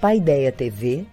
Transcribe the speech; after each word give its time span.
Paideia 0.00 0.52
TV, 0.52 1.04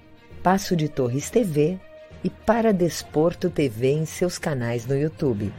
Passo 0.43 0.75
de 0.75 0.87
Torres 0.87 1.31
TV 1.31 1.79
e 2.23 2.29
Para 2.29 2.71
Desporto 2.71 3.49
TV 3.49 3.93
em 3.93 4.05
seus 4.05 4.37
canais 4.37 4.85
no 4.85 4.95
YouTube. 4.95 5.51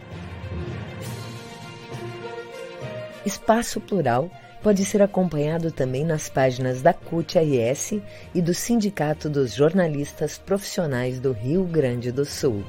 Espaço 3.24 3.80
Plural 3.80 4.30
pode 4.62 4.84
ser 4.84 5.02
acompanhado 5.02 5.72
também 5.72 6.04
nas 6.04 6.28
páginas 6.28 6.82
da 6.82 6.92
CUT-RS 6.92 8.00
e 8.32 8.40
do 8.40 8.54
Sindicato 8.54 9.28
dos 9.28 9.52
Jornalistas 9.52 10.38
Profissionais 10.38 11.18
do 11.18 11.32
Rio 11.32 11.64
Grande 11.64 12.12
do 12.12 12.24
Sul. 12.24 12.62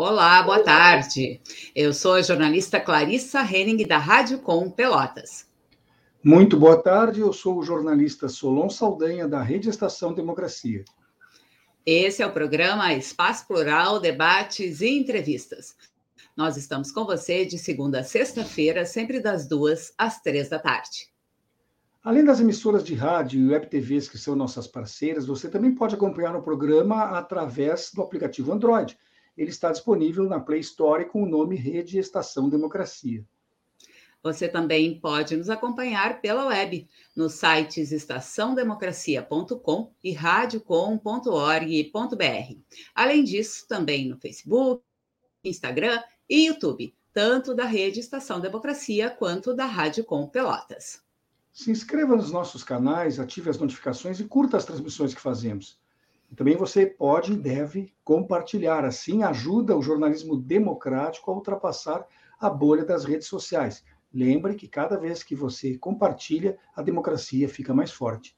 Olá, 0.00 0.40
boa 0.44 0.62
tarde. 0.62 1.40
Eu 1.74 1.92
sou 1.92 2.12
a 2.12 2.22
jornalista 2.22 2.78
Clarissa 2.78 3.40
Henning, 3.40 3.84
da 3.84 3.98
Rádio 3.98 4.38
Com 4.38 4.70
Pelotas. 4.70 5.44
Muito 6.22 6.56
boa 6.56 6.80
tarde, 6.80 7.18
eu 7.18 7.32
sou 7.32 7.58
o 7.58 7.64
jornalista 7.64 8.28
Solon 8.28 8.70
Saldanha, 8.70 9.26
da 9.26 9.42
Rede 9.42 9.68
Estação 9.68 10.14
Democracia. 10.14 10.84
Esse 11.84 12.22
é 12.22 12.26
o 12.28 12.32
programa 12.32 12.94
Espaço 12.94 13.48
Plural, 13.48 13.98
Debates 13.98 14.80
e 14.82 14.88
Entrevistas. 14.88 15.74
Nós 16.36 16.56
estamos 16.56 16.92
com 16.92 17.04
você 17.04 17.44
de 17.44 17.58
segunda 17.58 17.98
a 17.98 18.04
sexta-feira, 18.04 18.86
sempre 18.86 19.18
das 19.18 19.48
duas 19.48 19.92
às 19.98 20.22
três 20.22 20.48
da 20.48 20.60
tarde. 20.60 21.08
Além 22.04 22.24
das 22.24 22.38
emissoras 22.38 22.84
de 22.84 22.94
rádio 22.94 23.40
e 23.40 23.48
web 23.48 23.66
TVs 23.66 24.08
que 24.08 24.16
são 24.16 24.36
nossas 24.36 24.68
parceiras, 24.68 25.26
você 25.26 25.48
também 25.48 25.74
pode 25.74 25.96
acompanhar 25.96 26.36
o 26.36 26.42
programa 26.42 27.18
através 27.18 27.90
do 27.92 28.00
aplicativo 28.00 28.52
Android 28.52 28.96
ele 29.38 29.50
está 29.50 29.70
disponível 29.70 30.28
na 30.28 30.40
Play 30.40 30.60
Store 30.60 31.04
com 31.04 31.22
o 31.22 31.28
nome 31.28 31.54
Rede 31.54 31.96
Estação 31.96 32.48
Democracia. 32.48 33.24
Você 34.20 34.48
também 34.48 34.98
pode 34.98 35.36
nos 35.36 35.48
acompanhar 35.48 36.20
pela 36.20 36.46
web, 36.46 36.88
nos 37.14 37.34
sites 37.34 37.92
estaçãodemocracia.com 37.92 39.92
e 40.02 40.10
radiocom.org.br. 40.10 42.56
Além 42.92 43.22
disso, 43.22 43.64
também 43.68 44.08
no 44.08 44.18
Facebook, 44.18 44.82
Instagram 45.44 46.02
e 46.28 46.48
YouTube, 46.48 46.92
tanto 47.12 47.54
da 47.54 47.64
Rede 47.64 48.00
Estação 48.00 48.40
Democracia 48.40 49.08
quanto 49.08 49.54
da 49.54 49.66
Rádio 49.66 50.04
Com 50.04 50.26
Pelotas. 50.26 51.00
Se 51.52 51.70
inscreva 51.70 52.16
nos 52.16 52.32
nossos 52.32 52.64
canais, 52.64 53.20
ative 53.20 53.50
as 53.50 53.58
notificações 53.58 54.18
e 54.18 54.24
curta 54.24 54.56
as 54.56 54.64
transmissões 54.64 55.14
que 55.14 55.20
fazemos. 55.20 55.78
Também 56.36 56.56
você 56.56 56.86
pode 56.86 57.32
e 57.32 57.36
deve 57.36 57.92
compartilhar, 58.04 58.84
assim 58.84 59.22
ajuda 59.22 59.76
o 59.76 59.82
jornalismo 59.82 60.36
democrático 60.36 61.30
a 61.30 61.34
ultrapassar 61.34 62.06
a 62.38 62.48
bolha 62.48 62.84
das 62.84 63.04
redes 63.04 63.26
sociais. 63.26 63.84
Lembre 64.12 64.54
que 64.54 64.68
cada 64.68 64.96
vez 64.96 65.22
que 65.22 65.34
você 65.34 65.76
compartilha, 65.76 66.56
a 66.74 66.82
democracia 66.82 67.48
fica 67.48 67.74
mais 67.74 67.90
forte. 67.90 68.36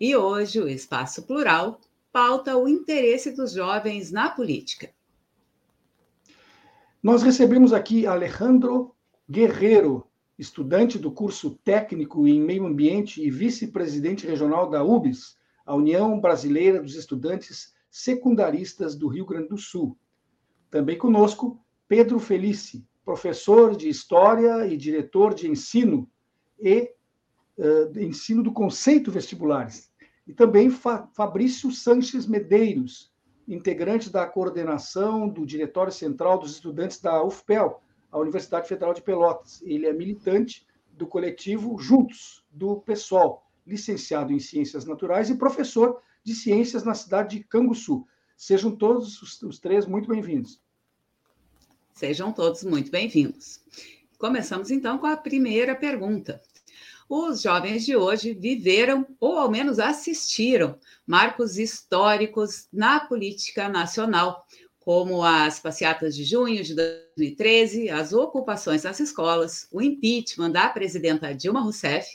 E 0.00 0.16
hoje 0.16 0.60
o 0.60 0.68
Espaço 0.68 1.22
Plural 1.22 1.80
pauta 2.12 2.56
o 2.56 2.68
interesse 2.68 3.32
dos 3.32 3.52
jovens 3.52 4.10
na 4.10 4.30
política. 4.30 4.90
Nós 7.02 7.22
recebemos 7.22 7.72
aqui 7.72 8.06
Alejandro 8.06 8.94
Guerreiro, 9.30 10.06
estudante 10.38 10.98
do 10.98 11.12
curso 11.12 11.58
técnico 11.62 12.26
em 12.26 12.40
meio 12.40 12.66
ambiente 12.66 13.24
e 13.24 13.30
vice-presidente 13.30 14.26
regional 14.26 14.68
da 14.68 14.82
UBS, 14.82 15.37
a 15.68 15.74
União 15.74 16.18
Brasileira 16.18 16.82
dos 16.82 16.94
Estudantes 16.94 17.74
Secundaristas 17.90 18.96
do 18.96 19.06
Rio 19.06 19.26
Grande 19.26 19.48
do 19.48 19.58
Sul. 19.58 19.98
Também 20.70 20.96
conosco, 20.96 21.62
Pedro 21.86 22.18
Felice, 22.18 22.86
professor 23.04 23.76
de 23.76 23.86
História 23.86 24.66
e 24.66 24.78
diretor 24.78 25.34
de 25.34 25.46
ensino 25.46 26.10
e 26.58 26.90
uh, 27.58 27.98
ensino 28.00 28.42
do 28.42 28.50
conceito 28.50 29.10
vestibulares. 29.10 29.92
E 30.26 30.32
também 30.32 30.70
Fa 30.70 31.06
Fabrício 31.14 31.70
Sanches 31.70 32.26
Medeiros, 32.26 33.12
integrante 33.46 34.08
da 34.08 34.26
coordenação 34.26 35.28
do 35.28 35.44
Diretório 35.44 35.92
Central 35.92 36.38
dos 36.38 36.52
Estudantes 36.52 36.98
da 36.98 37.22
UFPEL, 37.22 37.82
a 38.10 38.18
Universidade 38.18 38.68
Federal 38.68 38.94
de 38.94 39.02
Pelotas. 39.02 39.60
Ele 39.62 39.86
é 39.86 39.92
militante 39.92 40.66
do 40.92 41.06
coletivo 41.06 41.78
Juntos, 41.78 42.42
do 42.50 42.80
PSOL, 42.80 43.47
licenciado 43.68 44.32
em 44.32 44.40
Ciências 44.40 44.84
Naturais 44.84 45.28
e 45.28 45.36
professor 45.36 46.00
de 46.24 46.34
Ciências 46.34 46.82
na 46.82 46.94
cidade 46.94 47.36
de 47.36 47.44
Canguçu. 47.44 48.06
Sejam 48.36 48.74
todos 48.74 49.20
os, 49.20 49.42
os 49.42 49.58
três 49.58 49.86
muito 49.86 50.08
bem-vindos. 50.08 50.60
Sejam 51.92 52.32
todos 52.32 52.64
muito 52.64 52.90
bem-vindos. 52.90 53.60
Começamos 54.18 54.70
então 54.70 54.98
com 54.98 55.06
a 55.06 55.16
primeira 55.16 55.74
pergunta. 55.74 56.40
Os 57.08 57.42
jovens 57.42 57.84
de 57.84 57.96
hoje 57.96 58.34
viveram, 58.34 59.06
ou 59.18 59.38
ao 59.38 59.50
menos 59.50 59.78
assistiram, 59.78 60.78
marcos 61.06 61.58
históricos 61.58 62.68
na 62.72 63.00
política 63.00 63.68
nacional, 63.68 64.46
como 64.78 65.22
as 65.22 65.58
passeatas 65.58 66.14
de 66.14 66.24
junho 66.24 66.62
de 66.62 66.74
2013, 66.74 67.90
as 67.90 68.12
ocupações 68.12 68.84
nas 68.84 69.00
escolas, 69.00 69.66
o 69.72 69.82
impeachment 69.82 70.50
da 70.50 70.68
presidenta 70.68 71.34
Dilma 71.34 71.60
Rousseff 71.60 72.06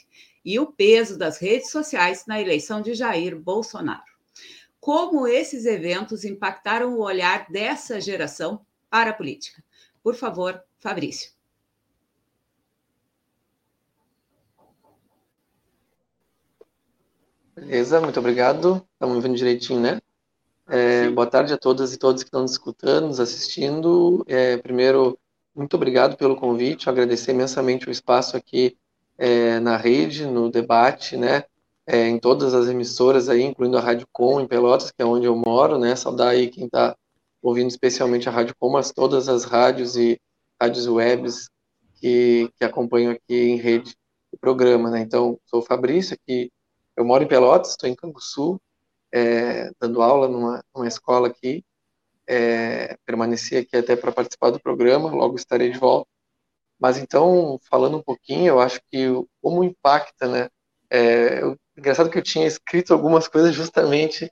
e 0.44 0.58
o 0.58 0.66
peso 0.66 1.16
das 1.16 1.38
redes 1.38 1.70
sociais 1.70 2.24
na 2.26 2.40
eleição 2.40 2.80
de 2.80 2.94
Jair 2.94 3.36
Bolsonaro. 3.36 4.02
Como 4.78 5.26
esses 5.26 5.64
eventos 5.64 6.24
impactaram 6.24 6.94
o 6.94 7.00
olhar 7.00 7.50
dessa 7.50 8.00
geração 8.00 8.60
para 8.90 9.10
a 9.10 9.14
política? 9.14 9.64
Por 10.02 10.14
favor, 10.14 10.62
Fabrício. 10.78 11.32
Beleza, 17.56 18.00
muito 18.00 18.20
obrigado. 18.20 18.86
Estamos 18.92 19.22
vendo 19.22 19.36
direitinho, 19.36 19.80
né? 19.80 20.00
É, 20.68 21.08
boa 21.08 21.26
tarde 21.26 21.54
a 21.54 21.58
todas 21.58 21.94
e 21.94 21.98
todos 21.98 22.22
que 22.22 22.28
estão 22.28 22.42
nos 22.42 22.52
escutando, 22.52 23.06
nos 23.06 23.20
assistindo. 23.20 24.24
É, 24.26 24.58
primeiro, 24.58 25.18
muito 25.54 25.76
obrigado 25.76 26.16
pelo 26.16 26.36
convite, 26.36 26.90
agradecer 26.90 27.32
imensamente 27.32 27.88
o 27.88 27.92
espaço 27.92 28.36
aqui 28.36 28.76
é, 29.18 29.60
na 29.60 29.76
rede, 29.76 30.26
no 30.26 30.50
debate, 30.50 31.16
né? 31.16 31.44
É, 31.86 32.08
em 32.08 32.18
todas 32.18 32.54
as 32.54 32.68
emissoras 32.68 33.28
aí, 33.28 33.42
incluindo 33.42 33.76
a 33.76 33.80
Rádio 33.80 34.06
Com 34.12 34.40
em 34.40 34.46
Pelotas, 34.46 34.90
que 34.90 35.02
é 35.02 35.04
onde 35.04 35.26
eu 35.26 35.36
moro, 35.36 35.78
né? 35.78 35.94
Saudar 35.96 36.28
aí 36.30 36.48
quem 36.48 36.66
está 36.66 36.96
ouvindo 37.42 37.68
especialmente 37.68 38.28
a 38.28 38.32
Rádio 38.32 38.54
Com, 38.58 38.70
mas 38.70 38.90
todas 38.90 39.28
as 39.28 39.44
rádios 39.44 39.96
e 39.96 40.18
rádios 40.60 40.86
webs 40.86 41.50
que, 42.00 42.50
que 42.56 42.64
acompanham 42.64 43.12
aqui 43.12 43.34
em 43.34 43.56
rede 43.56 43.94
o 44.32 44.38
programa, 44.38 44.90
né? 44.90 45.00
Então, 45.00 45.38
sou 45.46 45.60
o 45.60 45.64
Fabrício, 45.64 46.14
aqui 46.14 46.50
eu 46.96 47.04
moro 47.04 47.24
em 47.24 47.28
Pelotas, 47.28 47.70
estou 47.70 47.88
em 47.88 47.94
Canguçu, 47.94 48.60
é, 49.12 49.70
dando 49.80 50.02
aula 50.02 50.28
numa, 50.28 50.64
numa 50.74 50.88
escola 50.88 51.28
aqui, 51.28 51.64
é, 52.26 52.96
permaneci 53.04 53.56
aqui 53.56 53.76
até 53.76 53.94
para 53.96 54.12
participar 54.12 54.50
do 54.50 54.60
programa, 54.60 55.10
logo 55.10 55.36
estarei 55.36 55.70
de 55.70 55.78
volta. 55.78 56.08
Mas 56.78 56.98
então, 56.98 57.58
falando 57.70 57.96
um 57.98 58.02
pouquinho, 58.02 58.48
eu 58.48 58.60
acho 58.60 58.80
que 58.90 59.06
como 59.40 59.64
impacta, 59.64 60.28
né? 60.28 60.48
É, 60.90 61.42
eu, 61.42 61.56
engraçado 61.76 62.10
que 62.10 62.18
eu 62.18 62.22
tinha 62.22 62.46
escrito 62.46 62.92
algumas 62.92 63.28
coisas 63.28 63.54
justamente 63.54 64.30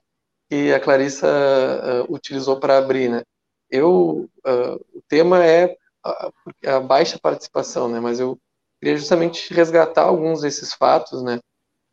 que 0.49 0.73
a 0.73 0.79
Clarissa 0.79 1.27
uh, 1.27 2.13
utilizou 2.13 2.59
para 2.59 2.77
abrir, 2.77 3.09
né? 3.09 3.23
Eu, 3.69 4.29
uh, 4.45 4.75
o 4.93 5.01
tema 5.07 5.43
é 5.45 5.75
a, 6.03 6.31
a, 6.67 6.79
baixa 6.79 7.17
participação, 7.19 7.87
né? 7.89 7.99
Mas 7.99 8.19
eu 8.19 8.37
queria 8.83 8.97
justamente 8.97 9.53
resgatar 9.53 10.03
alguns 10.03 10.41
desses 10.41 10.73
fatos, 10.73 11.23
né, 11.23 11.39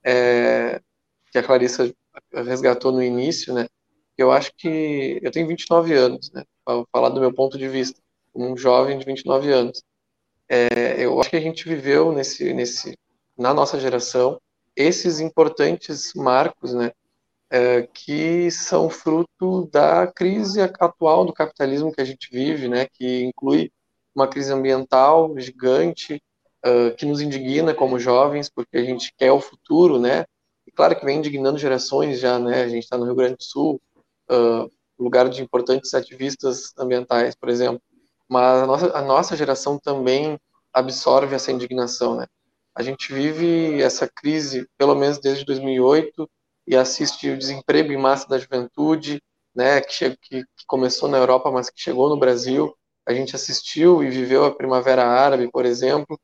é, 0.05 0.81
que 1.31 1.39
a 1.39 1.43
Clarissa 1.43 1.95
resgatou 2.33 2.91
no 2.91 3.01
início, 3.01 3.55
né, 3.55 3.69
eu 4.19 4.33
acho 4.33 4.53
que 4.57 5.21
eu 5.23 5.31
tenho 5.31 5.47
29 5.47 5.95
anos, 5.95 6.33
né, 6.33 6.43
para 6.65 6.85
falar 6.93 7.11
do 7.11 7.21
meu 7.21 7.33
ponto 7.33 7.57
de 7.57 7.69
vista, 7.69 8.01
como 8.33 8.53
um 8.53 8.57
jovem 8.57 8.99
de 8.99 9.07
29 9.07 9.53
anos. 9.53 9.85
É, 10.53 10.97
eu 10.99 11.21
acho 11.21 11.31
que 11.31 11.37
a 11.37 11.41
gente 11.41 11.69
viveu 11.69 12.11
nesse, 12.11 12.53
nesse, 12.53 12.99
na 13.39 13.55
nossa 13.55 13.79
geração 13.79 14.41
esses 14.75 15.21
importantes 15.21 16.13
marcos, 16.13 16.75
né, 16.75 16.91
é, 17.49 17.83
que 17.83 18.51
são 18.51 18.91
fruto 18.91 19.69
da 19.73 20.09
crise 20.09 20.61
atual 20.61 21.25
do 21.25 21.33
capitalismo 21.33 21.93
que 21.93 22.01
a 22.01 22.05
gente 22.05 22.29
vive, 22.33 22.69
né, 22.69 22.89
que 22.93 23.23
inclui 23.23 23.71
uma 24.13 24.27
crise 24.27 24.53
ambiental 24.53 25.39
gigante, 25.39 26.21
uh, 26.67 26.95
que 26.97 27.07
nos 27.07 27.21
indigna 27.21 27.73
como 27.73 27.99
jovens, 27.99 28.51
porque 28.51 28.77
a 28.77 28.85
gente 28.85 29.15
quer 29.17 29.31
o 29.31 29.41
futuro, 29.41 30.01
né, 30.01 30.25
e 30.67 30.73
claro 30.73 30.99
que 30.99 31.05
vem 31.05 31.19
indignando 31.19 31.59
gerações 31.59 32.19
já, 32.19 32.41
né, 32.41 32.63
a 32.63 32.69
gente 32.69 32.83
está 32.83 32.99
no 32.99 33.05
Rio 33.05 33.15
Grande 33.15 33.37
do 33.37 33.45
Sul, 33.45 33.81
uh, 34.29 34.69
lugar 34.99 35.29
de 35.29 35.43
importantes 35.43 35.95
ativistas 35.95 36.73
ambientais, 36.77 37.37
por 37.37 37.49
exemplo, 37.49 37.81
mas 38.31 38.63
a 38.63 38.67
nossa, 38.67 38.97
a 38.97 39.03
nossa 39.03 39.37
geração 39.37 39.79
também 39.79 40.39
absorve 40.73 41.35
essa 41.35 41.51
indignação, 41.51 42.17
né, 42.17 42.27
a 42.75 42.83
gente 42.83 43.13
vive 43.13 43.83
essa 43.83 44.09
crise, 44.09 44.69
pelo 44.79 44.95
menos 44.95 45.19
desde 45.19 45.45
2008, 45.45 46.31
e 46.67 46.77
assiste 46.77 47.29
o 47.29 47.37
desemprego 47.37 47.93
em 47.93 47.97
massa 47.97 48.29
da 48.29 48.39
juventude, 48.39 49.23
né, 49.55 49.81
que, 49.81 50.17
que, 50.23 50.45
começou 50.67 51.09
na 51.09 51.19
Europa, 51.19 51.51
mas 51.51 51.69
que 51.69 51.81
chegou 51.81 52.09
no 52.09 52.19
Brasil. 52.19 52.75
A 53.05 53.13
gente 53.13 53.35
assistiu 53.35 54.03
e 54.03 54.09
viveu 54.09 54.45
a 54.45 54.55
Primavera 54.55 55.05
Árabe, 55.05 55.51
por 55.51 55.67
exemplo. 55.67 56.19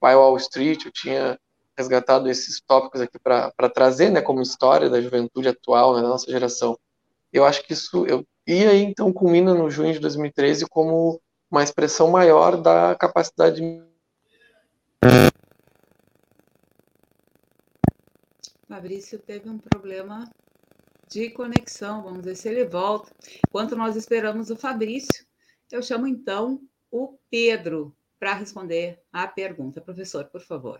O 0.00 0.06
Wall 0.06 0.36
Street, 0.36 0.84
eu 0.84 0.92
tinha 0.92 1.38
resgatado 1.76 2.28
esses 2.28 2.60
tópicos 2.60 3.00
aqui 3.00 3.18
para 3.18 3.70
trazer, 3.72 4.10
né, 4.10 4.20
como 4.20 4.42
história 4.42 4.90
da 4.90 5.00
juventude 5.00 5.48
atual, 5.48 5.96
né, 5.96 6.02
da 6.02 6.08
nossa 6.08 6.30
geração. 6.30 6.78
Eu 7.32 7.44
acho 7.44 7.64
que 7.64 7.72
isso, 7.72 8.06
eu, 8.06 8.26
e 8.46 8.66
aí 8.66 8.82
então 8.82 9.12
culmina 9.12 9.54
no 9.54 9.70
junho 9.70 9.92
de 9.92 9.98
2013 9.98 10.66
como 10.68 11.20
uma 11.50 11.62
expressão 11.62 12.10
maior 12.10 12.56
da 12.56 12.94
capacidade 12.94 13.82
Fabrício 18.68 19.18
teve 19.18 19.48
um 19.48 19.58
problema 19.58 20.28
de 21.08 21.30
conexão. 21.30 22.02
Vamos 22.02 22.24
ver 22.24 22.36
se 22.36 22.48
ele 22.48 22.64
volta. 22.64 23.10
Enquanto 23.48 23.74
nós 23.74 23.96
esperamos 23.96 24.50
o 24.50 24.56
Fabrício, 24.56 25.26
eu 25.72 25.82
chamo 25.82 26.06
então 26.06 26.60
o 26.90 27.18
Pedro 27.30 27.96
para 28.20 28.34
responder 28.34 29.02
à 29.12 29.26
pergunta. 29.26 29.80
Professor, 29.80 30.26
por 30.26 30.42
favor. 30.42 30.78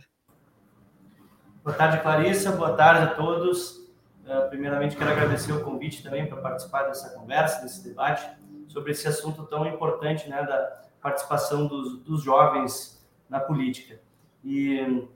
Boa 1.64 1.76
tarde, 1.76 2.00
Clarissa. 2.02 2.52
Boa 2.52 2.76
tarde 2.76 3.04
a 3.04 3.14
todos. 3.14 3.90
Eh, 4.26 4.40
primeiramente, 4.48 4.96
quero 4.96 5.10
agradecer 5.10 5.52
o 5.52 5.64
convite 5.64 6.02
também 6.02 6.28
para 6.28 6.40
participar 6.40 6.84
dessa 6.84 7.10
conversa, 7.10 7.62
desse 7.62 7.82
debate 7.82 8.30
sobre 8.78 8.92
esse 8.92 9.08
assunto 9.08 9.44
tão 9.44 9.66
importante, 9.66 10.28
né, 10.28 10.40
da 10.44 10.82
participação 11.02 11.66
dos, 11.66 11.98
dos 11.98 12.22
jovens 12.22 13.04
na 13.28 13.40
política. 13.40 14.00
E 14.44 15.08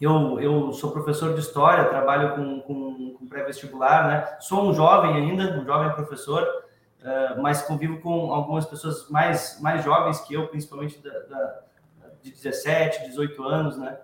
eu, 0.00 0.40
eu 0.40 0.72
sou 0.72 0.90
professor 0.90 1.34
de 1.34 1.40
história, 1.40 1.84
trabalho 1.84 2.34
com, 2.34 2.60
com, 2.60 3.14
com 3.14 3.28
pré-vestibular, 3.28 4.08
né? 4.08 4.36
Sou 4.40 4.70
um 4.70 4.72
jovem 4.72 5.14
ainda, 5.14 5.58
um 5.58 5.64
jovem 5.64 5.92
professor, 5.92 6.42
uh, 6.42 7.42
mas 7.42 7.62
convivo 7.62 8.00
com 8.00 8.32
algumas 8.32 8.64
pessoas 8.64 9.08
mais, 9.10 9.60
mais 9.60 9.84
jovens 9.84 10.20
que 10.20 10.32
eu, 10.34 10.48
principalmente 10.48 10.98
da, 11.02 11.10
da, 11.20 11.60
de 12.22 12.30
17, 12.30 13.06
18 13.06 13.42
anos, 13.42 13.76
né? 13.76 13.98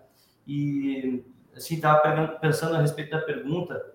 E, 0.47 1.25
assim, 1.57 1.77
estava 1.77 2.29
pensando 2.39 2.77
a 2.77 2.81
respeito 2.81 3.13
da 3.13 3.21
pergunta, 3.21 3.95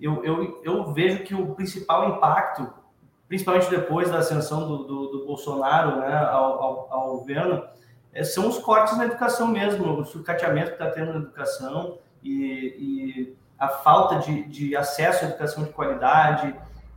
eu, 0.00 0.24
eu, 0.24 0.62
eu 0.64 0.92
vejo 0.92 1.24
que 1.24 1.34
o 1.34 1.54
principal 1.54 2.16
impacto, 2.16 2.72
principalmente 3.28 3.70
depois 3.70 4.10
da 4.10 4.18
ascensão 4.18 4.66
do, 4.66 4.78
do, 4.84 5.06
do 5.08 5.26
Bolsonaro 5.26 6.00
né, 6.00 6.16
ao, 6.16 6.62
ao, 6.62 6.88
ao 6.90 7.18
governo, 7.18 7.64
é, 8.12 8.22
são 8.22 8.48
os 8.48 8.58
cortes 8.58 8.96
na 8.96 9.06
educação 9.06 9.48
mesmo, 9.48 10.00
o 10.00 10.04
sucateamento 10.04 10.68
que 10.68 10.82
está 10.82 10.90
tendo 10.90 11.12
na 11.12 11.18
educação 11.18 11.98
e, 12.22 12.76
e 12.78 13.36
a 13.58 13.68
falta 13.68 14.18
de, 14.18 14.44
de, 14.44 14.76
acesso 14.76 15.24
à 15.24 15.28
educação 15.28 15.64
de 15.64 15.70
qualidade, 15.70 16.54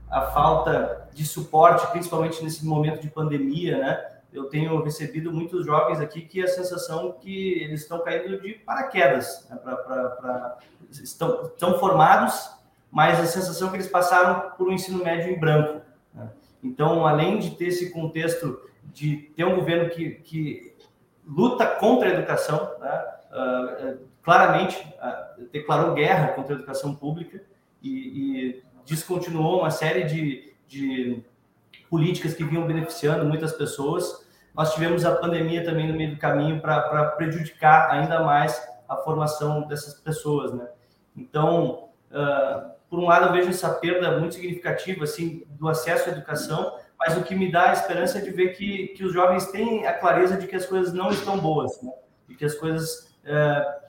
a 0.09 0.21
falta 0.21 1.09
de 1.13 1.25
suporte, 1.25 1.87
principalmente 1.87 2.43
nesse 2.43 2.65
momento 2.65 3.01
de 3.01 3.09
pandemia, 3.09 3.77
né? 3.77 4.05
Eu 4.31 4.45
tenho 4.45 4.81
recebido 4.83 5.31
muitos 5.31 5.65
jovens 5.65 5.99
aqui 5.99 6.21
que 6.21 6.43
a 6.43 6.47
sensação 6.47 7.13
que 7.13 7.63
eles 7.63 7.81
estão 7.81 8.03
caindo 8.03 8.39
de 8.39 8.53
paraquedas, 8.53 9.47
né? 9.49 9.57
pra, 9.57 9.75
pra, 9.77 10.09
pra, 10.09 10.57
estão, 10.91 11.43
estão 11.45 11.79
formados, 11.79 12.51
mas 12.91 13.19
a 13.19 13.25
sensação 13.25 13.69
que 13.69 13.77
eles 13.77 13.87
passaram 13.87 14.51
por 14.51 14.67
um 14.67 14.71
ensino 14.71 15.03
médio 15.03 15.31
em 15.31 15.39
branco. 15.39 15.81
Então, 16.63 17.05
além 17.05 17.39
de 17.39 17.51
ter 17.51 17.67
esse 17.67 17.91
contexto 17.91 18.59
de 18.93 19.31
ter 19.35 19.45
um 19.45 19.55
governo 19.55 19.89
que, 19.89 20.11
que 20.11 20.75
luta 21.25 21.65
contra 21.65 22.09
a 22.09 22.13
educação, 22.13 22.71
né? 22.79 23.05
uh, 23.31 23.99
claramente 24.23 24.81
uh, 24.81 25.47
declarou 25.51 25.93
guerra 25.93 26.29
contra 26.29 26.55
a 26.55 26.57
educação 26.57 26.95
pública 26.95 27.41
e, 27.81 27.89
e 27.89 28.63
descontinuou 28.85 29.59
uma 29.59 29.71
série 29.71 30.03
de, 30.03 30.53
de, 30.67 31.23
políticas 31.89 32.33
que 32.33 32.43
vinham 32.43 32.65
beneficiando 32.65 33.25
muitas 33.25 33.53
pessoas. 33.53 34.25
Nós 34.53 34.73
tivemos 34.73 35.05
a 35.05 35.15
pandemia 35.15 35.63
também 35.63 35.87
no 35.87 35.95
meio 35.95 36.11
do 36.11 36.17
caminho 36.17 36.59
para 36.59 37.05
prejudicar 37.11 37.91
ainda 37.91 38.23
mais 38.23 38.59
a 38.89 38.95
formação 38.97 39.67
dessas 39.67 39.93
pessoas, 39.93 40.53
né? 40.53 40.67
Então, 41.15 41.89
uh, 42.11 42.71
por 42.89 42.99
um 42.99 43.05
lado, 43.05 43.27
eu 43.27 43.33
vejo 43.33 43.49
essa 43.49 43.69
perda 43.69 44.19
muito 44.19 44.35
significativa 44.35 45.03
assim 45.03 45.43
do 45.49 45.67
acesso 45.67 46.09
à 46.09 46.11
educação, 46.13 46.77
mas 46.97 47.17
o 47.17 47.23
que 47.23 47.35
me 47.35 47.51
dá 47.51 47.69
a 47.69 47.73
esperança 47.73 48.17
é 48.17 48.21
de 48.21 48.31
ver 48.31 48.55
que, 48.55 48.87
que 48.89 49.03
os 49.03 49.13
jovens 49.13 49.47
têm 49.51 49.85
a 49.85 49.93
clareza 49.93 50.37
de 50.37 50.47
que 50.47 50.55
as 50.55 50.65
coisas 50.65 50.93
não 50.93 51.09
estão 51.09 51.37
boas, 51.37 51.81
né? 51.81 51.91
e 52.27 52.35
que 52.35 52.45
as 52.45 52.55
coisas 52.55 53.15
é, 53.23 53.79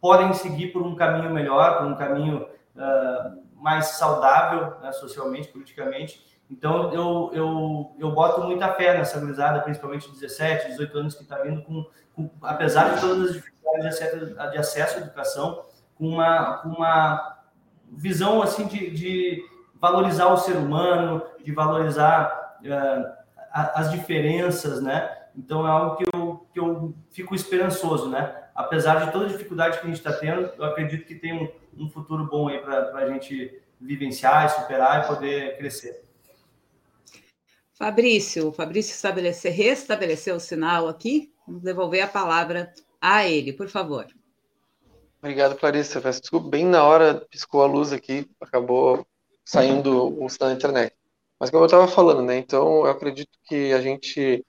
podem 0.00 0.32
seguir 0.34 0.68
por 0.72 0.82
um 0.82 0.94
caminho 0.94 1.30
melhor, 1.30 1.78
por 1.78 1.86
um 1.86 1.94
caminho 1.94 2.46
é, 2.76 3.32
mais 3.56 3.86
saudável, 3.86 4.78
né, 4.80 4.92
socialmente, 4.92 5.48
politicamente. 5.48 6.24
Então, 6.50 6.92
eu, 6.92 7.30
eu, 7.32 7.96
eu 7.98 8.10
boto 8.12 8.42
muita 8.42 8.72
fé 8.74 8.96
nessa 8.98 9.20
gurizada, 9.20 9.60
principalmente 9.60 10.10
17, 10.10 10.68
18 10.68 10.98
anos, 10.98 11.14
que 11.14 11.22
está 11.22 11.38
vindo 11.38 11.62
com, 11.62 11.86
com, 12.14 12.30
apesar 12.42 12.94
de 12.94 13.00
todas 13.00 13.28
as 13.28 13.32
dificuldades 13.34 13.82
de 13.82 13.88
acesso, 13.88 14.50
de 14.50 14.58
acesso 14.58 14.98
à 14.98 15.00
educação, 15.02 15.64
com 15.96 16.08
uma, 16.08 16.58
com 16.58 16.70
uma 16.70 17.29
visão 17.90 18.42
assim 18.42 18.66
de, 18.66 18.90
de 18.90 19.44
valorizar 19.74 20.28
o 20.28 20.36
ser 20.36 20.56
humano, 20.56 21.22
de 21.42 21.52
valorizar 21.52 22.58
uh, 22.62 23.20
as 23.52 23.90
diferenças, 23.90 24.80
né? 24.80 25.16
Então 25.36 25.66
é 25.66 25.70
algo 25.70 25.96
que 25.96 26.04
eu, 26.14 26.46
que 26.52 26.60
eu 26.60 26.94
fico 27.10 27.34
esperançoso, 27.34 28.08
né? 28.08 28.36
Apesar 28.54 29.06
de 29.06 29.12
toda 29.12 29.26
a 29.26 29.28
dificuldade 29.28 29.78
que 29.78 29.84
a 29.84 29.86
gente 29.86 29.96
está 29.96 30.12
tendo, 30.12 30.50
eu 30.58 30.64
acredito 30.64 31.06
que 31.06 31.14
tem 31.14 31.32
um, 31.32 31.84
um 31.84 31.88
futuro 31.88 32.26
bom 32.26 32.48
aí 32.48 32.58
para 32.58 32.94
a 32.94 33.08
gente 33.10 33.60
vivenciar, 33.80 34.50
superar 34.50 35.04
e 35.04 35.06
poder 35.06 35.56
crescer. 35.56 36.04
Fabrício, 37.72 38.52
Fabrício 38.52 38.92
estabelecer, 38.92 39.52
restabeleceu 39.52 40.36
o 40.36 40.40
sinal 40.40 40.86
aqui. 40.86 41.32
Vamos 41.46 41.62
devolver 41.62 42.02
a 42.02 42.06
palavra 42.06 42.72
a 43.00 43.26
ele, 43.26 43.54
por 43.54 43.68
favor. 43.68 44.06
Obrigado, 45.22 45.56
Clarissa. 45.56 46.00
Peço 46.00 46.40
bem 46.40 46.64
na 46.64 46.82
hora 46.82 47.26
piscou 47.30 47.62
a 47.62 47.66
luz 47.66 47.92
aqui, 47.92 48.28
acabou 48.40 49.06
saindo 49.44 50.22
o 50.22 50.28
sinal 50.30 50.48
da 50.50 50.56
internet. 50.56 50.94
Mas 51.38 51.50
como 51.50 51.62
eu 51.62 51.66
estava 51.66 51.86
falando, 51.86 52.22
né? 52.22 52.38
Então 52.38 52.86
eu 52.86 52.90
acredito 52.90 53.38
que 53.44 53.72
a 53.72 53.80
gente 53.82 54.44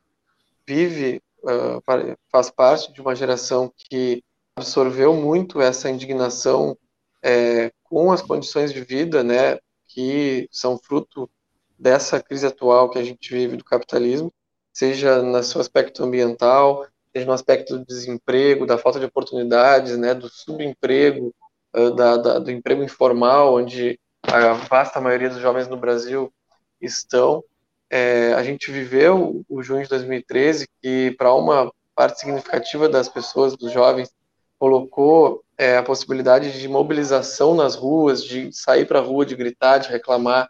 vive, 0.66 1.22
uh, 1.44 1.84
faz 2.32 2.50
parte 2.50 2.94
de 2.94 3.02
uma 3.02 3.16
geração 3.16 3.72
que 3.76 4.24
absorveu 4.56 5.14
muito 5.14 5.62
essa 5.62 5.90
indignação 5.90 6.78
é, 7.22 7.72
com 7.84 8.12
as 8.12 8.22
condições 8.22 8.72
de 8.72 8.82
vida, 8.82 9.24
né? 9.24 9.58
Que 9.88 10.48
são 10.52 10.78
fruto 10.78 11.30
dessa 11.78 12.22
crise 12.22 12.46
atual 12.46 12.90
que 12.90 13.00
a 13.00 13.04
gente 13.04 13.34
vive 13.34 13.58
do 13.58 13.64
capitalismo, 13.64 14.32
seja 14.72 15.22
no 15.22 15.44
seu 15.44 15.60
aspecto 15.60 16.04
ambiental, 16.04 16.88
seja 17.14 17.26
no 17.26 17.34
aspecto 17.34 17.78
do 17.78 17.86
desemprego, 17.86 18.66
da 18.66 18.78
falta 18.78 19.00
de 19.00 19.06
oportunidades, 19.06 19.98
né? 19.98 20.14
Do 20.14 20.30
subemprego, 20.30 21.34
uh, 21.76 21.92
da, 21.92 22.18
da, 22.18 22.40
do 22.40 22.52
emprego 22.52 22.84
informal, 22.84 23.56
onde 23.56 24.00
a 24.24 24.54
vasta 24.54 25.02
maioria 25.02 25.30
dos 25.30 25.40
jovens 25.40 25.68
no 25.68 25.78
Brasil 25.78 26.32
estão. 26.80 27.44
É, 27.90 28.34
a 28.34 28.44
gente 28.44 28.72
viveu 28.72 29.44
o 29.50 29.62
junho 29.62 29.84
de 29.84 29.90
2013, 29.90 30.68
que 30.82 31.12
para 31.18 31.34
uma 31.34 31.72
parte 31.94 32.20
significativa 32.22 32.88
das 32.88 33.10
pessoas, 33.10 33.58
dos 33.58 33.72
jovens, 33.72 34.14
colocou 34.58 35.44
é, 35.58 35.78
a 35.78 35.84
possibilidade 35.84 36.60
de 36.60 36.68
mobilização 36.68 37.54
nas 37.54 37.76
ruas, 37.76 38.24
de 38.24 38.52
sair 38.54 38.86
para 38.86 39.00
a 39.00 39.02
rua, 39.02 39.26
de 39.26 39.36
gritar, 39.36 39.80
de 39.80 39.90
reclamar 39.90 40.50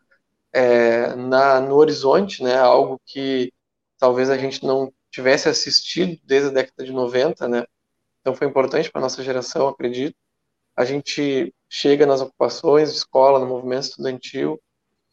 é, 0.53 1.15
na, 1.15 1.59
no 1.61 1.75
horizonte, 1.75 2.43
né, 2.43 2.57
algo 2.57 2.99
que 3.05 3.51
talvez 3.97 4.29
a 4.29 4.37
gente 4.37 4.65
não 4.65 4.91
tivesse 5.11 5.49
assistido 5.49 6.19
desde 6.23 6.49
a 6.49 6.53
década 6.53 6.83
de 6.85 6.91
90, 6.91 7.47
né, 7.47 7.65
Então 8.21 8.35
foi 8.35 8.47
importante 8.47 8.91
para 8.91 9.01
nossa 9.01 9.23
geração, 9.23 9.67
acredito. 9.67 10.15
A 10.75 10.85
gente 10.85 11.53
chega 11.69 12.05
nas 12.05 12.21
ocupações 12.21 12.91
de 12.91 12.97
escola, 12.97 13.39
no 13.39 13.47
movimento 13.47 13.83
estudantil, 13.83 14.61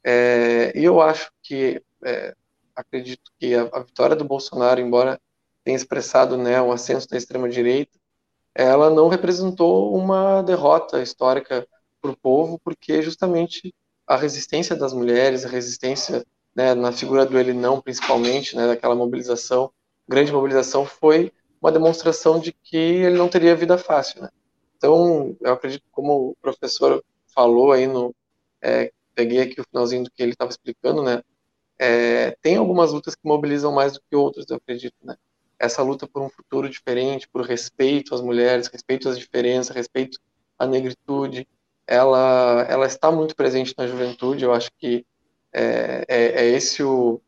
é, 0.05 0.73
e 0.79 0.85
eu 0.85 1.01
acho 1.01 1.31
que, 1.43 1.83
é, 2.05 2.35
acredito 2.75 3.31
que 3.39 3.55
a, 3.55 3.69
a, 3.73 3.81
vitória 3.81 4.17
do 4.17 4.25
Bolsonaro, 4.25 4.81
embora 4.81 5.21
tenha 5.65 5.77
expressado 5.77 6.37
né, 6.37 6.61
o 6.63 6.73
ascenso 6.73 7.09
da 7.09 7.17
extrema-direita, 7.17 7.99
ela 8.55 8.91
não 8.91 9.09
representou 9.09 9.95
uma 9.97 10.43
derrota 10.43 11.03
histórica 11.03 11.67
para 12.01 12.11
o 12.11 12.17
povo, 12.17 12.59
porque 12.61 13.03
justamente 13.03 13.75
a 14.07 14.17
resistência 14.17 14.75
das 14.77 14.93
mulheres, 14.93 15.45
a 15.45 15.49
resistência 15.49 16.25
né, 16.55 16.75
na 16.75 16.91
figura 16.93 17.27
do 17.27 17.39
ele 17.39 17.53
não, 17.53 17.81
principalmente, 17.81 18.57
né, 18.57 18.67
daquela 18.67 18.95
mobilização, 18.95 19.73
grande 20.09 20.33
mobilização, 20.33 20.87
foi 20.87 21.33
uma 21.61 21.73
demonstração 21.73 22.41
de 22.41 22.53
que 22.53 22.77
ele 22.77 23.19
não 23.19 23.29
teria 23.29 23.55
vida 23.55 23.77
fácil. 23.77 24.23
Né? 24.23 24.31
Então, 24.77 25.37
eu 25.41 25.53
acredito, 25.53 25.85
como 25.91 26.31
o 26.31 26.37
professor 26.41 27.05
falou 27.35 27.73
aí 27.73 27.87
no. 27.87 28.15
É, 28.63 28.93
peguei 29.15 29.41
aqui 29.41 29.61
o 29.61 29.65
finalzinho 29.65 30.05
do 30.05 30.11
que 30.11 30.23
ele 30.23 30.33
estava 30.33 30.51
explicando, 30.51 31.03
né? 31.03 31.23
É, 31.79 32.37
tem 32.43 32.57
algumas 32.57 32.93
lutas 32.93 33.15
que 33.15 33.21
mobilizam 33.25 33.73
mais 33.73 33.93
do 33.93 34.01
que 34.01 34.17
outras, 34.17 34.47
eu 34.49 34.57
acredito, 34.57 34.97
né? 35.03 35.17
Essa 35.59 35.83
luta 35.83 36.07
por 36.07 36.23
um 36.23 36.29
futuro 36.29 36.69
diferente, 36.69 37.29
por 37.29 37.43
respeito 37.43 38.15
às 38.15 38.21
mulheres, 38.21 38.69
respeito 38.69 39.09
às 39.09 39.19
diferenças, 39.19 39.75
respeito 39.75 40.19
à 40.57 40.67
negritude, 40.67 41.47
ela, 41.87 42.67
ela 42.69 42.87
está 42.87 43.11
muito 43.11 43.35
presente 43.35 43.75
na 43.77 43.87
juventude. 43.87 44.45
Eu 44.45 44.53
acho 44.53 44.71
que 44.79 45.05
é, 45.53 46.05
é, 46.09 46.25
é 46.43 46.47
esse 46.51 46.83
o, 46.83 47.21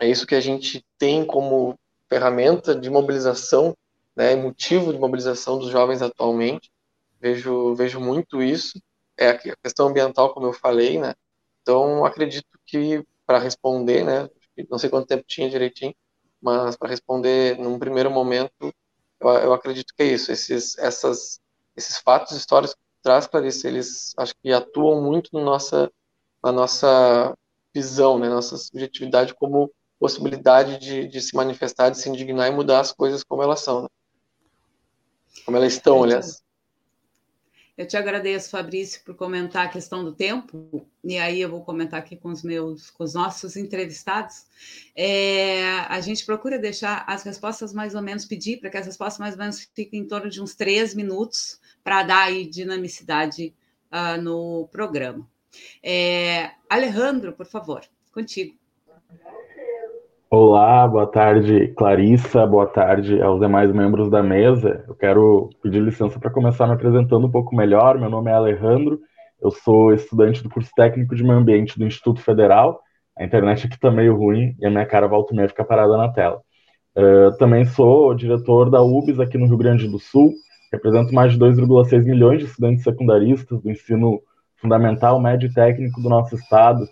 é 0.00 0.08
isso 0.08 0.26
que 0.26 0.34
a 0.34 0.40
gente 0.40 0.84
tem 0.98 1.24
como 1.24 1.78
ferramenta 2.12 2.74
de 2.74 2.90
mobilização, 2.90 3.74
né, 4.14 4.36
motivo 4.36 4.92
de 4.92 4.98
mobilização 4.98 5.58
dos 5.58 5.70
jovens 5.70 6.02
atualmente. 6.02 6.70
Vejo, 7.18 7.74
vejo 7.74 7.98
muito 8.00 8.42
isso. 8.42 8.78
É 9.16 9.30
a 9.30 9.38
questão 9.56 9.88
ambiental, 9.88 10.34
como 10.34 10.46
eu 10.46 10.52
falei, 10.52 10.98
né? 10.98 11.14
Então, 11.62 12.04
acredito 12.04 12.58
que 12.66 13.02
para 13.26 13.38
responder, 13.38 14.04
né, 14.04 14.28
não 14.68 14.76
sei 14.76 14.90
quanto 14.90 15.06
tempo 15.06 15.24
tinha 15.26 15.48
direitinho, 15.48 15.94
mas 16.40 16.76
para 16.76 16.90
responder 16.90 17.58
num 17.58 17.78
primeiro 17.78 18.10
momento, 18.10 18.52
eu, 19.18 19.28
eu, 19.30 19.52
acredito 19.54 19.94
que 19.96 20.02
é 20.02 20.06
isso. 20.06 20.30
Esses, 20.30 20.76
essas, 20.76 21.40
esses 21.74 21.96
fatos 21.96 22.36
históricos 22.36 22.74
que 22.74 22.80
traz, 23.02 23.26
Clarice, 23.26 23.66
eles 23.66 24.12
acho 24.18 24.34
que 24.42 24.52
atuam 24.52 25.00
muito 25.02 25.30
no 25.32 25.42
nossa, 25.42 25.90
na 26.44 26.52
nossa 26.52 27.34
visão, 27.74 28.18
né, 28.18 28.28
nossa 28.28 28.58
subjetividade 28.58 29.34
como 29.34 29.72
possibilidade 30.02 30.80
de, 30.80 31.06
de 31.06 31.20
se 31.20 31.32
manifestar, 31.32 31.88
de 31.88 31.96
se 31.96 32.08
indignar 32.08 32.48
e 32.48 32.50
mudar 32.50 32.80
as 32.80 32.90
coisas 32.90 33.22
como 33.22 33.40
elas 33.40 33.60
são, 33.60 33.82
né? 33.82 33.88
como 35.44 35.56
elas 35.56 35.74
estão, 35.74 36.02
aliás. 36.02 36.42
Eu 37.78 37.86
te 37.86 37.96
agradeço, 37.96 38.50
Fabrício, 38.50 39.00
por 39.04 39.14
comentar 39.14 39.64
a 39.64 39.68
questão 39.68 40.04
do 40.04 40.12
tempo, 40.12 40.84
e 41.04 41.18
aí 41.18 41.40
eu 41.40 41.48
vou 41.48 41.62
comentar 41.62 42.00
aqui 42.00 42.16
com 42.16 42.30
os 42.30 42.42
meus, 42.42 42.90
com 42.90 43.04
os 43.04 43.14
nossos 43.14 43.56
entrevistados. 43.56 44.44
É, 44.96 45.70
a 45.88 46.00
gente 46.00 46.26
procura 46.26 46.58
deixar 46.58 47.04
as 47.06 47.22
respostas 47.22 47.72
mais 47.72 47.94
ou 47.94 48.02
menos, 48.02 48.24
pedir 48.24 48.58
para 48.58 48.70
que 48.70 48.78
as 48.78 48.86
respostas 48.86 49.20
mais 49.20 49.34
ou 49.34 49.38
menos 49.40 49.70
fiquem 49.72 50.00
em 50.00 50.08
torno 50.08 50.28
de 50.28 50.42
uns 50.42 50.56
três 50.56 50.96
minutos, 50.96 51.60
para 51.84 52.02
dar 52.02 52.24
aí 52.24 52.44
dinamicidade 52.44 53.54
uh, 53.92 54.20
no 54.20 54.68
programa. 54.72 55.30
É, 55.80 56.50
Alejandro, 56.68 57.32
por 57.32 57.46
favor, 57.46 57.84
contigo. 58.12 58.61
Olá, 60.34 60.88
boa 60.88 61.06
tarde, 61.06 61.68
Clarissa, 61.76 62.46
boa 62.46 62.66
tarde 62.66 63.20
aos 63.20 63.38
demais 63.38 63.70
membros 63.70 64.08
da 64.08 64.22
mesa. 64.22 64.82
Eu 64.88 64.94
quero 64.94 65.50
pedir 65.62 65.82
licença 65.82 66.18
para 66.18 66.30
começar 66.30 66.66
me 66.66 66.72
apresentando 66.72 67.26
um 67.26 67.30
pouco 67.30 67.54
melhor. 67.54 67.98
Meu 67.98 68.08
nome 68.08 68.30
é 68.30 68.34
Alejandro, 68.34 68.98
eu 69.42 69.50
sou 69.50 69.92
estudante 69.92 70.42
do 70.42 70.48
curso 70.48 70.70
técnico 70.74 71.14
de 71.14 71.22
meio 71.22 71.36
ambiente 71.36 71.78
do 71.78 71.84
Instituto 71.84 72.22
Federal. 72.22 72.80
A 73.14 73.22
internet 73.24 73.66
aqui 73.66 73.74
está 73.74 73.90
meio 73.90 74.16
ruim 74.16 74.56
e 74.58 74.64
a 74.64 74.70
minha 74.70 74.86
cara 74.86 75.06
volta 75.06 75.34
e 75.34 75.36
meia 75.36 75.50
fica 75.50 75.66
parada 75.66 75.98
na 75.98 76.08
tela. 76.08 76.40
Uh, 76.96 77.36
também 77.36 77.66
sou 77.66 78.14
diretor 78.14 78.70
da 78.70 78.80
UBS 78.80 79.20
aqui 79.20 79.36
no 79.36 79.44
Rio 79.44 79.58
Grande 79.58 79.86
do 79.86 79.98
Sul, 79.98 80.32
represento 80.72 81.12
mais 81.12 81.34
de 81.34 81.38
2,6 81.38 82.04
milhões 82.04 82.38
de 82.38 82.46
estudantes 82.46 82.84
secundaristas 82.84 83.60
do 83.60 83.70
ensino 83.70 84.22
fundamental, 84.56 85.20
médio 85.20 85.50
e 85.50 85.52
técnico 85.52 86.00
do 86.00 86.08
nosso 86.08 86.34
estado. 86.36 86.88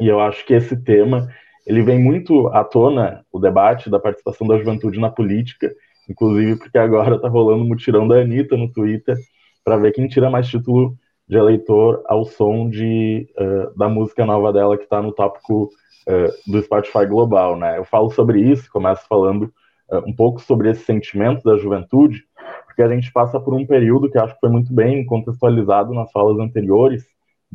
E 0.00 0.08
eu 0.08 0.18
acho 0.18 0.44
que 0.44 0.52
esse 0.52 0.76
tema 0.76 1.28
ele 1.66 1.82
vem 1.82 1.98
muito 1.98 2.46
à 2.48 2.62
tona 2.62 3.24
o 3.32 3.40
debate 3.40 3.90
da 3.90 3.98
participação 3.98 4.46
da 4.46 4.56
juventude 4.56 5.00
na 5.00 5.10
política, 5.10 5.74
inclusive 6.08 6.56
porque 6.56 6.78
agora 6.78 7.16
está 7.16 7.28
rolando 7.28 7.64
um 7.64 7.68
mutirão 7.68 8.06
da 8.06 8.20
Anitta 8.20 8.56
no 8.56 8.72
Twitter 8.72 9.16
para 9.64 9.76
ver 9.76 9.92
quem 9.92 10.06
tira 10.06 10.30
mais 10.30 10.46
título 10.46 10.96
de 11.28 11.36
eleitor 11.36 12.04
ao 12.06 12.24
som 12.24 12.70
de, 12.70 13.28
uh, 13.36 13.76
da 13.76 13.88
música 13.88 14.24
nova 14.24 14.52
dela 14.52 14.76
que 14.76 14.84
está 14.84 15.02
no 15.02 15.12
tópico 15.12 15.64
uh, 16.08 16.50
do 16.52 16.62
Spotify 16.62 17.04
Global. 17.04 17.56
Né? 17.58 17.78
Eu 17.78 17.84
falo 17.84 18.10
sobre 18.10 18.40
isso, 18.40 18.70
começo 18.70 19.04
falando 19.08 19.52
uh, 19.90 19.98
um 20.06 20.14
pouco 20.14 20.40
sobre 20.40 20.70
esse 20.70 20.84
sentimento 20.84 21.42
da 21.42 21.56
juventude, 21.56 22.22
porque 22.64 22.80
a 22.80 22.88
gente 22.88 23.12
passa 23.12 23.40
por 23.40 23.54
um 23.54 23.66
período 23.66 24.08
que 24.08 24.18
acho 24.18 24.34
que 24.34 24.40
foi 24.40 24.50
muito 24.50 24.72
bem 24.72 25.04
contextualizado 25.04 25.92
nas 25.92 26.12
falas 26.12 26.38
anteriores, 26.38 27.04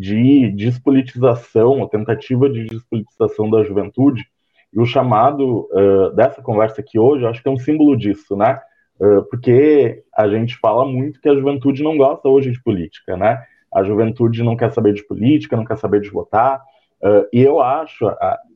de 0.01 0.50
despolitização, 0.50 1.84
a 1.84 1.88
tentativa 1.88 2.50
de 2.50 2.65
despolitização 2.65 3.51
da 3.51 3.63
juventude, 3.63 4.25
e 4.74 4.79
o 4.79 4.86
chamado 4.86 5.70
uh, 5.72 6.10
dessa 6.15 6.41
conversa 6.41 6.81
aqui 6.81 6.98
hoje, 6.98 7.25
acho 7.25 7.43
que 7.43 7.48
é 7.48 7.51
um 7.51 7.58
símbolo 7.58 7.96
disso, 7.96 8.36
né? 8.36 8.60
Uh, 9.00 9.22
porque 9.29 10.03
a 10.15 10.27
gente 10.27 10.58
fala 10.58 10.86
muito 10.86 11.22
que 11.22 11.29
a 11.29 11.36
juventude 11.36 11.84
não 11.84 11.98
gosta 11.98 12.27
hoje 12.27 12.50
de 12.50 12.63
política, 12.63 13.15
né? 13.15 13.43
A 13.72 13.84
juventude 13.84 14.41
não 14.41 14.55
quer 14.55 14.72
saber 14.72 14.93
de 14.93 15.05
política, 15.05 15.55
não 15.55 15.65
quer 15.65 15.77
saber 15.77 16.01
de 16.01 16.10
votar, 16.10 16.62
uh, 17.03 17.27
e 17.31 17.41
eu 17.41 17.62
acho, 17.62 18.12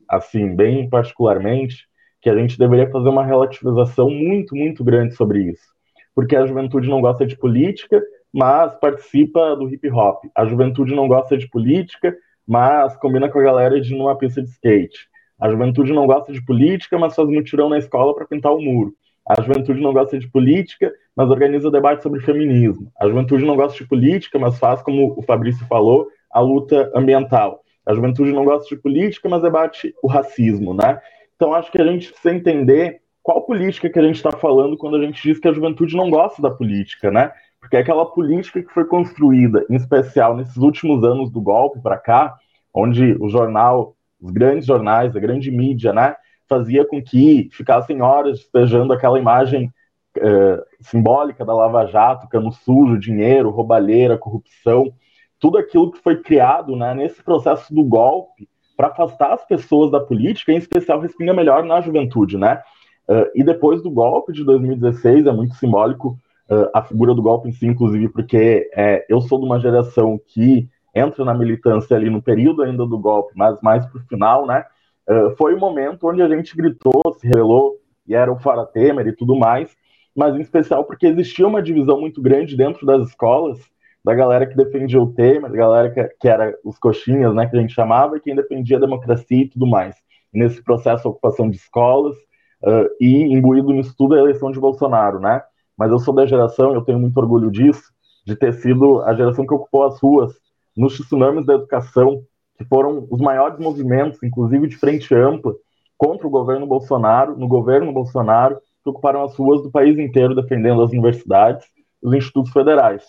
assim, 0.08 0.52
bem 0.52 0.88
particularmente, 0.88 1.86
que 2.20 2.28
a 2.28 2.36
gente 2.36 2.58
deveria 2.58 2.90
fazer 2.90 3.08
uma 3.08 3.24
relativização 3.24 4.10
muito, 4.10 4.56
muito 4.56 4.82
grande 4.82 5.14
sobre 5.14 5.44
isso. 5.44 5.68
Porque 6.12 6.34
a 6.34 6.44
juventude 6.44 6.88
não 6.88 7.00
gosta 7.00 7.24
de 7.24 7.36
política, 7.36 8.02
mas 8.36 8.74
participa 8.74 9.56
do 9.56 9.66
hip 9.66 9.88
hop. 9.90 10.26
A 10.34 10.44
juventude 10.44 10.94
não 10.94 11.08
gosta 11.08 11.38
de 11.38 11.48
política, 11.48 12.14
mas 12.46 12.94
combina 12.98 13.30
com 13.30 13.38
a 13.38 13.42
galera 13.42 13.80
de 13.80 13.94
ir 13.94 13.96
numa 13.96 14.14
pista 14.14 14.42
de 14.42 14.50
skate. 14.50 15.08
A 15.40 15.48
juventude 15.48 15.90
não 15.90 16.06
gosta 16.06 16.30
de 16.34 16.44
política, 16.44 16.98
mas 16.98 17.14
faz 17.14 17.30
mutirão 17.30 17.70
na 17.70 17.78
escola 17.78 18.14
para 18.14 18.26
pintar 18.26 18.52
o 18.52 18.60
muro. 18.60 18.92
A 19.26 19.40
juventude 19.40 19.80
não 19.80 19.90
gosta 19.90 20.18
de 20.18 20.28
política, 20.28 20.92
mas 21.16 21.30
organiza 21.30 21.70
debate 21.70 22.02
sobre 22.02 22.20
feminismo. 22.20 22.92
A 23.00 23.08
juventude 23.08 23.42
não 23.42 23.56
gosta 23.56 23.78
de 23.78 23.88
política, 23.88 24.38
mas 24.38 24.58
faz, 24.58 24.82
como 24.82 25.14
o 25.16 25.22
Fabrício 25.22 25.66
falou, 25.66 26.06
a 26.30 26.38
luta 26.38 26.92
ambiental. 26.94 27.62
A 27.86 27.94
juventude 27.94 28.32
não 28.32 28.44
gosta 28.44 28.68
de 28.68 28.80
política, 28.82 29.30
mas 29.30 29.40
debate 29.40 29.94
o 30.02 30.08
racismo, 30.08 30.74
né? 30.74 31.00
Então 31.36 31.54
acho 31.54 31.72
que 31.72 31.80
a 31.80 31.86
gente 31.86 32.10
precisa 32.10 32.34
entender 32.34 33.00
qual 33.22 33.46
política 33.46 33.88
que 33.88 33.98
a 33.98 34.02
gente 34.02 34.16
está 34.16 34.30
falando 34.30 34.76
quando 34.76 34.98
a 34.98 35.00
gente 35.00 35.22
diz 35.22 35.40
que 35.40 35.48
a 35.48 35.52
juventude 35.52 35.96
não 35.96 36.10
gosta 36.10 36.42
da 36.42 36.50
política, 36.50 37.10
né? 37.10 37.32
Porque 37.66 37.78
aquela 37.78 38.06
política 38.06 38.62
que 38.62 38.72
foi 38.72 38.84
construída, 38.84 39.66
em 39.68 39.74
especial 39.74 40.36
nesses 40.36 40.56
últimos 40.56 41.02
anos 41.02 41.28
do 41.32 41.40
golpe 41.40 41.80
para 41.80 41.98
cá, 41.98 42.36
onde 42.72 43.16
o 43.18 43.28
jornal, 43.28 43.96
os 44.22 44.30
grandes 44.30 44.64
jornais, 44.64 45.16
a 45.16 45.18
grande 45.18 45.50
mídia, 45.50 45.92
né, 45.92 46.14
fazia 46.48 46.86
com 46.86 47.02
que 47.02 47.48
ficassem 47.50 48.00
horas 48.00 48.38
despejando 48.38 48.92
aquela 48.92 49.18
imagem 49.18 49.68
eh, 50.16 50.64
simbólica 50.80 51.44
da 51.44 51.52
Lava 51.52 51.86
Jato, 51.86 52.28
cano 52.28 52.52
sujo, 52.52 53.00
dinheiro, 53.00 53.50
roubalheira, 53.50 54.16
corrupção, 54.16 54.92
tudo 55.40 55.58
aquilo 55.58 55.90
que 55.90 55.98
foi 55.98 56.22
criado 56.22 56.76
né, 56.76 56.94
nesse 56.94 57.20
processo 57.20 57.74
do 57.74 57.82
golpe 57.82 58.48
para 58.76 58.88
afastar 58.88 59.32
as 59.32 59.44
pessoas 59.44 59.90
da 59.90 59.98
política, 59.98 60.52
em 60.52 60.58
especial 60.58 61.00
respinga 61.00 61.34
melhor 61.34 61.64
na 61.64 61.80
juventude, 61.80 62.38
né? 62.38 62.62
Uh, 63.08 63.26
e 63.34 63.42
depois 63.42 63.82
do 63.82 63.90
golpe 63.90 64.32
de 64.32 64.44
2016, 64.44 65.26
é 65.26 65.32
muito 65.32 65.54
simbólico 65.54 66.16
uh, 66.50 66.70
a 66.74 66.82
figura 66.82 67.14
do 67.14 67.22
golpe 67.22 67.48
em 67.48 67.52
si, 67.52 67.66
inclusive, 67.66 68.08
porque 68.08 68.70
é, 68.74 69.04
eu 69.08 69.20
sou 69.20 69.38
de 69.38 69.46
uma 69.46 69.60
geração 69.60 70.20
que 70.26 70.68
entra 70.94 71.24
na 71.24 71.34
militância 71.34 71.96
ali 71.96 72.08
no 72.08 72.22
período 72.22 72.62
ainda 72.62 72.86
do 72.86 72.98
golpe, 72.98 73.32
mas 73.36 73.60
mais 73.60 73.84
para 73.86 73.98
o 73.98 74.06
final, 74.06 74.46
né? 74.46 74.64
Uh, 75.08 75.36
foi 75.36 75.54
o 75.54 75.60
momento 75.60 76.08
onde 76.08 76.22
a 76.22 76.28
gente 76.28 76.56
gritou, 76.56 77.02
se 77.18 77.26
revelou 77.26 77.76
e 78.06 78.14
era 78.14 78.32
o 78.32 78.38
Fora 78.38 78.64
Temer 78.66 79.06
e 79.06 79.12
tudo 79.12 79.36
mais, 79.36 79.76
mas 80.14 80.34
em 80.34 80.40
especial 80.40 80.84
porque 80.84 81.06
existia 81.06 81.46
uma 81.46 81.62
divisão 81.62 82.00
muito 82.00 82.20
grande 82.22 82.56
dentro 82.56 82.86
das 82.86 83.08
escolas, 83.08 83.58
da 84.02 84.14
galera 84.14 84.46
que 84.46 84.56
defendia 84.56 85.00
o 85.00 85.12
Temer, 85.12 85.50
da 85.50 85.56
galera 85.56 85.90
que, 85.90 86.02
que 86.20 86.28
era 86.28 86.56
os 86.64 86.78
coxinhas, 86.78 87.34
né, 87.34 87.46
que 87.46 87.56
a 87.56 87.60
gente 87.60 87.74
chamava, 87.74 88.16
e 88.16 88.20
quem 88.20 88.34
defendia 88.34 88.78
a 88.78 88.80
democracia 88.80 89.42
e 89.42 89.48
tudo 89.48 89.66
mais. 89.66 89.96
nesse 90.32 90.62
processo, 90.62 91.06
a 91.06 91.10
ocupação 91.10 91.50
de 91.50 91.56
escolas, 91.56 92.16
uh, 92.62 92.88
e 93.00 93.22
imbuído 93.32 93.72
nisso 93.72 93.94
tudo 93.96 94.14
a 94.14 94.18
eleição 94.18 94.50
de 94.50 94.60
Bolsonaro, 94.60 95.20
né? 95.20 95.42
Mas 95.76 95.90
eu 95.90 95.98
sou 95.98 96.14
da 96.14 96.26
geração, 96.26 96.74
eu 96.74 96.82
tenho 96.82 96.98
muito 96.98 97.16
orgulho 97.18 97.50
disso, 97.50 97.92
de 98.26 98.34
ter 98.34 98.52
sido 98.54 99.02
a 99.02 99.14
geração 99.14 99.46
que 99.46 99.54
ocupou 99.54 99.84
as 99.84 100.00
ruas 100.00 100.32
nos 100.76 100.98
tsunamis 100.98 101.46
da 101.46 101.54
educação, 101.54 102.22
que 102.58 102.64
foram 102.64 103.06
os 103.10 103.20
maiores 103.20 103.58
movimentos, 103.58 104.22
inclusive 104.22 104.66
de 104.68 104.76
frente 104.76 105.14
ampla, 105.14 105.54
contra 105.96 106.26
o 106.26 106.30
governo 106.30 106.66
Bolsonaro, 106.66 107.36
no 107.36 107.48
governo 107.48 107.92
Bolsonaro, 107.92 108.58
que 108.82 108.90
ocuparam 108.90 109.22
as 109.22 109.34
ruas 109.34 109.62
do 109.62 109.70
país 109.70 109.98
inteiro 109.98 110.34
defendendo 110.34 110.82
as 110.82 110.90
universidades 110.90 111.66
os 112.02 112.14
institutos 112.14 112.52
federais. 112.52 113.04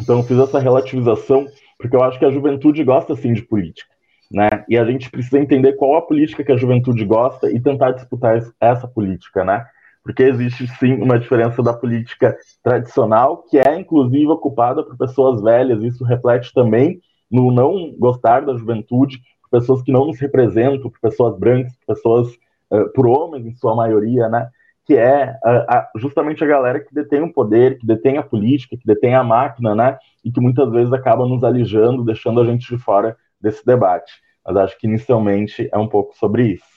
Então, 0.00 0.18
eu 0.18 0.24
fiz 0.24 0.38
essa 0.38 0.58
relativização 0.58 1.46
porque 1.78 1.94
eu 1.94 2.02
acho 2.02 2.18
que 2.18 2.24
a 2.24 2.30
juventude 2.30 2.82
gosta 2.82 3.14
sim 3.14 3.32
de 3.32 3.42
política, 3.42 3.92
né? 4.30 4.48
E 4.68 4.78
a 4.78 4.84
gente 4.84 5.10
precisa 5.10 5.38
entender 5.38 5.74
qual 5.74 5.96
a 5.96 6.02
política 6.02 6.42
que 6.42 6.52
a 6.52 6.56
juventude 6.56 7.04
gosta 7.04 7.50
e 7.50 7.60
tentar 7.60 7.92
disputar 7.92 8.40
essa 8.60 8.88
política, 8.88 9.44
né? 9.44 9.66
Porque 10.04 10.22
existe 10.22 10.68
sim 10.78 10.94
uma 10.94 11.18
diferença 11.18 11.62
da 11.62 11.72
política 11.72 12.36
tradicional, 12.62 13.42
que 13.48 13.58
é 13.58 13.78
inclusive 13.78 14.26
ocupada 14.26 14.84
por 14.84 14.96
pessoas 14.96 15.42
velhas, 15.42 15.82
isso 15.82 16.04
reflete 16.04 16.52
também 16.52 17.00
no 17.30 17.50
não 17.50 17.92
gostar 17.98 18.44
da 18.44 18.54
juventude, 18.54 19.18
por 19.42 19.58
pessoas 19.58 19.82
que 19.82 19.90
não 19.90 20.06
nos 20.06 20.20
representam, 20.20 20.90
por 20.90 21.00
pessoas 21.00 21.38
brancas, 21.38 21.72
por 21.76 21.94
pessoas, 21.94 22.28
uh, 22.70 22.92
por 22.94 23.06
homens 23.06 23.46
em 23.46 23.54
sua 23.54 23.74
maioria, 23.74 24.28
né? 24.28 24.48
que 24.84 24.96
é 24.96 25.34
uh, 25.44 25.98
justamente 25.98 26.44
a 26.44 26.46
galera 26.46 26.80
que 26.80 26.94
detém 26.94 27.22
o 27.22 27.32
poder, 27.32 27.78
que 27.78 27.86
detém 27.86 28.18
a 28.18 28.22
política, 28.22 28.76
que 28.76 28.86
detém 28.86 29.14
a 29.14 29.24
máquina, 29.24 29.74
né? 29.74 29.98
E 30.22 30.30
que 30.30 30.40
muitas 30.40 30.70
vezes 30.70 30.92
acaba 30.92 31.26
nos 31.26 31.42
alijando, 31.42 32.04
deixando 32.04 32.40
a 32.40 32.44
gente 32.44 32.68
de 32.68 32.82
fora 32.82 33.16
desse 33.40 33.64
debate. 33.64 34.12
Mas 34.44 34.56
acho 34.56 34.78
que 34.78 34.86
inicialmente 34.86 35.68
é 35.72 35.78
um 35.78 35.88
pouco 35.88 36.14
sobre 36.16 36.48
isso. 36.48 36.73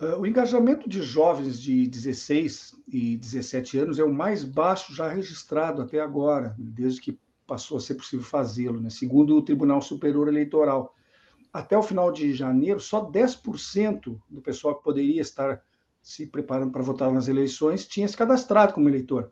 Uh, 0.00 0.18
o 0.18 0.26
engajamento 0.26 0.88
de 0.88 1.02
jovens 1.02 1.60
de 1.60 1.86
16 1.86 2.74
e 2.88 3.18
17 3.18 3.78
anos 3.78 3.98
é 3.98 4.04
o 4.04 4.10
mais 4.10 4.42
baixo 4.42 4.94
já 4.94 5.06
registrado 5.06 5.82
até 5.82 6.00
agora, 6.00 6.54
desde 6.58 7.02
que 7.02 7.18
passou 7.46 7.76
a 7.76 7.80
ser 7.82 7.96
possível 7.96 8.24
fazê-lo, 8.24 8.80
né? 8.80 8.88
segundo 8.88 9.36
o 9.36 9.42
Tribunal 9.42 9.82
Superior 9.82 10.26
Eleitoral. 10.28 10.94
Até 11.52 11.76
o 11.76 11.82
final 11.82 12.10
de 12.10 12.32
janeiro, 12.32 12.80
só 12.80 13.10
10% 13.10 14.18
do 14.30 14.40
pessoal 14.40 14.76
que 14.76 14.84
poderia 14.84 15.20
estar 15.20 15.62
se 16.00 16.26
preparando 16.26 16.72
para 16.72 16.82
votar 16.82 17.12
nas 17.12 17.28
eleições, 17.28 17.86
tinha 17.86 18.08
se 18.08 18.16
cadastrado 18.16 18.72
como 18.72 18.88
eleitor. 18.88 19.30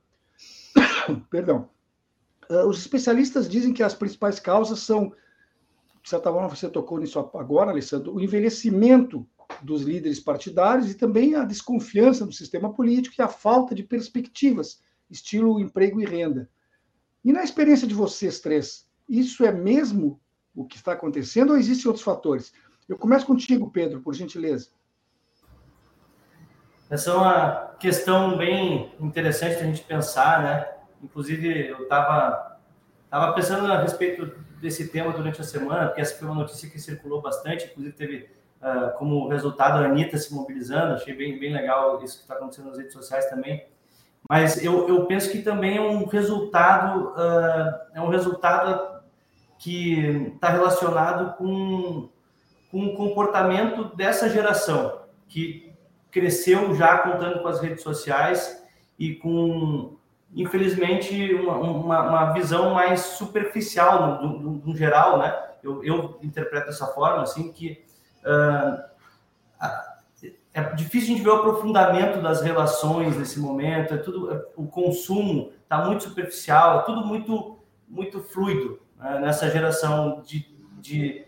Perdão. 1.31 1.71
Uh, 2.51 2.67
os 2.67 2.79
especialistas 2.79 3.49
dizem 3.49 3.73
que 3.73 3.83
as 3.83 3.95
principais 3.95 4.39
causas 4.39 4.81
são, 4.81 5.15
de 6.03 6.11
certa 6.11 6.31
forma, 6.31 6.49
você 6.49 6.69
tocou 6.69 6.99
nisso 6.99 7.19
agora, 7.35 7.71
Alessandro, 7.71 8.15
o 8.15 8.21
envelhecimento 8.21 9.27
dos 9.63 9.83
líderes 9.83 10.21
partidários 10.21 10.91
e 10.91 10.95
também 10.95 11.35
a 11.35 11.45
desconfiança 11.45 12.25
no 12.25 12.33
sistema 12.33 12.73
político 12.73 13.17
e 13.19 13.23
a 13.23 13.29
falta 13.29 13.75
de 13.75 13.83
perspectivas, 13.83 14.83
estilo 15.11 15.61
emprego 15.61 16.01
e 16.01 16.05
renda. 16.05 16.49
E 17.25 17.33
na 17.33 17.43
experiência 17.43 17.87
de 17.87 17.95
vocês 17.95 18.41
três, 18.41 18.89
isso 19.09 19.45
é 19.45 19.53
mesmo 19.53 20.21
o 20.55 20.65
que 20.65 20.77
está 20.77 20.93
acontecendo 20.93 21.51
ou 21.51 21.57
existem 21.57 21.89
outros 21.89 22.05
fatores? 22.05 22.53
Eu 22.89 22.97
começo 22.97 23.27
contigo, 23.27 23.71
Pedro, 23.71 24.01
por 24.01 24.15
gentileza. 24.15 24.71
Essa 26.91 27.11
é 27.11 27.15
uma 27.15 27.77
questão 27.79 28.37
bem 28.39 28.95
interessante 28.99 29.57
da 29.57 29.65
gente 29.65 29.83
pensar, 29.83 30.43
né? 30.43 30.73
Inclusive, 31.03 31.69
eu 31.69 31.83
estava 31.83 32.59
tava 33.11 33.33
pensando 33.33 33.71
a 33.71 33.81
respeito 33.81 34.27
desse 34.61 34.89
tema 34.89 35.13
durante 35.13 35.41
a 35.41 35.45
semana, 35.45 35.87
porque 35.87 36.01
essa 36.01 36.19
foi 36.19 36.29
uma 36.29 36.35
notícia 36.35 36.69
que 36.69 36.79
circulou 36.79 37.23
bastante, 37.23 37.67
inclusive 37.67 37.95
teve 37.95 38.31
uh, 38.63 38.97
como 38.99 39.29
resultado 39.29 39.79
a 39.79 39.87
Anitta 39.87 40.17
se 40.19 40.35
mobilizando, 40.35 40.95
achei 40.95 41.15
bem, 41.15 41.39
bem 41.39 41.53
legal 41.53 42.03
isso 42.03 42.17
que 42.17 42.23
está 42.23 42.35
acontecendo 42.35 42.69
nas 42.69 42.79
redes 42.79 42.93
sociais 42.93 43.27
também. 43.27 43.65
Mas 44.29 44.63
eu, 44.63 44.89
eu 44.89 45.07
penso 45.07 45.31
que 45.31 45.43
também 45.43 45.79
é 45.79 45.81
um 45.81 46.05
resultado, 46.05 47.11
uh, 47.11 47.81
é 47.95 48.01
um 48.01 48.09
resultado 48.09 48.99
que 49.59 50.33
está 50.35 50.51
relacionado 50.51 51.37
com, 51.37 52.09
com 52.71 52.87
o 52.87 52.95
comportamento 52.95 53.97
dessa 53.97 54.29
geração, 54.29 55.01
que 55.29 55.73
cresceu 56.11 56.75
já 56.75 56.99
contando 56.99 57.43
com 57.43 57.49
as 57.49 57.61
redes 57.61 57.83
sociais 57.83 58.63
e 58.99 59.15
com, 59.15 59.97
infelizmente, 60.35 61.35
uma, 61.35 61.57
uma, 61.57 62.03
uma 62.03 62.33
visão 62.33 62.75
mais 62.75 63.01
superficial 63.01 64.23
no, 64.23 64.39
no, 64.39 64.51
no, 64.67 64.77
geral, 64.77 65.19
né? 65.19 65.37
Eu, 65.63 65.83
eu 65.83 66.19
interpreto 66.23 66.67
dessa 66.67 66.87
forma, 66.87 67.23
assim, 67.23 67.53
que 67.53 67.85
é 70.55 70.75
difícil 70.75 71.15
a 71.15 71.17
gente 71.17 71.23
ver 71.23 71.31
o 71.31 71.37
aprofundamento 71.37 72.21
das 72.21 72.43
relações 72.43 73.17
nesse 73.17 73.39
momento, 73.39 73.95
é 73.95 73.99
tudo, 73.99 74.47
o 74.57 74.67
consumo 74.67 75.53
está 75.63 75.85
muito 75.85 76.03
superficial, 76.05 76.81
é 76.81 76.83
tudo 76.83 77.07
muito, 77.07 77.59
muito 77.89 78.21
fluido 78.21 78.81
né? 78.97 79.21
nessa 79.21 79.51
geração 79.51 80.23
de, 80.27 80.47
de 80.81 81.27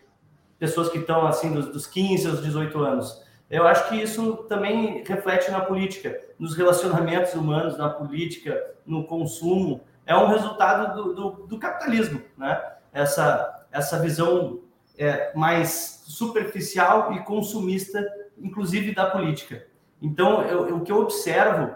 pessoas 0.59 0.89
que 0.89 0.99
estão, 0.99 1.27
assim, 1.27 1.53
dos, 1.53 1.67
dos 1.67 1.87
15 1.87 2.29
aos 2.29 2.43
18 2.43 2.79
anos. 2.81 3.23
Eu 3.49 3.67
acho 3.67 3.89
que 3.89 3.97
isso 3.97 4.45
também 4.49 5.03
reflete 5.05 5.51
na 5.51 5.61
política, 5.61 6.21
nos 6.39 6.57
relacionamentos 6.57 7.35
humanos, 7.35 7.77
na 7.77 7.89
política, 7.89 8.75
no 8.87 9.05
consumo. 9.05 9.81
É 10.07 10.17
um 10.17 10.29
resultado 10.29 10.95
do, 10.95 11.15
do, 11.15 11.31
do 11.47 11.59
capitalismo, 11.59 12.23
né? 12.37 12.61
Essa, 12.93 13.67
essa 13.73 13.99
visão 13.99 14.61
é, 15.01 15.33
mais 15.35 16.05
superficial 16.07 17.15
e 17.15 17.21
consumista, 17.21 18.07
inclusive 18.37 18.95
da 18.95 19.07
política. 19.07 19.67
Então, 20.01 20.43
eu, 20.43 20.77
o 20.77 20.83
que 20.83 20.93
eu 20.93 21.01
observo 21.01 21.75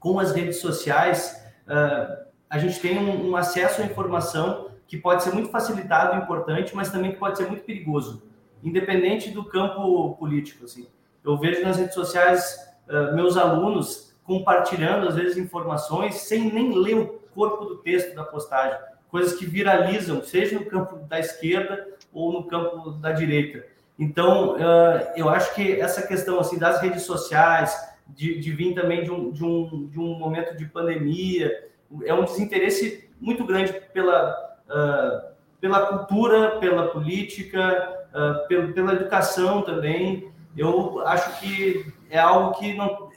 com 0.00 0.18
as 0.18 0.32
redes 0.32 0.60
sociais, 0.60 1.40
uh, 1.68 2.26
a 2.50 2.58
gente 2.58 2.80
tem 2.80 2.98
um, 2.98 3.30
um 3.30 3.36
acesso 3.36 3.80
à 3.80 3.84
informação 3.84 4.70
que 4.88 4.96
pode 4.96 5.22
ser 5.22 5.32
muito 5.32 5.50
facilitado 5.50 6.16
e 6.16 6.18
importante, 6.18 6.74
mas 6.74 6.90
também 6.90 7.12
que 7.12 7.18
pode 7.18 7.38
ser 7.38 7.46
muito 7.46 7.62
perigoso, 7.62 8.24
independente 8.62 9.30
do 9.30 9.44
campo 9.44 10.16
político. 10.16 10.64
Assim. 10.64 10.88
Eu 11.22 11.38
vejo 11.38 11.62
nas 11.62 11.76
redes 11.76 11.94
sociais 11.94 12.74
uh, 12.88 13.14
meus 13.14 13.36
alunos 13.36 14.16
compartilhando, 14.24 15.06
às 15.06 15.14
vezes, 15.14 15.36
informações 15.36 16.16
sem 16.16 16.52
nem 16.52 16.76
ler 16.76 16.96
o 16.96 17.06
corpo 17.32 17.64
do 17.66 17.76
texto 17.78 18.16
da 18.16 18.24
postagem, 18.24 18.78
coisas 19.08 19.38
que 19.38 19.46
viralizam, 19.46 20.24
seja 20.24 20.58
no 20.58 20.66
campo 20.66 20.96
da 21.06 21.20
esquerda 21.20 21.97
ou 22.12 22.32
no 22.32 22.44
campo 22.44 22.90
da 22.92 23.12
direita. 23.12 23.64
Então, 23.98 24.54
uh, 24.54 25.12
eu 25.16 25.28
acho 25.28 25.54
que 25.54 25.80
essa 25.80 26.06
questão 26.06 26.38
assim 26.38 26.58
das 26.58 26.80
redes 26.80 27.02
sociais, 27.02 27.76
de, 28.06 28.38
de 28.38 28.52
vir 28.52 28.74
também 28.74 29.04
de 29.04 29.10
um, 29.10 29.30
de, 29.30 29.44
um, 29.44 29.86
de 29.88 29.98
um 29.98 30.18
momento 30.18 30.56
de 30.56 30.64
pandemia, 30.66 31.68
é 32.04 32.14
um 32.14 32.24
desinteresse 32.24 33.10
muito 33.20 33.44
grande 33.44 33.72
pela, 33.92 34.56
uh, 34.68 35.34
pela 35.60 35.86
cultura, 35.86 36.58
pela 36.58 36.88
política, 36.88 38.06
uh, 38.14 38.46
pela, 38.46 38.72
pela 38.72 38.92
educação 38.94 39.62
também 39.62 40.32
eu 40.58 41.06
acho 41.06 41.38
que 41.38 41.92
é 42.10 42.18
algo 42.18 42.58
que 42.58 42.74
não, 42.74 43.08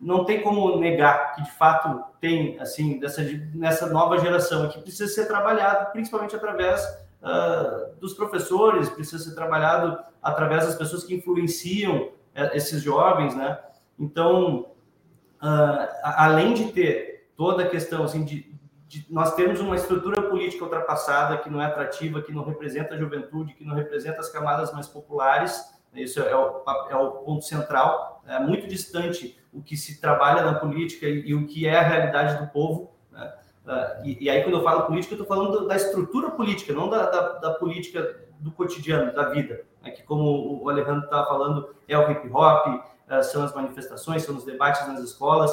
não 0.00 0.24
tem 0.24 0.42
como 0.42 0.78
negar 0.78 1.34
que 1.34 1.42
de 1.42 1.50
fato 1.52 2.02
tem 2.20 2.58
assim 2.58 2.98
dessa 2.98 3.22
nessa 3.54 3.86
nova 3.86 4.18
geração 4.18 4.68
que 4.68 4.80
precisa 4.80 5.06
ser 5.06 5.26
trabalhado 5.26 5.92
principalmente 5.92 6.34
através 6.34 6.82
uh, 7.22 7.96
dos 8.00 8.14
professores 8.14 8.88
precisa 8.88 9.22
ser 9.22 9.34
trabalhado 9.34 9.98
através 10.22 10.66
das 10.66 10.74
pessoas 10.74 11.04
que 11.04 11.14
influenciam 11.14 12.10
é, 12.34 12.56
esses 12.56 12.82
jovens 12.82 13.34
né 13.34 13.58
então 13.98 14.72
uh, 15.42 15.88
além 16.02 16.54
de 16.54 16.72
ter 16.72 17.30
toda 17.36 17.64
a 17.64 17.68
questão 17.68 18.04
assim 18.04 18.24
de, 18.24 18.54
de, 18.86 19.06
nós 19.10 19.34
temos 19.34 19.60
uma 19.60 19.76
estrutura 19.76 20.22
política 20.22 20.64
ultrapassada 20.64 21.38
que 21.38 21.50
não 21.50 21.60
é 21.60 21.66
atrativa 21.66 22.22
que 22.22 22.32
não 22.32 22.44
representa 22.44 22.94
a 22.94 22.98
juventude 22.98 23.54
que 23.54 23.64
não 23.64 23.74
representa 23.74 24.20
as 24.20 24.28
camadas 24.28 24.72
mais 24.72 24.86
populares 24.86 25.78
isso 25.94 26.20
é 26.20 26.36
o, 26.36 26.62
é 26.90 26.96
o 26.96 27.10
ponto 27.22 27.44
central. 27.44 28.22
É 28.26 28.38
muito 28.38 28.66
distante 28.66 29.38
o 29.52 29.62
que 29.62 29.76
se 29.76 30.00
trabalha 30.00 30.42
na 30.42 30.54
política 30.54 31.06
e, 31.06 31.28
e 31.28 31.34
o 31.34 31.46
que 31.46 31.66
é 31.66 31.76
a 31.76 31.82
realidade 31.82 32.38
do 32.44 32.50
povo. 32.50 32.92
Uh, 33.68 34.02
e, 34.02 34.24
e, 34.24 34.30
aí, 34.30 34.42
quando 34.42 34.54
eu 34.56 34.62
falo 34.62 34.86
política, 34.86 35.14
eu 35.14 35.20
estou 35.20 35.36
falando 35.36 35.66
da 35.68 35.76
estrutura 35.76 36.30
política, 36.30 36.72
não 36.72 36.88
da, 36.88 37.04
da, 37.04 37.32
da, 37.34 37.50
política 37.52 38.18
do 38.40 38.50
cotidiano, 38.50 39.12
da 39.12 39.28
vida. 39.28 39.60
Né? 39.82 39.90
Que, 39.90 40.02
como 40.04 40.62
o 40.62 40.70
Alejandro 40.70 41.04
estava 41.04 41.26
falando, 41.26 41.68
é 41.86 41.98
o 41.98 42.10
hip 42.10 42.30
hop, 42.32 42.66
uh, 42.66 43.22
são 43.22 43.44
as 43.44 43.54
manifestações, 43.54 44.22
são 44.22 44.36
os 44.36 44.44
debates 44.44 44.88
nas 44.88 45.00
escolas. 45.00 45.52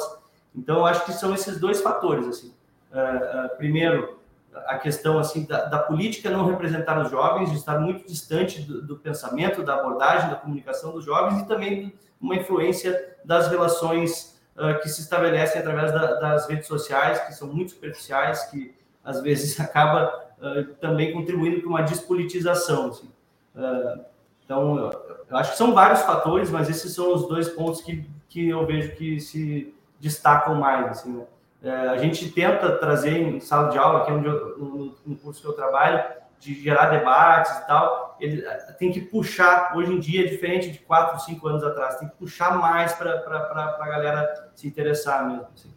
Então, 0.54 0.78
eu 0.78 0.86
acho 0.86 1.04
que 1.04 1.12
são 1.12 1.34
esses 1.34 1.60
dois 1.60 1.82
fatores. 1.82 2.26
Assim. 2.26 2.54
Uh, 2.90 3.54
primeiro, 3.58 4.18
a 4.66 4.78
questão 4.78 5.18
assim 5.18 5.44
da, 5.44 5.66
da, 5.66 5.78
política 5.80 6.30
não 6.30 6.46
representar 6.46 6.98
os 7.02 7.10
jovens, 7.10 7.50
de 7.50 7.56
estar 7.56 7.78
muito 7.78 8.06
distante 8.06 8.62
do, 8.62 8.80
do, 8.80 8.96
pensamento, 8.96 9.62
da 9.62 9.74
abordagem, 9.74 10.30
da 10.30 10.36
comunicação 10.36 10.92
dos 10.92 11.04
jovens 11.04 11.42
e 11.42 11.46
também 11.46 11.92
uma 12.18 12.34
influência 12.34 13.14
das 13.22 13.48
relações 13.48 14.35
uh, 14.56 14.80
que 14.80 14.88
se 14.88 15.00
estabelecem 15.00 15.60
através 15.60 15.92
da, 15.92 16.14
das 16.14 16.48
redes 16.48 16.66
sociais, 16.66 17.20
que 17.20 17.34
são 17.34 17.48
muito 17.48 17.72
superficiais, 17.72 18.44
que 18.44 18.74
às 19.04 19.22
vezes 19.22 19.58
acaba 19.60 20.12
uh, 20.38 20.64
também 20.74 21.12
contribuindo 21.12 21.60
para 21.60 21.68
uma 21.68 21.82
despolitização. 21.82 22.88
Assim. 22.88 23.10
Uh, 23.54 24.04
então, 24.44 24.90
eu 25.28 25.36
acho 25.36 25.52
que 25.52 25.58
são 25.58 25.74
vários 25.74 26.02
fatores, 26.02 26.50
mas 26.50 26.70
esses 26.70 26.94
são 26.94 27.12
os 27.14 27.26
dois 27.26 27.48
pontos 27.48 27.80
que, 27.80 28.08
que 28.28 28.48
eu 28.48 28.64
vejo 28.64 28.94
que 28.94 29.20
se 29.20 29.74
destacam 30.00 30.54
mais. 30.54 30.86
Assim, 30.86 31.12
né? 31.12 31.24
É, 31.62 31.70
a 31.70 31.96
gente 31.96 32.30
tenta 32.30 32.76
trazer 32.78 33.18
em 33.18 33.40
sala 33.40 33.70
de 33.70 33.78
aula, 33.78 34.02
aqui 34.02 34.12
onde 34.12 34.26
eu, 34.26 34.58
no, 34.58 34.94
no, 35.04 35.16
curso 35.16 35.40
que 35.40 35.48
eu 35.48 35.52
trabalho, 35.52 36.04
de 36.38 36.54
gerar 36.54 36.86
debates 36.86 37.52
e 37.52 37.66
tal, 37.66 38.16
ele 38.20 38.42
tem 38.78 38.92
que 38.92 39.00
puxar, 39.00 39.76
hoje 39.76 39.92
em 39.92 39.98
dia, 39.98 40.28
diferente 40.28 40.70
de 40.70 40.78
quatro, 40.78 41.20
cinco 41.20 41.48
anos 41.48 41.62
atrás, 41.64 41.96
tem 41.96 42.08
que 42.08 42.16
puxar 42.16 42.56
mais 42.58 42.92
para 42.92 43.14
a 43.14 43.88
galera 43.88 44.50
se 44.54 44.66
interessar 44.66 45.26
mesmo. 45.26 45.48
Assim. 45.54 45.74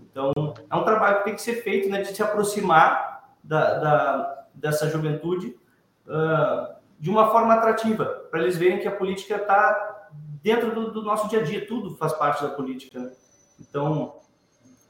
Então, 0.00 0.32
é 0.70 0.74
um 0.74 0.84
trabalho 0.84 1.18
que 1.18 1.24
tem 1.24 1.34
que 1.34 1.42
ser 1.42 1.62
feito, 1.62 1.88
né, 1.88 2.02
de 2.02 2.14
se 2.14 2.22
aproximar 2.22 3.30
da, 3.42 3.78
da 3.78 4.36
dessa 4.56 4.88
juventude 4.88 5.54
uh, 6.06 6.74
de 6.98 7.10
uma 7.10 7.30
forma 7.30 7.54
atrativa, 7.54 8.06
para 8.30 8.40
eles 8.40 8.56
verem 8.56 8.78
que 8.78 8.88
a 8.88 8.92
política 8.92 9.36
está 9.36 10.08
dentro 10.42 10.74
do, 10.74 10.90
do, 10.90 11.02
nosso 11.02 11.28
dia 11.28 11.40
a 11.40 11.42
dia, 11.42 11.66
tudo 11.66 11.94
faz 11.96 12.12
parte 12.14 12.42
da 12.42 12.48
política. 12.48 12.98
Né? 12.98 13.12
Então, 13.60 14.16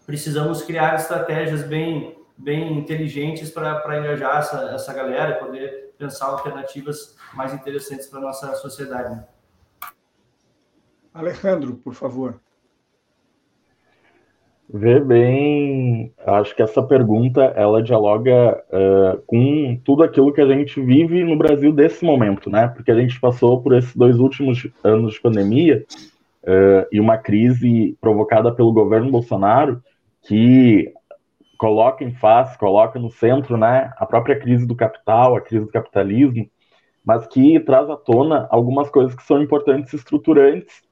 precisamos 0.06 0.62
criar 0.62 0.94
estratégias 0.94 1.64
bem, 1.64 2.16
bem 2.36 2.78
inteligentes 2.78 3.50
para 3.50 3.98
engajar 3.98 4.38
essa, 4.38 4.70
essa 4.70 4.92
galera 4.92 5.36
e 5.36 5.38
poder 5.38 5.94
pensar 5.98 6.26
alternativas 6.26 7.16
mais 7.34 7.54
interessantes 7.54 8.06
para 8.06 8.18
a 8.18 8.22
nossa 8.22 8.54
sociedade. 8.56 9.10
Né? 9.10 9.24
Alejandro, 11.14 11.76
por 11.76 11.94
favor. 11.94 12.40
Vê 14.68 14.98
bem, 14.98 16.12
acho 16.26 16.54
que 16.54 16.62
essa 16.62 16.82
pergunta 16.82 17.40
ela 17.56 17.80
dialoga 17.80 18.60
uh, 18.68 19.22
com 19.24 19.80
tudo 19.84 20.02
aquilo 20.02 20.32
que 20.32 20.40
a 20.40 20.48
gente 20.48 20.80
vive 20.80 21.22
no 21.22 21.36
Brasil 21.36 21.72
desse 21.72 22.04
momento, 22.04 22.50
né? 22.50 22.66
Porque 22.66 22.90
a 22.90 22.98
gente 22.98 23.18
passou 23.20 23.62
por 23.62 23.76
esses 23.76 23.94
dois 23.94 24.18
últimos 24.18 24.66
anos 24.82 25.14
de 25.14 25.20
pandemia 25.20 25.86
uh, 26.42 26.84
e 26.90 26.98
uma 26.98 27.16
crise 27.16 27.96
provocada 28.00 28.52
pelo 28.52 28.72
governo 28.72 29.08
Bolsonaro 29.08 29.80
que 30.26 30.92
coloca 31.56 32.04
em 32.04 32.14
face, 32.14 32.58
coloca 32.58 32.98
no 32.98 33.10
centro, 33.10 33.56
né, 33.56 33.92
a 33.96 34.06
própria 34.06 34.38
crise 34.38 34.66
do 34.66 34.74
capital, 34.74 35.36
a 35.36 35.40
crise 35.40 35.64
do 35.64 35.70
capitalismo, 35.70 36.48
mas 37.04 37.26
que 37.26 37.60
traz 37.60 37.88
à 37.88 37.96
tona 37.96 38.48
algumas 38.50 38.90
coisas 38.90 39.14
que 39.14 39.22
são 39.22 39.40
importantes 39.40 39.92
e 39.92 39.96
estruturantes 39.96 40.82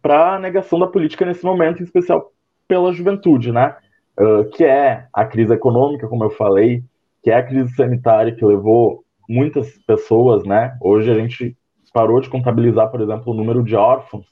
para 0.00 0.36
a 0.36 0.38
negação 0.38 0.78
da 0.78 0.86
política 0.86 1.24
nesse 1.24 1.44
momento, 1.44 1.80
em 1.80 1.84
especial 1.84 2.32
pela 2.68 2.92
juventude, 2.92 3.50
né? 3.50 3.76
Uh, 4.18 4.44
que 4.50 4.64
é 4.64 5.08
a 5.12 5.24
crise 5.24 5.52
econômica, 5.52 6.08
como 6.08 6.24
eu 6.24 6.30
falei, 6.30 6.82
que 7.22 7.30
é 7.30 7.34
a 7.34 7.42
crise 7.42 7.74
sanitária 7.74 8.34
que 8.34 8.44
levou 8.44 9.04
muitas 9.28 9.76
pessoas, 9.86 10.44
né? 10.44 10.76
Hoje 10.80 11.10
a 11.10 11.14
gente 11.14 11.56
parou 11.92 12.20
de 12.20 12.30
contabilizar, 12.30 12.90
por 12.90 13.00
exemplo, 13.00 13.32
o 13.32 13.36
número 13.36 13.62
de 13.62 13.74
órfãos 13.74 14.24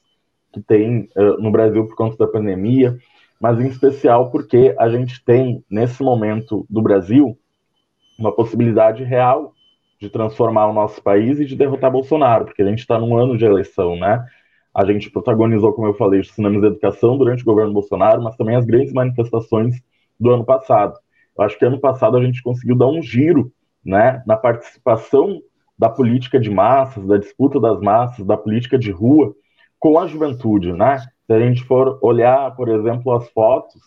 que 0.52 0.60
tem 0.60 1.08
uh, 1.16 1.42
no 1.42 1.50
Brasil 1.50 1.84
por 1.86 1.96
conta 1.96 2.16
da 2.16 2.30
pandemia, 2.30 2.96
mas 3.40 3.58
em 3.60 3.66
especial 3.66 4.30
porque 4.30 4.74
a 4.78 4.88
gente 4.88 5.22
tem, 5.24 5.64
nesse 5.70 6.02
momento 6.02 6.66
do 6.68 6.82
Brasil, 6.82 7.38
uma 8.18 8.32
possibilidade 8.34 9.02
real 9.04 9.52
de 10.00 10.08
transformar 10.08 10.66
o 10.66 10.72
nosso 10.72 11.02
país 11.02 11.38
e 11.40 11.44
de 11.44 11.56
derrotar 11.56 11.90
Bolsonaro, 11.90 12.44
porque 12.44 12.62
a 12.62 12.66
gente 12.66 12.80
está 12.80 12.98
num 12.98 13.16
ano 13.16 13.36
de 13.36 13.44
eleição, 13.44 13.96
né? 13.96 14.24
A 14.74 14.84
gente 14.84 15.10
protagonizou, 15.10 15.72
como 15.72 15.86
eu 15.86 15.94
falei, 15.94 16.20
os 16.20 16.32
cinemas 16.32 16.60
de 16.60 16.66
educação 16.66 17.16
durante 17.16 17.42
o 17.42 17.46
governo 17.46 17.72
Bolsonaro, 17.72 18.22
mas 18.22 18.36
também 18.36 18.56
as 18.56 18.64
grandes 18.64 18.92
manifestações 18.92 19.76
do 20.18 20.30
ano 20.30 20.44
passado. 20.44 20.98
Eu 21.36 21.44
acho 21.44 21.58
que 21.58 21.64
ano 21.64 21.80
passado 21.80 22.16
a 22.16 22.24
gente 22.24 22.42
conseguiu 22.42 22.76
dar 22.76 22.88
um 22.88 23.00
giro 23.00 23.52
né, 23.84 24.22
na 24.26 24.36
participação 24.36 25.40
da 25.78 25.88
política 25.88 26.40
de 26.40 26.50
massas, 26.50 27.06
da 27.06 27.16
disputa 27.16 27.60
das 27.60 27.80
massas, 27.80 28.24
da 28.24 28.36
política 28.36 28.78
de 28.78 28.90
rua 28.90 29.34
com 29.78 29.98
a 29.98 30.06
juventude. 30.06 30.72
Né? 30.72 30.98
Se 31.26 31.32
a 31.32 31.40
gente 31.40 31.64
for 31.64 31.98
olhar, 32.02 32.54
por 32.54 32.68
exemplo, 32.68 33.12
as 33.12 33.28
fotos 33.30 33.80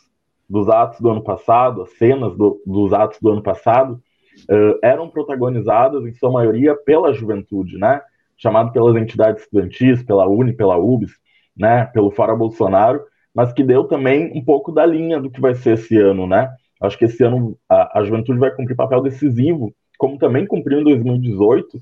dos 0.49 0.69
atos 0.69 0.99
do 0.99 1.09
ano 1.09 1.21
passado, 1.21 1.83
as 1.83 1.91
cenas 1.97 2.35
do, 2.35 2.61
dos 2.65 2.93
atos 2.93 3.19
do 3.21 3.29
ano 3.31 3.43
passado, 3.43 4.01
uh, 4.49 4.79
eram 4.81 5.09
protagonizadas, 5.09 6.05
em 6.05 6.13
sua 6.13 6.31
maioria, 6.31 6.75
pela 6.75 7.13
juventude, 7.13 7.77
né? 7.77 8.01
chamado 8.37 8.71
pelas 8.71 8.95
entidades 8.95 9.43
estudantis, 9.43 10.03
pela 10.03 10.27
Uni, 10.27 10.53
pela 10.53 10.77
UBS, 10.77 11.11
né, 11.57 11.85
pelo 11.85 12.11
Fora 12.11 12.35
Bolsonaro, 12.35 13.03
mas 13.33 13.51
que 13.51 13.63
deu 13.63 13.85
também 13.85 14.31
um 14.35 14.43
pouco 14.43 14.71
da 14.71 14.85
linha 14.85 15.19
do 15.19 15.29
que 15.29 15.41
vai 15.41 15.55
ser 15.55 15.73
esse 15.73 15.97
ano, 15.97 16.27
né? 16.27 16.49
Acho 16.79 16.97
que 16.97 17.05
esse 17.05 17.23
ano 17.23 17.57
a, 17.67 17.99
a 17.99 18.03
juventude 18.03 18.39
vai 18.39 18.51
cumprir 18.51 18.75
papel 18.75 19.01
decisivo, 19.01 19.73
como 19.97 20.17
também 20.17 20.45
cumpriu 20.45 20.79
em 20.79 20.83
2018, 20.83 21.79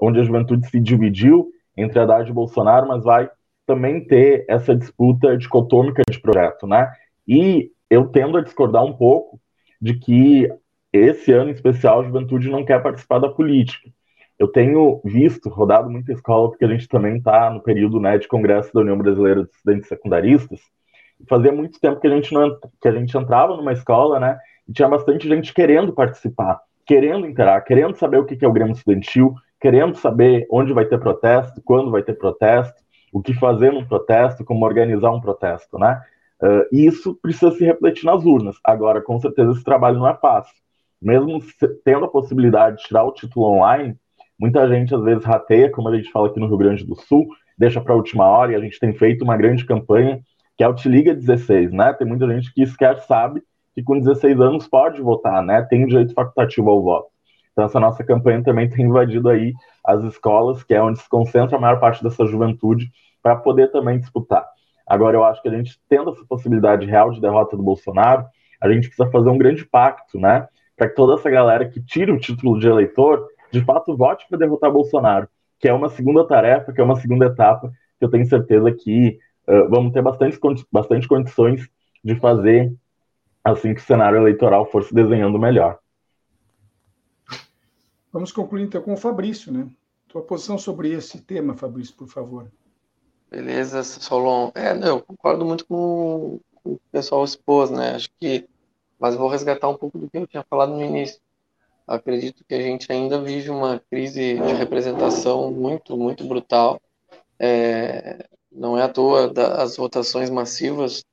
onde 0.00 0.20
a 0.20 0.24
juventude 0.24 0.68
se 0.68 0.80
dividiu 0.80 1.48
entre 1.76 1.98
Haddad 1.98 2.28
e 2.28 2.34
Bolsonaro, 2.34 2.88
mas 2.88 3.04
vai 3.04 3.30
também 3.72 4.04
ter 4.04 4.44
essa 4.48 4.76
disputa 4.76 5.34
dicotômica 5.34 6.02
de 6.08 6.20
projeto, 6.20 6.66
né? 6.66 6.92
E 7.26 7.70
eu 7.88 8.06
tendo 8.06 8.36
a 8.36 8.42
discordar 8.42 8.84
um 8.84 8.92
pouco 8.92 9.40
de 9.80 9.98
que 9.98 10.46
esse 10.92 11.32
ano 11.32 11.48
em 11.48 11.54
especial 11.54 12.00
a 12.00 12.04
juventude 12.04 12.50
não 12.50 12.66
quer 12.66 12.82
participar 12.82 13.18
da 13.18 13.30
política. 13.30 13.88
Eu 14.38 14.48
tenho 14.48 15.00
visto, 15.04 15.48
rodado 15.48 15.88
muita 15.88 16.12
escola, 16.12 16.50
porque 16.50 16.66
a 16.66 16.68
gente 16.68 16.86
também 16.86 17.16
está 17.16 17.48
no 17.48 17.62
período 17.62 17.98
né, 17.98 18.18
de 18.18 18.28
congresso 18.28 18.72
da 18.74 18.80
União 18.80 18.98
Brasileira 18.98 19.44
de 19.44 19.50
Estudantes 19.50 19.88
Secundaristas. 19.88 20.60
Fazia 21.26 21.52
muito 21.52 21.80
tempo 21.80 22.00
que 22.00 22.06
a 22.06 22.10
gente 22.10 22.34
não 22.34 22.58
que 22.80 22.88
a 22.88 22.92
gente 22.92 23.16
entrava 23.16 23.56
numa 23.56 23.72
escola, 23.72 24.20
né? 24.20 24.38
E 24.68 24.72
tinha 24.72 24.88
bastante 24.88 25.26
gente 25.26 25.54
querendo 25.54 25.94
participar, 25.94 26.60
querendo 26.84 27.26
interar, 27.26 27.64
querendo 27.64 27.96
saber 27.96 28.18
o 28.18 28.24
que 28.24 28.44
é 28.44 28.48
o 28.48 28.52
Grêmio 28.52 28.72
Estudantil, 28.72 29.34
querendo 29.60 29.94
saber 29.96 30.46
onde 30.50 30.72
vai 30.72 30.84
ter 30.84 30.98
protesto, 30.98 31.62
quando 31.64 31.90
vai 31.90 32.02
ter 32.02 32.14
protesto, 32.14 32.81
o 33.12 33.22
que 33.22 33.34
fazer 33.34 33.72
num 33.72 33.84
protesto, 33.84 34.44
como 34.44 34.64
organizar 34.64 35.10
um 35.10 35.20
protesto, 35.20 35.78
né? 35.78 36.00
Uh, 36.42 36.66
isso 36.72 37.16
precisa 37.22 37.52
se 37.52 37.64
refletir 37.64 38.04
nas 38.04 38.24
urnas. 38.24 38.56
Agora, 38.64 39.00
com 39.00 39.20
certeza, 39.20 39.52
esse 39.52 39.62
trabalho 39.62 39.98
não 39.98 40.08
é 40.08 40.14
fácil. 40.14 40.54
Mesmo 41.00 41.40
tendo 41.84 42.06
a 42.06 42.10
possibilidade 42.10 42.78
de 42.78 42.84
tirar 42.84 43.04
o 43.04 43.12
título 43.12 43.46
online, 43.46 43.96
Muita 44.42 44.68
gente 44.68 44.92
às 44.92 45.00
vezes 45.04 45.24
rateia, 45.24 45.70
como 45.70 45.88
a 45.88 45.96
gente 45.96 46.10
fala 46.10 46.26
aqui 46.26 46.40
no 46.40 46.48
Rio 46.48 46.56
Grande 46.56 46.84
do 46.84 46.96
Sul, 46.96 47.28
deixa 47.56 47.80
para 47.80 47.92
a 47.92 47.96
última 47.96 48.26
hora 48.26 48.50
e 48.50 48.56
a 48.56 48.58
gente 48.58 48.76
tem 48.80 48.92
feito 48.92 49.22
uma 49.22 49.36
grande 49.36 49.64
campanha 49.64 50.20
que 50.58 50.64
é 50.64 50.68
o 50.68 50.74
Te 50.74 50.88
Liga 50.88 51.14
16, 51.14 51.70
né? 51.70 51.92
Tem 51.92 52.04
muita 52.04 52.26
gente 52.26 52.52
que 52.52 52.66
sequer 52.66 52.98
sabe 53.02 53.40
que 53.72 53.84
com 53.84 53.96
16 53.96 54.40
anos 54.40 54.66
pode 54.66 55.00
votar, 55.00 55.44
né? 55.44 55.62
Tem 55.62 55.86
direito 55.86 56.12
facultativo 56.12 56.68
ao 56.70 56.82
voto. 56.82 57.11
Então 57.52 57.64
essa 57.64 57.78
nossa 57.78 58.02
campanha 58.02 58.42
também 58.42 58.68
tem 58.68 58.86
invadido 58.86 59.28
aí 59.28 59.52
as 59.84 60.02
escolas, 60.04 60.62
que 60.62 60.74
é 60.74 60.82
onde 60.82 61.00
se 61.00 61.08
concentra 61.08 61.56
a 61.56 61.60
maior 61.60 61.78
parte 61.78 62.02
dessa 62.02 62.26
juventude, 62.26 62.90
para 63.22 63.36
poder 63.36 63.70
também 63.70 63.98
disputar. 63.98 64.46
Agora 64.86 65.16
eu 65.16 65.24
acho 65.24 65.40
que 65.40 65.48
a 65.48 65.52
gente 65.52 65.78
tendo 65.88 66.10
essa 66.10 66.24
possibilidade 66.26 66.86
real 66.86 67.10
de 67.10 67.20
derrota 67.20 67.56
do 67.56 67.62
Bolsonaro, 67.62 68.24
a 68.60 68.70
gente 68.70 68.88
precisa 68.88 69.10
fazer 69.10 69.28
um 69.28 69.38
grande 69.38 69.64
pacto, 69.64 70.18
né? 70.18 70.46
Para 70.76 70.88
que 70.88 70.94
toda 70.94 71.14
essa 71.14 71.30
galera 71.30 71.68
que 71.68 71.82
tira 71.82 72.12
o 72.12 72.18
título 72.18 72.58
de 72.58 72.68
eleitor 72.68 73.26
de 73.50 73.60
fato 73.60 73.96
vote 73.96 74.26
para 74.28 74.38
derrotar 74.38 74.70
Bolsonaro, 74.72 75.28
que 75.58 75.68
é 75.68 75.72
uma 75.72 75.88
segunda 75.88 76.26
tarefa, 76.26 76.72
que 76.72 76.80
é 76.80 76.84
uma 76.84 76.96
segunda 76.96 77.26
etapa, 77.26 77.70
que 77.98 78.04
eu 78.04 78.10
tenho 78.10 78.24
certeza 78.26 78.72
que 78.72 79.18
uh, 79.46 79.68
vamos 79.68 79.92
ter 79.92 80.02
bastante, 80.02 80.38
bastante 80.72 81.06
condições 81.06 81.68
de 82.02 82.14
fazer 82.16 82.72
assim 83.44 83.74
que 83.74 83.80
o 83.80 83.84
cenário 83.84 84.18
eleitoral 84.18 84.66
for 84.66 84.82
se 84.82 84.94
desenhando 84.94 85.38
melhor. 85.38 85.78
Vamos 88.12 88.30
concluir 88.32 88.64
então 88.64 88.82
com 88.82 88.92
o 88.92 88.96
Fabrício, 88.96 89.52
né? 89.52 89.68
Tua 90.08 90.22
posição 90.22 90.58
sobre 90.58 90.90
esse 90.90 91.20
tema, 91.22 91.56
Fabrício, 91.56 91.94
por 91.94 92.08
favor. 92.08 92.50
Beleza, 93.30 93.82
Solon. 93.82 94.50
É, 94.54 94.74
não, 94.74 94.98
eu 94.98 95.02
concordo 95.02 95.44
muito 95.44 95.64
com, 95.66 96.38
o 96.64 96.78
pessoal 96.90 97.24
expôs, 97.24 97.70
né? 97.70 97.94
Acho 97.94 98.10
que, 98.20 98.46
mas 99.00 99.14
vou 99.14 99.28
resgatar 99.28 99.68
um 99.68 99.76
pouco 99.76 99.98
do 99.98 100.10
que 100.10 100.18
eu 100.18 100.26
tinha 100.26 100.44
falado 100.48 100.72
no 100.72 100.82
início 100.82 101.20
acredito 101.86 102.44
que 102.44 102.54
a 102.54 102.60
gente 102.60 102.90
ainda 102.90 103.20
vive 103.20 103.50
uma 103.50 103.80
crise 103.90 104.34
de 104.34 104.52
representação 104.54 105.50
muito, 105.50 105.96
muito 105.96 106.24
brutal. 106.24 106.80
É, 107.38 108.26
não 108.50 108.78
é 108.78 108.82
à 108.82 108.88
toa 108.88 109.28
das 109.28 109.76
votações 109.76 110.30
massivas 110.30 111.04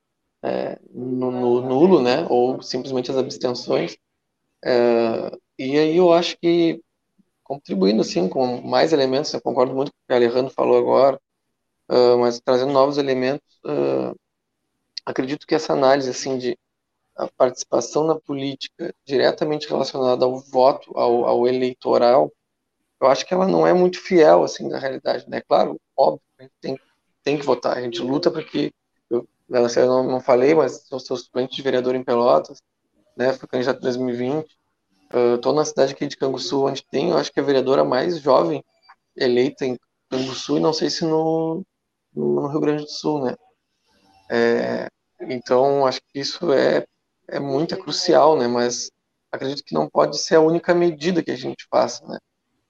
é, 0.43 0.77
no, 0.91 1.31
no, 1.31 1.61
nulo, 1.61 2.01
né, 2.01 2.25
ou 2.29 2.61
simplesmente 2.61 3.11
as 3.11 3.17
abstenções. 3.17 3.97
É, 4.63 5.37
e 5.57 5.77
aí 5.77 5.97
eu 5.97 6.13
acho 6.13 6.37
que 6.37 6.81
contribuindo 7.49 8.01
assim 8.01 8.29
com 8.29 8.61
mais 8.61 8.93
elementos, 8.93 9.33
eu 9.33 9.41
concordo 9.41 9.73
muito 9.73 9.91
com 9.91 9.97
o 9.97 10.07
que 10.07 10.13
o 10.13 10.15
Alejandro 10.15 10.53
falou 10.53 10.77
agora, 10.77 11.19
uh, 11.89 12.19
mas 12.19 12.39
trazendo 12.39 12.71
novos 12.71 12.99
elementos, 12.99 13.59
uh, 13.65 14.15
acredito 15.03 15.47
que 15.47 15.55
essa 15.55 15.73
análise 15.73 16.11
assim 16.11 16.37
de 16.37 16.55
a 17.15 17.27
participação 17.27 18.05
na 18.05 18.19
política 18.19 18.93
diretamente 19.03 19.67
relacionada 19.67 20.23
ao 20.25 20.39
voto, 20.39 20.91
ao, 20.95 21.25
ao, 21.25 21.47
eleitoral, 21.47 22.31
eu 23.01 23.07
acho 23.07 23.25
que 23.25 23.33
ela 23.33 23.47
não 23.47 23.65
é 23.65 23.73
muito 23.73 23.99
fiel 23.99 24.43
assim 24.43 24.69
da 24.69 24.77
realidade, 24.77 25.27
né? 25.27 25.41
Claro, 25.41 25.81
óbvio, 25.97 26.21
a 26.37 26.43
gente 26.43 26.53
tem, 26.61 26.79
tem 27.23 27.37
que 27.39 27.45
votar, 27.45 27.77
a 27.77 27.81
gente 27.81 27.99
luta 27.99 28.29
porque 28.29 28.71
eu, 29.09 29.27
eu 29.49 29.87
não, 29.87 30.03
não 30.03 30.21
falei, 30.21 30.53
mas 30.53 30.89
eu 30.91 30.99
sou 30.99 31.17
suplente 31.17 31.55
de 31.55 31.61
vereador 31.63 31.95
em 31.95 32.03
Pelotas, 32.03 32.61
né? 33.17 33.33
Fui 33.33 33.47
candidato 33.47 33.79
em 33.79 33.81
2020. 33.81 34.58
Estou 35.35 35.53
na 35.53 35.65
cidade 35.65 35.93
aqui 35.93 36.07
de 36.07 36.17
Canguçu, 36.17 36.65
onde 36.65 36.85
tem, 36.85 37.09
eu 37.09 37.17
acho 37.17 37.31
que 37.31 37.39
a 37.39 37.43
vereadora 37.43 37.83
mais 37.83 38.19
jovem 38.19 38.63
eleita 39.15 39.65
em 39.65 39.77
Canguçu 40.09 40.57
e 40.57 40.59
não 40.59 40.73
sei 40.73 40.89
se 40.89 41.03
no, 41.05 41.63
no 42.13 42.47
Rio 42.47 42.59
Grande 42.59 42.83
do 42.83 42.91
Sul, 42.91 43.25
né? 43.25 43.35
É, 44.29 44.87
então, 45.21 45.85
acho 45.85 45.99
que 46.01 46.19
isso 46.19 46.53
é 46.53 46.85
é 47.31 47.39
muito 47.39 47.73
é 47.75 47.77
crucial, 47.77 48.37
né? 48.37 48.47
Mas 48.47 48.91
acredito 49.31 49.63
que 49.63 49.73
não 49.73 49.89
pode 49.89 50.19
ser 50.19 50.35
a 50.35 50.41
única 50.41 50.73
medida 50.73 51.23
que 51.23 51.31
a 51.31 51.37
gente 51.37 51.67
faça, 51.69 52.05
né? 52.07 52.17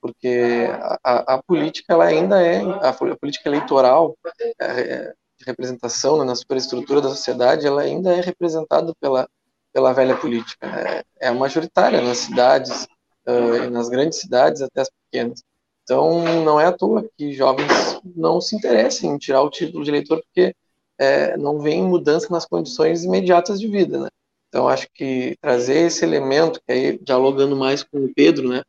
Porque 0.02 0.68
a, 1.04 1.36
a 1.36 1.44
política 1.44 1.94
ela 1.94 2.06
ainda 2.06 2.42
é 2.42 2.62
a, 2.62 2.90
a 2.90 3.18
política 3.18 3.50
eleitoral 3.50 4.18
é, 4.60 5.14
de 5.38 5.46
representação 5.46 6.18
né, 6.20 6.26
na 6.26 6.36
superestrutura 6.36 7.02
da 7.02 7.10
sociedade, 7.10 7.68
ela 7.68 7.82
ainda 7.82 8.14
é 8.16 8.22
representada 8.22 8.94
pela 9.00 9.28
pela 9.74 9.94
velha 9.94 10.16
política. 10.16 10.68
Né? 10.68 11.04
É 11.20 11.28
a 11.28 11.34
majoritária 11.34 12.02
nas 12.02 12.20
cidades, 12.20 12.88
uh, 13.28 13.70
nas 13.70 13.90
grandes 13.90 14.20
cidades 14.20 14.62
até 14.62 14.82
as 14.82 14.90
pequenas. 14.90 15.44
Então, 15.84 16.24
não 16.44 16.60
é 16.60 16.68
à 16.68 16.72
toa 16.72 17.10
que 17.18 17.34
jovens 17.34 18.00
não 18.16 18.40
se 18.40 18.56
interessem 18.56 19.12
em 19.12 19.18
tirar 19.18 19.42
o 19.42 19.50
título 19.50 19.84
de 19.84 19.90
eleitor, 19.90 20.22
porque 20.22 20.54
é, 21.00 21.36
não 21.36 21.60
vem 21.60 21.82
mudança 21.82 22.28
nas 22.30 22.46
condições 22.46 23.04
imediatas 23.04 23.60
de 23.60 23.68
vida, 23.68 24.00
né? 24.00 24.10
Então, 24.50 24.68
acho 24.68 24.88
que 24.94 25.36
trazer 25.42 25.88
esse 25.88 26.04
elemento, 26.04 26.62
que 26.66 26.72
aí, 26.72 27.00
dialogando 27.00 27.56
mais 27.56 27.82
com 27.82 28.06
o 28.06 28.14
Pedro, 28.14 28.50
né? 28.50 28.64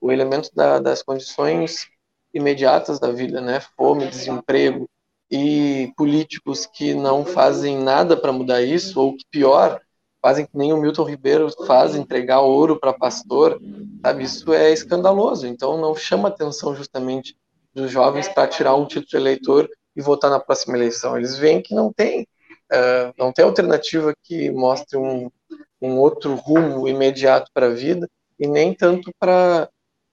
O 0.00 0.10
elemento 0.10 0.50
da, 0.54 0.80
das 0.80 1.02
condições 1.02 1.86
imediatas 2.32 2.98
da 2.98 3.12
vida, 3.12 3.40
né? 3.40 3.60
Fome, 3.76 4.08
desemprego 4.08 4.88
e 5.30 5.92
políticos 5.96 6.66
que 6.66 6.94
não 6.94 7.24
fazem 7.24 7.78
nada 7.78 8.16
para 8.16 8.32
mudar 8.32 8.62
isso, 8.62 9.00
ou 9.00 9.16
que 9.16 9.24
pior, 9.30 9.80
fazem 10.24 10.46
que 10.46 10.56
nem 10.56 10.72
o 10.72 10.78
Milton 10.78 11.04
Ribeiro 11.04 11.50
faz, 11.66 11.94
entregar 11.94 12.40
ouro 12.40 12.80
para 12.80 12.94
pastor, 12.94 13.60
sabe? 14.02 14.24
Isso 14.24 14.54
é 14.54 14.72
escandaloso. 14.72 15.46
Então 15.46 15.78
não 15.78 15.94
chama 15.94 16.28
atenção 16.28 16.74
justamente 16.74 17.36
dos 17.74 17.90
jovens 17.90 18.26
para 18.26 18.48
tirar 18.48 18.74
um 18.74 18.86
título 18.86 19.06
de 19.06 19.16
eleitor 19.18 19.68
e 19.94 20.00
votar 20.00 20.30
na 20.30 20.40
próxima 20.40 20.78
eleição. 20.78 21.14
Eles 21.14 21.36
veem 21.36 21.60
que 21.60 21.74
não 21.74 21.92
tem, 21.92 22.22
uh, 22.22 23.12
não 23.18 23.34
tem 23.34 23.44
alternativa 23.44 24.14
que 24.22 24.50
mostre 24.50 24.96
um, 24.96 25.30
um 25.78 25.98
outro 25.98 26.34
rumo 26.36 26.88
imediato 26.88 27.50
para 27.52 27.66
a 27.66 27.74
vida 27.74 28.08
e 28.40 28.46
nem 28.46 28.72
tanto 28.72 29.12
para 29.18 29.68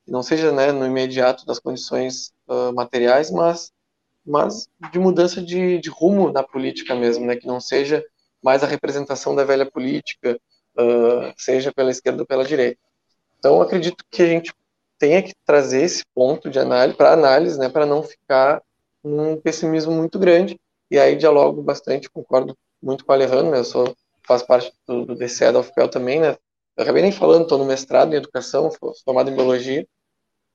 não 0.05 0.21
seja 0.21 0.51
né, 0.51 0.73
no 0.73 0.85
imediato 0.85 1.45
das 1.45 1.57
condições 1.57 2.33
uh, 2.49 2.73
materiais, 2.73 3.31
mas 3.31 3.71
mas 4.25 4.67
de 4.91 4.99
mudança 4.99 5.41
de, 5.41 5.79
de 5.79 5.89
rumo 5.89 6.31
na 6.33 6.43
política 6.43 6.93
mesmo, 6.93 7.25
né? 7.25 7.37
Que 7.37 7.47
não 7.47 7.61
seja 7.61 8.03
mais 8.43 8.63
a 8.63 8.67
representação 8.67 9.35
da 9.35 9.43
velha 9.43 9.65
política, 9.65 10.39
uh, 10.77 11.33
seja 11.37 11.71
pela 11.71 11.91
esquerda 11.91 12.23
ou 12.23 12.27
pela 12.27 12.43
direita. 12.43 12.79
Então, 13.37 13.61
acredito 13.61 14.03
que 14.09 14.21
a 14.21 14.27
gente 14.27 14.53
tenha 14.97 15.21
que 15.21 15.33
trazer 15.45 15.83
esse 15.83 16.03
ponto 16.13 16.49
de 16.49 16.59
análise 16.59 16.95
para 16.95 17.13
análise, 17.13 17.57
né, 17.57 17.69
para 17.69 17.85
não 17.85 18.03
ficar 18.03 18.61
num 19.03 19.35
pessimismo 19.35 19.91
muito 19.91 20.19
grande. 20.19 20.59
E 20.89 20.99
aí 20.99 21.15
dialogo 21.15 21.61
bastante, 21.61 22.09
concordo 22.09 22.55
muito 22.81 23.05
com 23.05 23.11
o 23.11 23.15
Alejandro, 23.15 23.51
né, 23.51 23.59
eu 23.59 23.63
sou 23.63 23.95
faço 24.27 24.45
parte 24.45 24.71
do, 24.87 25.05
do 25.05 25.15
DCE 25.15 25.51
da 25.51 25.59
UFPEL 25.59 25.89
também, 25.89 26.19
né? 26.19 26.37
Eu 26.77 26.83
acabei 26.83 27.01
nem 27.01 27.11
falando, 27.11 27.43
estou 27.43 27.57
no 27.57 27.65
mestrado 27.65 28.13
em 28.13 28.17
educação, 28.17 28.71
sou 28.71 28.93
formado 29.03 29.29
em 29.29 29.35
biologia, 29.35 29.85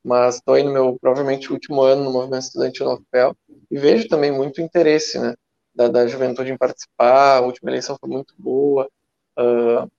mas 0.03 0.37
estou 0.37 0.55
aí 0.55 0.63
no 0.63 0.73
meu 0.73 0.97
provavelmente 1.01 1.53
último 1.53 1.83
ano 1.83 2.05
no 2.05 2.13
movimento 2.13 2.43
estudantil 2.45 2.87
na 2.87 2.95
UFPEL 2.95 3.37
e 3.71 3.79
vejo 3.79 4.09
também 4.09 4.31
muito 4.31 4.61
interesse, 4.61 5.19
né? 5.19 5.35
Da, 5.77 5.89
da 5.89 6.07
juventude 6.07 6.51
em 6.51 6.57
participar, 6.57 7.37
a 7.37 7.41
última 7.43 7.71
eleição 7.71 7.97
foi 8.01 8.09
muito 8.09 8.35
boa, 8.39 8.89
uh, 9.39 9.91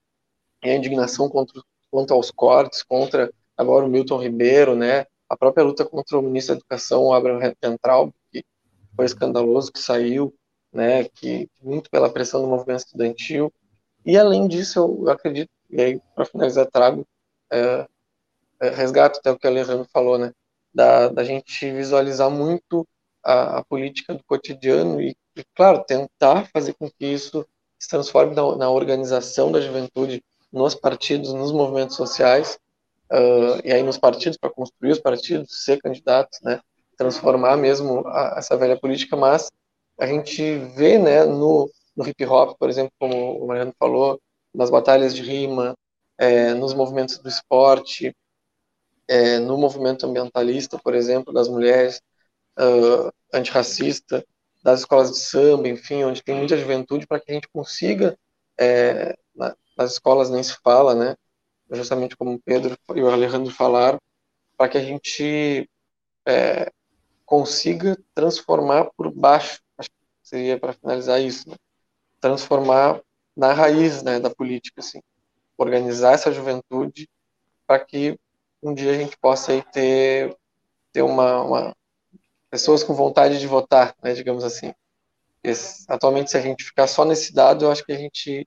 e 0.62 0.70
a 0.70 0.74
indignação 0.74 1.28
contra, 1.28 1.62
contra 1.88 2.16
os 2.16 2.32
cortes, 2.32 2.82
contra 2.82 3.32
agora 3.56 3.86
o 3.86 3.88
Milton 3.88 4.20
Ribeiro, 4.20 4.74
né, 4.74 5.06
a 5.28 5.36
própria 5.36 5.64
luta 5.64 5.84
contra 5.84 6.18
o 6.18 6.22
ministro 6.22 6.54
da 6.54 6.58
Educação, 6.58 7.04
o 7.04 7.12
Abraham 7.12 7.54
Ventral, 7.62 8.12
que 8.32 8.44
foi 8.96 9.06
escandaloso, 9.06 9.72
que 9.72 9.78
saiu, 9.78 10.34
né, 10.72 11.04
que 11.04 11.48
muito 11.62 11.88
pela 11.88 12.12
pressão 12.12 12.42
do 12.42 12.48
movimento 12.48 12.80
estudantil, 12.80 13.52
e 14.04 14.18
além 14.18 14.48
disso, 14.48 14.80
eu 14.80 15.10
acredito, 15.10 15.50
e 15.70 15.80
aí 15.80 16.00
para 16.14 16.24
finalizar 16.24 16.66
trago, 16.66 17.06
é, 17.52 17.86
é, 18.60 18.70
resgato 18.70 19.18
até 19.18 19.30
o 19.30 19.38
que 19.38 19.46
o 19.46 19.50
Alejandro 19.50 19.88
falou, 19.92 20.18
né, 20.18 20.32
da, 20.74 21.08
da 21.08 21.22
gente 21.22 21.70
visualizar 21.70 22.30
muito 22.30 22.86
a, 23.22 23.58
a 23.58 23.64
política 23.64 24.14
do 24.14 24.24
cotidiano 24.24 25.00
e 25.00 25.16
e, 25.38 25.44
claro, 25.54 25.84
tentar 25.84 26.48
fazer 26.52 26.74
com 26.74 26.90
que 26.90 27.06
isso 27.06 27.46
se 27.78 27.88
transforme 27.88 28.34
na, 28.34 28.56
na 28.56 28.70
organização 28.70 29.52
da 29.52 29.60
juventude 29.60 30.22
nos 30.52 30.74
partidos, 30.74 31.32
nos 31.32 31.52
movimentos 31.52 31.96
sociais, 31.96 32.58
uh, 33.12 33.60
e 33.64 33.72
aí 33.72 33.82
nos 33.82 33.98
partidos, 33.98 34.36
para 34.36 34.50
construir 34.50 34.92
os 34.92 34.98
partidos, 34.98 35.64
ser 35.64 35.80
candidatos, 35.80 36.40
né, 36.42 36.60
transformar 36.96 37.56
mesmo 37.56 38.06
a, 38.08 38.34
essa 38.38 38.56
velha 38.56 38.78
política, 38.78 39.16
mas 39.16 39.50
a 39.98 40.06
gente 40.06 40.58
vê 40.76 40.98
né, 40.98 41.24
no, 41.24 41.70
no 41.96 42.08
hip 42.08 42.24
hop, 42.24 42.56
por 42.58 42.68
exemplo, 42.68 42.92
como 42.98 43.42
o 43.42 43.46
Mariano 43.46 43.74
falou, 43.78 44.20
nas 44.54 44.70
batalhas 44.70 45.14
de 45.14 45.22
rima, 45.22 45.76
é, 46.16 46.54
nos 46.54 46.74
movimentos 46.74 47.18
do 47.18 47.28
esporte, 47.28 48.14
é, 49.06 49.38
no 49.38 49.56
movimento 49.56 50.04
ambientalista, 50.06 50.78
por 50.78 50.94
exemplo, 50.94 51.32
das 51.32 51.48
mulheres, 51.48 52.00
uh, 52.58 53.10
antirracista, 53.32 54.24
das 54.62 54.80
escolas 54.80 55.10
de 55.12 55.18
samba, 55.18 55.68
enfim, 55.68 56.04
onde 56.04 56.22
tem 56.22 56.34
muita 56.34 56.56
juventude, 56.56 57.06
para 57.06 57.20
que 57.20 57.30
a 57.30 57.34
gente 57.34 57.48
consiga, 57.48 58.18
é, 58.58 59.16
na, 59.34 59.56
nas 59.76 59.92
escolas 59.92 60.30
nem 60.30 60.42
se 60.42 60.56
fala, 60.62 60.94
né, 60.94 61.16
justamente 61.70 62.16
como 62.16 62.34
o 62.34 62.40
Pedro 62.40 62.76
e 62.94 63.02
o 63.02 63.10
Alejandro 63.10 63.52
falaram, 63.52 64.00
para 64.56 64.68
que 64.68 64.78
a 64.78 64.82
gente 64.82 65.68
é, 66.26 66.70
consiga 67.24 67.96
transformar 68.14 68.90
por 68.96 69.12
baixo, 69.12 69.60
acho 69.76 69.88
que 69.90 69.96
seria 70.22 70.58
para 70.58 70.72
finalizar 70.72 71.20
isso, 71.20 71.48
né, 71.48 71.56
transformar 72.20 73.00
na 73.36 73.52
raiz 73.52 74.02
né, 74.02 74.18
da 74.18 74.30
política, 74.30 74.80
assim, 74.80 75.00
organizar 75.56 76.14
essa 76.14 76.32
juventude 76.32 77.08
para 77.66 77.78
que 77.78 78.18
um 78.62 78.74
dia 78.74 78.90
a 78.92 78.94
gente 78.94 79.16
possa 79.18 79.52
aí 79.52 79.62
ter, 79.62 80.36
ter 80.92 81.02
uma, 81.02 81.42
uma, 81.42 81.76
pessoas 82.50 82.82
com 82.82 82.94
vontade 82.94 83.38
de 83.38 83.46
votar, 83.46 83.94
né, 84.02 84.14
digamos 84.14 84.44
assim. 84.44 84.72
Esse, 85.42 85.84
atualmente, 85.88 86.30
se 86.30 86.36
a 86.36 86.40
gente 86.40 86.64
ficar 86.64 86.86
só 86.86 87.04
nesse 87.04 87.32
dado, 87.32 87.64
eu 87.64 87.70
acho 87.70 87.84
que 87.84 87.92
a 87.92 87.96
gente 87.96 88.46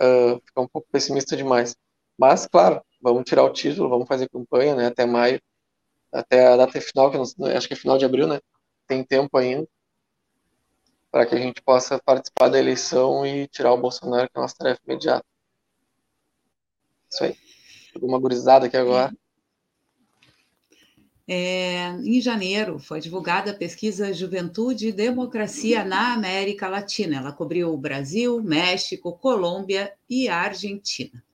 uh, 0.00 0.40
fica 0.44 0.60
um 0.60 0.68
pouco 0.68 0.88
pessimista 0.90 1.36
demais. 1.36 1.76
Mas, 2.18 2.46
claro, 2.46 2.82
vamos 3.00 3.24
tirar 3.24 3.44
o 3.44 3.52
título, 3.52 3.88
vamos 3.88 4.08
fazer 4.08 4.28
campanha, 4.28 4.74
né, 4.74 4.86
até 4.86 5.04
maio, 5.04 5.40
até 6.12 6.46
a 6.46 6.56
data 6.56 6.80
final, 6.80 7.10
que 7.10 7.16
não, 7.16 7.24
acho 7.56 7.68
que 7.68 7.74
é 7.74 7.76
final 7.76 7.98
de 7.98 8.04
abril, 8.04 8.26
né, 8.26 8.40
tem 8.86 9.04
tempo 9.04 9.36
ainda, 9.36 9.66
para 11.10 11.26
que 11.26 11.34
a 11.34 11.38
gente 11.38 11.60
possa 11.62 11.98
participar 11.98 12.48
da 12.48 12.58
eleição 12.58 13.26
e 13.26 13.46
tirar 13.48 13.72
o 13.72 13.80
Bolsonaro, 13.80 14.28
que 14.28 14.36
é 14.36 14.40
a 14.40 14.42
nossa 14.42 14.56
tarefa 14.56 14.80
imediata. 14.86 15.24
Isso 17.10 17.24
aí. 17.24 17.36
Uma 18.00 18.18
gurizada 18.18 18.66
aqui 18.66 18.76
agora. 18.76 19.12
É, 21.34 21.88
em 22.04 22.20
janeiro, 22.20 22.78
foi 22.78 23.00
divulgada 23.00 23.52
a 23.52 23.54
pesquisa 23.54 24.12
Juventude 24.12 24.88
e 24.88 24.92
Democracia 24.92 25.82
na 25.82 26.12
América 26.12 26.68
Latina. 26.68 27.16
Ela 27.16 27.32
cobriu 27.32 27.72
o 27.72 27.78
Brasil, 27.78 28.42
México, 28.42 29.16
Colômbia 29.16 29.94
e 30.10 30.28
Argentina. 30.28 31.24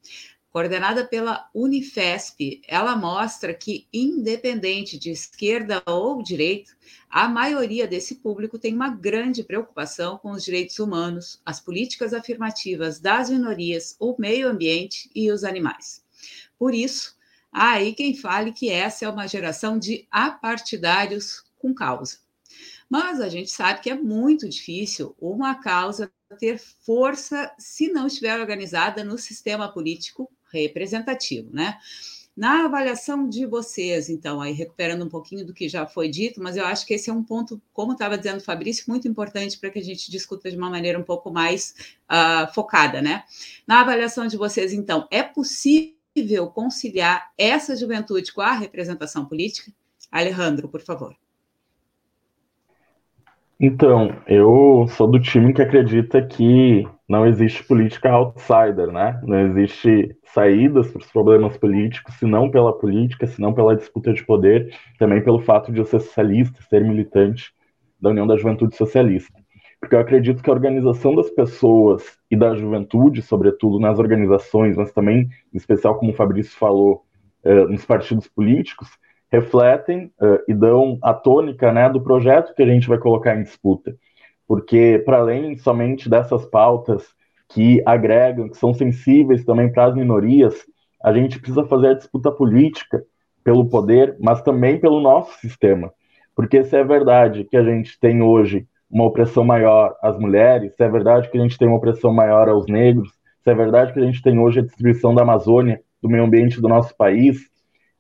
Coordenada 0.53 1.05
pela 1.05 1.51
Unifesp, 1.53 2.63
ela 2.69 2.95
mostra 2.95 3.53
que, 3.53 3.89
independente 3.93 4.97
de 4.97 5.11
esquerda 5.11 5.83
ou 5.85 6.23
direita, 6.23 6.71
a 7.11 7.29
maioria 7.29 7.89
desse 7.89 8.15
público 8.15 8.57
tem 8.57 8.73
uma 8.73 8.91
grande 8.91 9.43
preocupação 9.43 10.17
com 10.17 10.31
os 10.31 10.45
direitos 10.45 10.79
humanos, 10.79 11.43
as 11.45 11.59
políticas 11.59 12.15
afirmativas 12.15 13.01
das 13.01 13.31
minorias, 13.31 13.97
o 13.99 14.15
meio 14.17 14.49
ambiente 14.49 15.11
e 15.13 15.29
os 15.33 15.43
animais. 15.43 16.05
Por 16.57 16.73
isso, 16.73 17.18
aí 17.53 17.95
quem 17.95 18.15
fale 18.15 18.53
que 18.53 18.71
essa 18.71 19.05
é 19.05 19.09
uma 19.09 19.27
geração 19.27 19.79
de 19.79 20.07
apartidários 20.11 21.45
com 21.59 21.75
causa. 21.75 22.19
Mas 22.89 23.21
a 23.21 23.29
gente 23.29 23.51
sabe 23.51 23.81
que 23.81 23.91
é 23.91 23.95
muito 23.95 24.49
difícil 24.49 25.15
uma 25.21 25.55
causa 25.57 26.11
ter 26.39 26.59
força 26.59 27.53
se 27.59 27.89
não 27.89 28.07
estiver 28.07 28.39
organizada 28.39 29.05
no 29.05 29.19
sistema 29.19 29.71
político 29.71 30.31
representativo, 30.51 31.51
né? 31.53 31.79
Na 32.37 32.67
avaliação 32.67 33.29
de 33.29 33.45
vocês, 33.45 34.09
então, 34.09 34.41
aí 34.41 34.53
recuperando 34.53 35.05
um 35.05 35.09
pouquinho 35.09 35.45
do 35.45 35.53
que 35.53 35.69
já 35.69 35.87
foi 35.87 36.09
dito, 36.09 36.41
mas 36.41 36.57
eu 36.57 36.65
acho 36.65 36.87
que 36.87 36.95
esse 36.95 37.11
é 37.11 37.13
um 37.13 37.25
ponto, 37.25 37.61
como 37.73 37.93
estava 37.93 38.17
dizendo 38.17 38.39
o 38.39 38.45
Fabrício, 38.45 38.85
muito 38.87 39.09
importante 39.09 39.59
para 39.59 39.71
que 39.71 39.81
a 39.81 39.85
gente 39.85 40.09
discuta 40.09 40.49
de 40.49 40.57
uma 40.57 40.71
maneira 40.71 40.97
um 40.97 41.03
pouco 41.03 41.33
mais 41.33 41.75
uh, 42.05 42.55
focada, 42.55 43.03
né? 43.03 43.25
Na 43.67 43.81
avaliação 43.81 44.29
de 44.29 44.37
vocês, 44.37 44.73
então, 44.73 45.09
é 45.11 45.21
possível 45.21 45.98
possível 46.14 46.49
conciliar 46.49 47.31
essa 47.37 47.77
juventude 47.77 48.33
com 48.33 48.40
a 48.40 48.53
representação 48.53 49.25
política? 49.25 49.73
Alejandro, 50.11 50.68
por 50.68 50.81
favor. 50.81 51.14
Então, 53.61 54.14
eu 54.29 54.87
sou 54.90 55.11
do 55.11 55.21
time 55.21 55.53
que 55.53 55.61
acredita 55.61 56.25
que 56.25 56.87
não 57.09 57.27
existe 57.27 57.64
política 57.64 58.11
outsider, 58.11 58.92
né? 58.92 59.21
Não 59.25 59.40
existe 59.49 60.16
saídas 60.33 60.92
para 60.92 61.01
os 61.01 61.11
problemas 61.11 61.57
políticos, 61.57 62.14
se 62.14 62.25
não 62.25 62.51
pela 62.51 62.73
política, 62.79 63.27
se 63.27 63.40
não 63.40 63.53
pela 63.53 63.75
disputa 63.75 64.12
de 64.12 64.25
poder, 64.25 64.73
também 64.97 65.25
pelo 65.25 65.40
fato 65.40 65.73
de 65.73 65.79
eu 65.79 65.85
ser 65.85 66.01
socialista, 66.01 66.62
ser 66.71 66.85
militante 66.85 67.53
da 68.01 68.11
União 68.11 68.29
da 68.29 68.37
Juventude 68.37 68.77
Socialista. 68.77 69.38
Porque 69.81 69.95
eu 69.95 70.01
acredito 70.01 70.43
que 70.43 70.51
a 70.51 70.53
organização 70.53 71.14
das 71.14 71.31
pessoas 71.31 72.03
e 72.31 72.37
da 72.37 72.55
juventude, 72.55 73.23
sobretudo 73.23 73.79
nas 73.79 73.99
organizações, 73.99 74.77
mas 74.77 74.93
também, 74.93 75.29
em 75.53 75.57
especial, 75.57 75.97
como 75.99 76.12
o 76.12 76.14
Fabrício 76.14 76.57
falou, 76.59 77.05
uh, 77.45 77.69
nos 77.69 77.85
partidos 77.85 78.27
políticos, 78.29 78.88
refletem 79.31 80.12
uh, 80.21 80.41
e 80.49 80.55
dão 80.55 80.99
a 81.03 81.14
tônica 81.14 81.73
né, 81.73 81.88
do 81.88 82.01
projeto 82.01 82.55
que 82.55 82.62
a 82.62 82.67
gente 82.67 82.88
vai 82.88 82.99
colocar 82.99 83.37
em 83.37 83.43
disputa. 83.43 83.95
Porque, 84.47 85.03
para 85.05 85.19
além 85.19 85.57
somente 85.57 86.09
dessas 86.09 86.45
pautas 86.47 87.07
que 87.49 87.83
agregam, 87.87 88.49
que 88.49 88.57
são 88.57 88.75
sensíveis 88.75 89.45
também 89.45 89.71
para 89.71 89.87
as 89.87 89.95
minorias, 89.95 90.67
a 91.03 91.12
gente 91.12 91.38
precisa 91.38 91.64
fazer 91.67 91.88
a 91.88 91.95
disputa 91.95 92.33
política 92.33 93.05
pelo 93.45 93.69
poder, 93.69 94.17
mas 94.19 94.43
também 94.43 94.79
pelo 94.81 95.01
nosso 95.01 95.38
sistema. 95.38 95.93
Porque 96.35 96.64
se 96.64 96.77
é 96.77 96.85
verdade 96.85 97.45
que 97.45 97.57
a 97.57 97.62
gente 97.62 97.99
tem 98.01 98.23
hoje 98.23 98.67
uma 98.90 99.05
opressão 99.05 99.44
maior 99.44 99.96
às 100.03 100.18
mulheres, 100.18 100.74
se 100.74 100.83
é 100.83 100.88
verdade 100.88 101.31
que 101.31 101.38
a 101.38 101.40
gente 101.40 101.59
tem 101.59 101.68
uma 101.68 101.77
opressão 101.77 102.12
maior 102.12 102.48
aos 102.48 102.66
negros, 102.66 103.11
se 103.42 103.51
é 103.51 103.55
verdade 103.55 103.92
que 103.92 103.98
a 103.98 104.05
gente 104.05 104.22
tem 104.22 104.38
hoje 104.38 104.61
a 104.61 104.62
destruição 104.62 105.14
da 105.14 105.22
Amazônia, 105.22 105.81
do 106.03 106.09
meio 106.09 106.24
ambiente 106.24 106.61
do 106.61 106.68
nosso 106.68 106.96
país, 106.96 107.38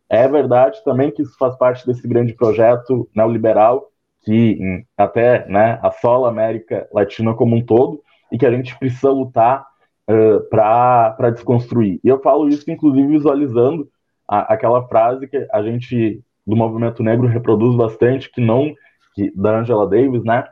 é 0.08 0.26
verdade 0.26 0.82
também 0.84 1.10
que 1.10 1.22
isso 1.22 1.36
faz 1.38 1.56
parte 1.56 1.86
desse 1.86 2.06
grande 2.08 2.32
projeto 2.32 3.08
neoliberal 3.14 3.88
que 4.22 4.84
até 4.96 5.46
né, 5.48 5.78
assola 5.82 6.28
a 6.28 6.30
América 6.30 6.88
Latina 6.92 7.34
como 7.34 7.56
um 7.56 7.64
todo 7.64 8.02
e 8.30 8.38
que 8.38 8.46
a 8.46 8.50
gente 8.50 8.78
precisa 8.78 9.10
lutar 9.10 9.66
uh, 10.08 10.48
para 10.50 11.30
desconstruir. 11.30 12.00
E 12.02 12.08
eu 12.08 12.20
falo 12.20 12.48
isso, 12.48 12.70
inclusive, 12.70 13.06
visualizando 13.06 13.88
a, 14.26 14.52
aquela 14.52 14.86
frase 14.86 15.26
que 15.26 15.46
a 15.52 15.62
gente 15.62 16.22
do 16.46 16.56
movimento 16.56 17.02
negro 17.02 17.26
reproduz 17.26 17.76
bastante, 17.76 18.30
que 18.30 18.40
não, 18.40 18.72
que, 19.14 19.30
da 19.36 19.58
Angela 19.58 19.86
Davis, 19.86 20.24
né? 20.24 20.44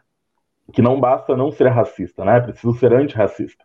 Que 0.72 0.82
não 0.82 1.00
basta 1.00 1.36
não 1.36 1.50
ser 1.50 1.68
racista, 1.68 2.24
né? 2.24 2.40
Preciso 2.40 2.74
ser 2.74 2.92
antirracista. 2.92 3.64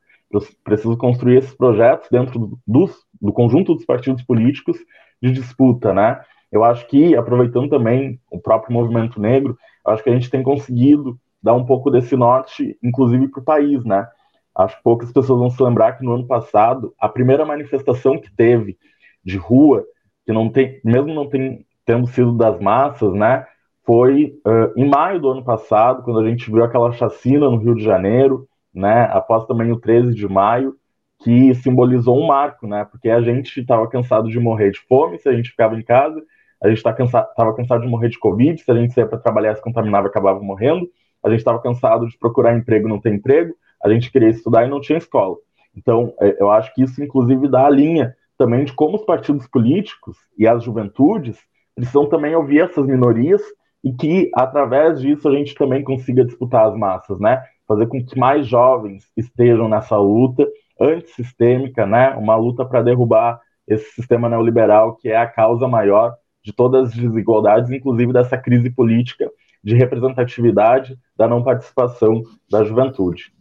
Preciso 0.64 0.96
construir 0.98 1.38
esses 1.38 1.54
projetos 1.54 2.08
dentro 2.10 2.58
dos, 2.66 2.96
do 3.22 3.34
conjunto 3.34 3.76
dos 3.76 3.86
partidos 3.86 4.24
políticos 4.24 4.78
de 5.22 5.32
disputa, 5.32 5.94
né? 5.94 6.22
Eu 6.52 6.64
acho 6.64 6.86
que, 6.88 7.16
aproveitando 7.16 7.70
também 7.70 8.20
o 8.30 8.40
próprio 8.40 8.74
movimento 8.74 9.20
negro, 9.20 9.58
acho 9.86 10.04
que 10.04 10.10
a 10.10 10.14
gente 10.14 10.30
tem 10.30 10.44
conseguido 10.44 11.20
dar 11.42 11.54
um 11.54 11.66
pouco 11.66 11.90
desse 11.90 12.16
norte, 12.16 12.78
inclusive 12.84 13.28
para 13.30 13.42
o 13.42 13.44
país, 13.44 13.84
né? 13.84 14.08
Acho 14.56 14.78
que 14.78 14.84
poucas 14.84 15.12
pessoas 15.12 15.40
vão 15.40 15.50
se 15.50 15.62
lembrar 15.64 15.94
que 15.94 16.04
no 16.04 16.14
ano 16.14 16.28
passado, 16.28 16.94
a 17.00 17.08
primeira 17.08 17.46
manifestação 17.46 18.20
que 18.20 18.30
teve 18.36 18.78
de 19.24 19.38
rua, 19.38 19.86
que 20.26 20.34
não 20.34 20.50
tem, 20.50 20.80
mesmo 20.84 21.14
não 21.14 21.28
tem, 21.28 21.66
tendo 21.86 22.06
sido 22.08 22.34
das 22.34 22.60
massas, 22.60 23.14
né? 23.14 23.46
Foi 23.86 24.34
uh, 24.46 24.80
em 24.80 24.88
maio 24.88 25.20
do 25.20 25.30
ano 25.30 25.44
passado, 25.44 26.04
quando 26.04 26.20
a 26.20 26.30
gente 26.30 26.50
viu 26.52 26.63
aquela 26.63 26.91
chacina 26.91 27.50
no 27.50 27.58
Rio 27.58 27.76
de 27.76 27.84
Janeiro, 27.84 28.48
né? 28.74 29.04
Após 29.12 29.46
também 29.46 29.72
o 29.72 29.80
13 29.80 30.13
de 30.13 30.28
maio, 30.28 30.76
que 31.24 31.54
simbolizou 31.56 32.17
um 32.17 32.28
marco, 32.28 32.67
né? 32.67 32.86
Porque 32.86 33.10
a 33.10 33.22
gente 33.22 33.60
estava 33.60 33.88
cansado 33.88 34.30
de 34.30 34.39
morrer 34.39 34.72
de 34.72 34.80
fome 34.88 35.20
se 35.20 35.30
a 35.30 35.34
gente 35.34 35.50
ficava 35.50 35.76
em 35.76 35.84
casa, 35.84 36.22
a 36.62 36.67
gente 36.67 36.78
estava 36.78 36.96
cansado, 36.96 37.56
cansado 37.56 37.82
de 37.82 37.88
morrer 37.88 38.10
de 38.10 38.20
Covid, 38.20 38.62
se 38.62 38.72
a 38.72 38.76
gente 38.76 38.94
saía 38.94 39.08
para 39.08 39.17
trabalhar, 39.17 39.56
se 39.56 39.62
contaminava, 39.62 40.08
acabava 40.08 40.39
morrendo, 40.39 40.88
a 41.24 41.30
gente 41.30 41.39
estava 41.39 41.62
cansado 41.62 42.08
de 42.08 42.17
procurar 42.17 42.56
emprego 42.56 42.88
não 42.88 43.00
ter 43.00 43.13
emprego, 43.13 43.54
a 43.84 43.89
gente 43.89 44.12
queria 44.12 44.30
estudar 44.30 44.65
e 44.65 44.70
não 44.70 44.80
tinha 44.80 44.98
escola. 44.98 45.38
Então, 45.76 46.13
é, 46.20 46.38
eu 46.39 46.52
acho 46.52 46.74
que 46.74 46.84
isso, 46.84 47.04
inclusive, 47.04 47.48
dá 47.48 47.65
a 47.65 47.70
linha 47.70 48.15
também 48.38 48.65
de 48.65 48.74
como 48.74 48.96
os 48.96 49.06
partidos 49.06 49.48
políticos 49.48 50.17
e 50.38 50.48
as 50.48 50.63
juventudes 50.63 51.39
precisam 51.76 52.08
também 52.08 52.36
ouvir 52.36 52.62
essas 52.62 52.86
minorias 52.86 53.41
e 53.84 53.91
que, 53.91 54.30
através 54.36 55.02
disso, 55.02 55.28
a 55.28 55.32
gente 55.36 55.56
também 55.56 55.84
consiga 55.84 56.24
disputar 56.24 56.67
as 56.67 56.76
massas, 56.76 57.20
né? 57.20 57.44
Fazer 57.67 57.88
com 57.88 58.04
que 58.04 58.17
mais 58.17 58.46
jovens 58.48 59.12
estejam 59.17 59.67
nessa 59.67 59.98
luta 59.98 60.48
antissistêmica, 60.80 61.86
né? 61.86 62.12
Uma 62.12 62.36
luta 62.36 62.65
para 62.65 62.82
derrubar 62.82 63.39
esse 63.67 63.91
sistema 63.91 64.30
neoliberal 64.30 64.96
que 64.96 65.10
é 65.10 65.17
a 65.17 65.28
causa 65.28 65.67
maior 65.67 66.15
de 66.44 66.54
todas 66.54 66.89
as 66.89 66.96
desigualdades, 66.96 67.72
inclusive 67.72 68.13
dessa 68.13 68.38
crise 68.38 68.70
política 68.70 69.32
de 69.63 69.76
representatividade 69.76 70.98
da 71.15 71.28
não 71.28 71.44
participação 71.44 72.24
da 72.50 72.63
juventude. 72.63 73.34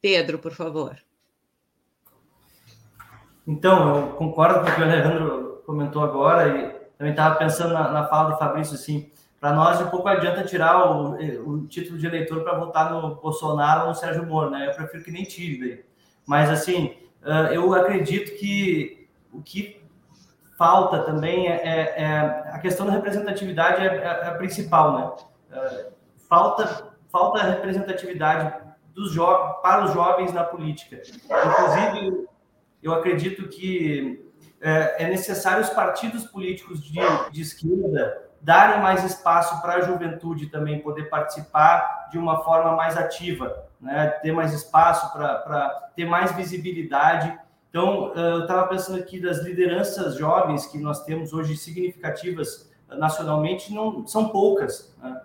Pedro, 0.00 0.38
por 0.38 0.52
favor. 0.52 0.96
Então, 3.46 3.96
eu 3.96 4.06
concordo 4.14 4.60
com 4.60 4.66
o 4.66 4.74
que 4.74 4.80
o 4.80 4.84
Alejandro 4.84 5.62
comentou 5.66 6.02
agora 6.02 6.48
e 6.48 6.81
também 7.02 7.10
estava 7.10 7.34
pensando 7.34 7.74
na, 7.74 7.90
na, 7.90 8.06
fala 8.06 8.30
do 8.30 8.38
Fabrício, 8.38 8.76
assim, 8.76 9.10
para 9.40 9.52
nós 9.52 9.80
um 9.80 9.88
pouco 9.88 10.06
adianta 10.06 10.44
tirar 10.44 10.88
o, 10.88 11.16
o 11.48 11.66
título 11.66 11.98
de 11.98 12.06
eleitor 12.06 12.44
para 12.44 12.56
votar 12.56 12.92
no 12.92 13.16
Bolsonaro 13.16 13.82
ou 13.82 13.88
no 13.88 13.94
Sérgio 13.96 14.24
Moro, 14.24 14.50
né? 14.50 14.68
Eu 14.68 14.74
prefiro 14.74 15.02
que 15.02 15.10
nem 15.10 15.24
tire, 15.24 15.84
mas 16.24 16.48
assim, 16.48 16.94
eu 17.52 17.74
acredito 17.74 18.38
que 18.38 19.08
o 19.32 19.42
que 19.42 19.82
falta 20.56 21.00
também 21.00 21.48
é, 21.48 21.56
é, 21.56 22.02
é 22.04 22.18
a 22.52 22.58
questão 22.60 22.86
da 22.86 22.92
representatividade 22.92 23.84
é, 23.84 23.96
é, 23.96 24.28
a 24.28 24.34
principal, 24.34 24.96
né? 24.96 25.58
É, 25.58 25.86
falta 26.28 26.92
falta 27.10 27.42
representatividade 27.42 28.62
dos 28.94 29.12
para 29.60 29.86
os 29.86 29.92
jovens 29.92 30.32
na 30.32 30.44
política. 30.44 31.02
Inclusive, 31.24 32.28
eu 32.80 32.94
acredito 32.94 33.48
que 33.48 34.31
é, 34.62 35.04
é 35.04 35.08
necessário 35.08 35.62
os 35.62 35.70
partidos 35.70 36.24
políticos 36.24 36.82
de, 36.82 36.98
de 37.30 37.42
esquerda 37.42 38.30
darem 38.40 38.82
mais 38.82 39.04
espaço 39.04 39.60
para 39.60 39.74
a 39.74 39.80
juventude 39.82 40.46
também 40.46 40.80
poder 40.80 41.04
participar 41.10 42.08
de 42.10 42.18
uma 42.18 42.42
forma 42.42 42.74
mais 42.74 42.96
ativa, 42.96 43.66
né? 43.80 44.08
ter 44.22 44.32
mais 44.32 44.52
espaço 44.52 45.12
para 45.12 45.90
ter 45.94 46.06
mais 46.06 46.32
visibilidade 46.32 47.38
então, 47.72 48.12
eu 48.14 48.42
estava 48.42 48.68
pensando 48.68 48.98
aqui 48.98 49.18
das 49.18 49.38
lideranças 49.38 50.16
jovens 50.16 50.66
que 50.66 50.76
nós 50.76 51.04
temos 51.04 51.32
hoje 51.32 51.56
significativas 51.56 52.70
nacionalmente, 52.86 53.72
não 53.72 54.06
são 54.06 54.28
poucas, 54.28 54.94
né? 55.02 55.22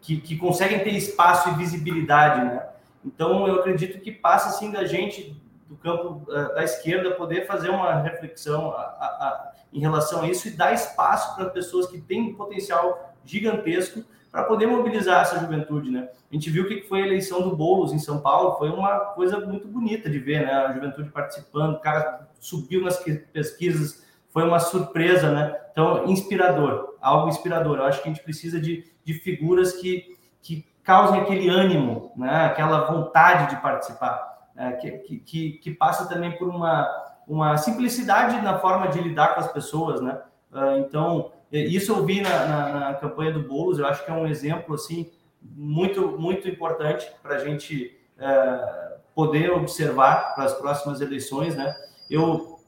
que, 0.00 0.18
que 0.18 0.38
conseguem 0.38 0.78
ter 0.78 0.94
espaço 0.94 1.50
e 1.50 1.54
visibilidade, 1.56 2.42
né? 2.42 2.66
Então, 3.04 3.46
eu 3.46 3.56
acredito 3.56 4.00
que 4.00 4.10
passa 4.10 4.48
assim 4.48 4.70
da 4.70 4.86
gente 4.86 5.38
do 5.72 5.78
campo 5.78 6.30
da 6.30 6.62
esquerda 6.62 7.12
poder 7.12 7.46
fazer 7.46 7.70
uma 7.70 7.94
reflexão 8.02 8.72
a, 8.72 8.82
a, 8.82 9.06
a, 9.06 9.52
em 9.72 9.80
relação 9.80 10.22
a 10.22 10.28
isso 10.28 10.48
e 10.48 10.50
dar 10.50 10.74
espaço 10.74 11.34
para 11.34 11.48
pessoas 11.48 11.86
que 11.86 11.98
têm 11.98 12.20
um 12.20 12.34
potencial 12.34 13.14
gigantesco 13.24 14.04
para 14.30 14.44
poder 14.44 14.66
mobilizar 14.66 15.22
essa 15.22 15.38
juventude, 15.38 15.90
né? 15.90 16.08
A 16.30 16.34
gente 16.34 16.50
viu 16.50 16.66
que 16.66 16.82
foi 16.82 17.02
a 17.02 17.06
eleição 17.06 17.42
do 17.42 17.54
Boulos 17.54 17.92
em 17.92 17.98
São 17.98 18.20
Paulo, 18.20 18.56
foi 18.56 18.70
uma 18.70 18.98
coisa 19.14 19.38
muito 19.40 19.68
bonita 19.68 20.08
de 20.08 20.18
ver, 20.18 20.46
né? 20.46 20.52
A 20.52 20.72
juventude 20.72 21.10
participando, 21.10 21.74
o 21.74 21.80
cara 21.80 22.28
subiu 22.38 22.82
nas 22.82 23.02
pesquisas, 23.32 24.06
foi 24.30 24.44
uma 24.44 24.58
surpresa, 24.58 25.30
né? 25.30 25.58
Então, 25.70 26.06
inspirador, 26.06 26.96
algo 27.00 27.28
inspirador. 27.28 27.78
Eu 27.78 27.84
acho 27.84 28.02
que 28.02 28.08
a 28.08 28.12
gente 28.12 28.24
precisa 28.24 28.60
de, 28.60 28.90
de 29.04 29.14
figuras 29.14 29.72
que, 29.72 30.16
que 30.40 30.66
causem 30.82 31.20
aquele 31.20 31.48
ânimo, 31.48 32.12
né? 32.16 32.46
Aquela 32.46 32.90
vontade 32.90 33.54
de 33.54 33.60
participar? 33.60 34.31
Que, 34.80 35.18
que, 35.18 35.52
que 35.52 35.70
passa 35.70 36.08
também 36.08 36.36
por 36.36 36.48
uma, 36.48 36.88
uma 37.26 37.56
simplicidade 37.56 38.40
na 38.42 38.58
forma 38.58 38.88
de 38.88 39.00
lidar 39.00 39.34
com 39.34 39.40
as 39.40 39.52
pessoas, 39.52 40.00
né? 40.00 40.20
Ah, 40.52 40.78
então, 40.78 41.32
isso 41.50 41.92
eu 41.92 42.04
vi 42.04 42.20
na, 42.20 42.46
na, 42.46 42.80
na, 42.80 42.94
campanha 42.94 43.32
do 43.32 43.42
Boulos, 43.42 43.78
eu 43.78 43.86
acho 43.86 44.04
que 44.04 44.10
é 44.10 44.14
um 44.14 44.26
exemplo 44.26 44.74
assim 44.74 45.10
muito 45.40 46.18
muito 46.18 46.48
importante 46.48 47.10
para 47.22 47.36
a 47.36 47.38
gente 47.44 47.98
é, 48.18 48.98
poder 49.14 49.50
observar 49.50 50.34
para 50.34 50.44
as 50.44 50.54
próximas 50.54 51.00
eleições, 51.00 51.56
né? 51.56 51.74
Eu 52.10 52.58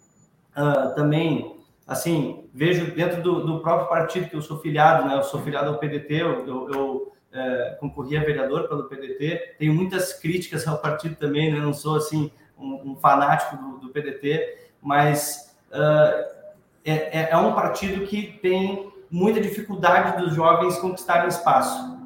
uh, 0.57 0.94
também 0.94 1.61
assim 1.87 2.49
vejo 2.53 2.94
dentro 2.94 3.23
do, 3.23 3.44
do, 3.44 3.61
próprio 3.61 3.88
partido 3.88 4.29
que 4.29 4.37
eu 4.37 4.42
sou 4.42 4.59
filiado, 4.59 5.07
né? 5.07 5.14
Eu 5.16 5.23
sou 5.23 5.40
filiado 5.40 5.68
ao 5.68 5.79
PDT, 5.79 6.14
eu, 6.14 6.47
eu, 6.47 6.70
eu 6.73 7.12
é, 7.35 7.77
concorri 7.81 8.16
a 8.16 8.20
vereador 8.20 8.68
pelo 8.68 8.85
PDT, 8.85 9.57
tenho 9.59 9.75
muitas 9.75 10.12
críticas 10.12 10.66
ao 10.66 10.79
partido 10.79 11.16
também, 11.16 11.53
né? 11.53 11.59
Não 11.59 11.74
sou 11.74 11.97
assim 11.97 12.30
um, 12.57 12.93
um 12.93 12.97
fanático 12.97 13.57
do, 13.57 13.78
do, 13.78 13.89
PDT, 13.89 14.70
mas 14.80 15.57
uh, 15.70 16.55
é, 16.85 17.30
é, 17.30 17.37
um 17.37 17.53
partido 17.53 18.07
que 18.07 18.39
tem 18.41 18.93
muita 19.11 19.41
dificuldade 19.41 20.22
dos 20.22 20.35
jovens 20.35 20.78
conquistarem 20.78 21.28
espaço. 21.28 21.99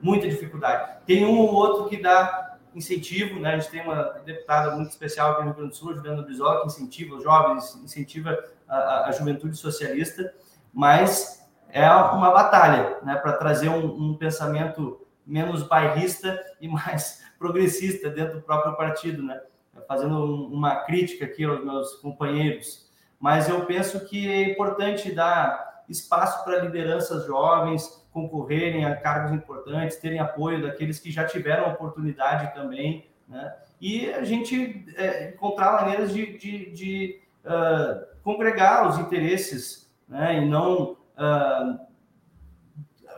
Muita 0.00 0.28
dificuldade. 0.28 1.00
Tem 1.06 1.24
um 1.24 1.38
ou 1.38 1.54
outro 1.54 1.88
que 1.88 1.96
dá 1.96 2.58
incentivo, 2.74 3.40
né? 3.40 3.54
A 3.54 3.58
gente 3.58 3.70
tem 3.70 3.82
uma 3.82 4.02
deputada 4.24 4.74
muito 4.74 4.90
especial 4.90 5.32
aqui 5.32 5.40
no 5.40 5.46
Rio 5.46 5.54
Grande 5.54 5.70
do 5.70 5.76
Sul, 5.76 5.94
Juliana 5.94 6.22
Brizola, 6.22 6.60
que 6.60 6.66
incentiva 6.66 7.14
os 7.14 7.22
jovens, 7.22 7.74
incentiva 7.82 8.44
a, 8.68 9.08
a, 9.08 9.12
juventude 9.12 9.56
socialista, 9.56 10.34
mas 10.74 11.45
é 11.82 11.90
uma 11.90 12.30
batalha, 12.30 12.98
né? 13.02 13.16
Para 13.16 13.34
trazer 13.34 13.68
um, 13.68 14.10
um 14.10 14.16
pensamento 14.16 15.06
menos 15.26 15.62
bairrista 15.62 16.38
e 16.60 16.68
mais 16.68 17.24
progressista 17.38 18.08
dentro 18.10 18.36
do 18.36 18.42
próprio 18.42 18.76
partido, 18.76 19.22
né? 19.22 19.40
Fazendo 19.86 20.46
uma 20.46 20.76
crítica 20.84 21.26
aqui 21.26 21.44
aos 21.44 21.64
meus 21.64 21.96
companheiros 21.96 22.86
mas 23.18 23.48
eu 23.48 23.64
penso 23.64 24.06
que 24.06 24.30
é 24.30 24.50
importante 24.50 25.12
dar 25.12 25.84
espaço 25.88 26.44
para 26.44 26.60
lideranças 26.60 27.26
jovens 27.26 28.06
concorrerem 28.12 28.84
a 28.84 28.96
cargos 28.96 29.32
importantes, 29.32 29.96
terem 29.96 30.18
apoio 30.18 30.62
daqueles 30.62 30.98
que 30.98 31.10
já 31.10 31.24
tiveram 31.24 31.70
oportunidade 31.70 32.54
também, 32.54 33.08
né? 33.28 33.54
E 33.80 34.10
a 34.10 34.24
gente 34.24 34.86
é, 34.96 35.30
encontrar 35.30 35.72
maneiras 35.72 36.12
de, 36.12 36.38
de, 36.38 36.70
de 36.70 37.20
uh, 37.44 38.06
congregar 38.22 38.88
os 38.88 38.98
interesses, 38.98 39.92
né? 40.08 40.38
E 40.38 40.46
não 40.46 40.95
uh, 41.16 41.78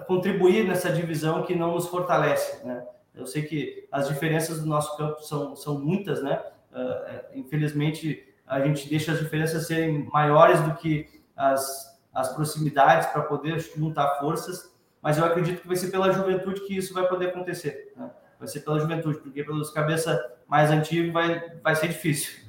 contribuir 0.06 0.66
nessa 0.66 0.90
divisão 0.90 1.42
que 1.42 1.54
não 1.54 1.74
nos 1.74 1.88
fortalece, 1.88 2.64
né? 2.66 2.86
Eu 3.14 3.26
sei 3.26 3.42
que 3.42 3.88
as 3.90 4.08
diferenças 4.08 4.60
do 4.60 4.66
nosso 4.66 4.96
campo 4.96 5.20
são, 5.22 5.56
são 5.56 5.78
muitas, 5.80 6.22
né? 6.22 6.40
Uh, 6.72 7.38
infelizmente, 7.38 8.24
a 8.46 8.60
gente 8.60 8.88
deixa 8.88 9.12
as 9.12 9.18
diferenças 9.18 9.66
serem 9.66 10.04
maiores 10.12 10.60
do 10.62 10.74
que 10.74 11.08
as, 11.36 12.00
as 12.14 12.32
proximidades 12.34 13.08
para 13.08 13.22
poder 13.22 13.58
juntar 13.60 14.18
forças, 14.18 14.74
mas 15.02 15.18
eu 15.18 15.24
acredito 15.24 15.60
que 15.60 15.68
vai 15.68 15.76
ser 15.76 15.90
pela 15.90 16.12
juventude 16.12 16.60
que 16.60 16.76
isso 16.76 16.94
vai 16.94 17.06
poder 17.08 17.28
acontecer. 17.28 17.92
Né? 17.96 18.10
Vai 18.38 18.48
ser 18.48 18.60
pela 18.60 18.78
juventude, 18.78 19.18
porque 19.18 19.42
pelos 19.42 19.70
cabeça 19.70 20.36
mais 20.46 20.70
antigos 20.70 21.12
vai, 21.12 21.56
vai 21.62 21.74
ser 21.74 21.88
difícil. 21.88 22.46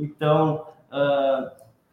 Então, 0.00 0.64
uh, 0.92 1.50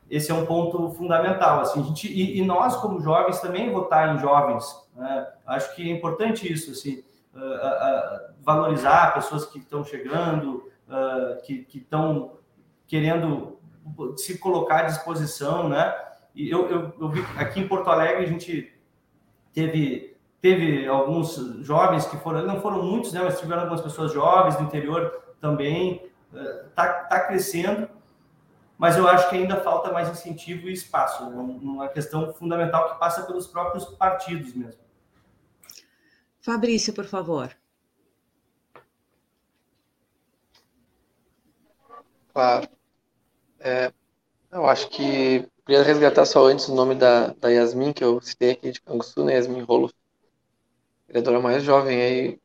esse 0.10 0.32
é 0.32 0.34
um 0.34 0.46
ponto 0.46 0.92
fundamental. 0.92 1.62
Assim, 1.62 1.82
a 1.82 1.84
gente, 1.84 2.08
e, 2.08 2.40
e, 2.40 2.46
nós, 2.46 2.76
como 2.78 3.02
jovens, 3.02 3.40
também 3.40 3.72
votar 3.72 4.16
em 4.16 4.20
jovens. 4.20 4.66
Né? 4.96 5.28
Acho 5.46 5.76
que 5.76 5.90
é 5.90 5.94
importante 5.94 6.52
isso, 6.52 6.72
assim, 6.72 7.04
uh, 7.34 7.40
uh, 7.40 8.34
valorizar 8.42 9.14
pessoas 9.14 9.46
que 9.46 9.60
estão 9.60 9.84
chegando, 9.84 10.72
que 11.44 11.68
estão 11.74 12.34
querendo 12.88 13.58
se 14.18 14.38
colocar 14.38 14.82
à 14.82 14.84
disposição, 14.84 15.68
né? 15.68 15.96
E 16.36 16.50
eu, 16.50 16.70
eu, 16.70 16.94
eu 17.00 17.10
vi 17.10 17.26
aqui 17.38 17.62
em 17.62 17.68
Porto 17.68 17.90
Alegre 17.90 18.24
a 18.24 18.28
gente 18.28 18.72
teve 19.52 20.16
teve 20.40 20.88
alguns 20.88 21.38
jovens 21.62 22.06
que 22.06 22.18
foram, 22.18 22.46
não 22.46 22.62
foram 22.62 22.84
muitos, 22.84 23.12
né? 23.12 23.22
Mas 23.24 23.40
tiveram 23.40 23.64
algumas 23.64 23.82
pessoas 23.82 24.14
jovens 24.14 24.56
do 24.58 24.64
interior 24.64 25.12
também. 25.42 26.08
Está 26.68 26.86
tá 27.06 27.20
crescendo, 27.22 27.90
mas 28.78 28.98
eu 28.98 29.08
acho 29.08 29.30
que 29.30 29.36
ainda 29.36 29.62
falta 29.62 29.92
mais 29.92 30.10
incentivo 30.10 30.68
e 30.68 30.74
espaço, 30.74 31.30
né? 31.30 31.36
uma 31.36 31.88
questão 31.88 32.34
fundamental 32.34 32.94
que 32.94 33.00
passa 33.00 33.24
pelos 33.24 33.48
próprios 33.48 33.86
partidos 33.86 34.54
mesmo. 34.54 34.82
Fabrício, 36.42 36.94
por 36.94 37.06
favor. 37.06 37.56
Claro. 42.34 42.68
É, 43.60 43.92
eu 44.52 44.66
acho 44.68 44.90
que 44.90 45.48
queria 45.66 45.82
resgatar 45.82 46.26
só 46.26 46.46
antes 46.46 46.68
o 46.68 46.76
nome 46.76 46.96
da, 46.96 47.28
da 47.28 47.50
Yasmin, 47.50 47.94
que 47.94 48.04
eu 48.04 48.22
citei 48.22 48.52
aqui 48.52 48.72
de 48.72 48.82
Canguçu, 48.82 49.24
né? 49.24 49.36
Yasmin 49.36 49.62
Rolo, 49.62 49.92
vereadora 51.08 51.40
mais 51.40 51.64
jovem 51.64 52.02
aí 52.02 52.40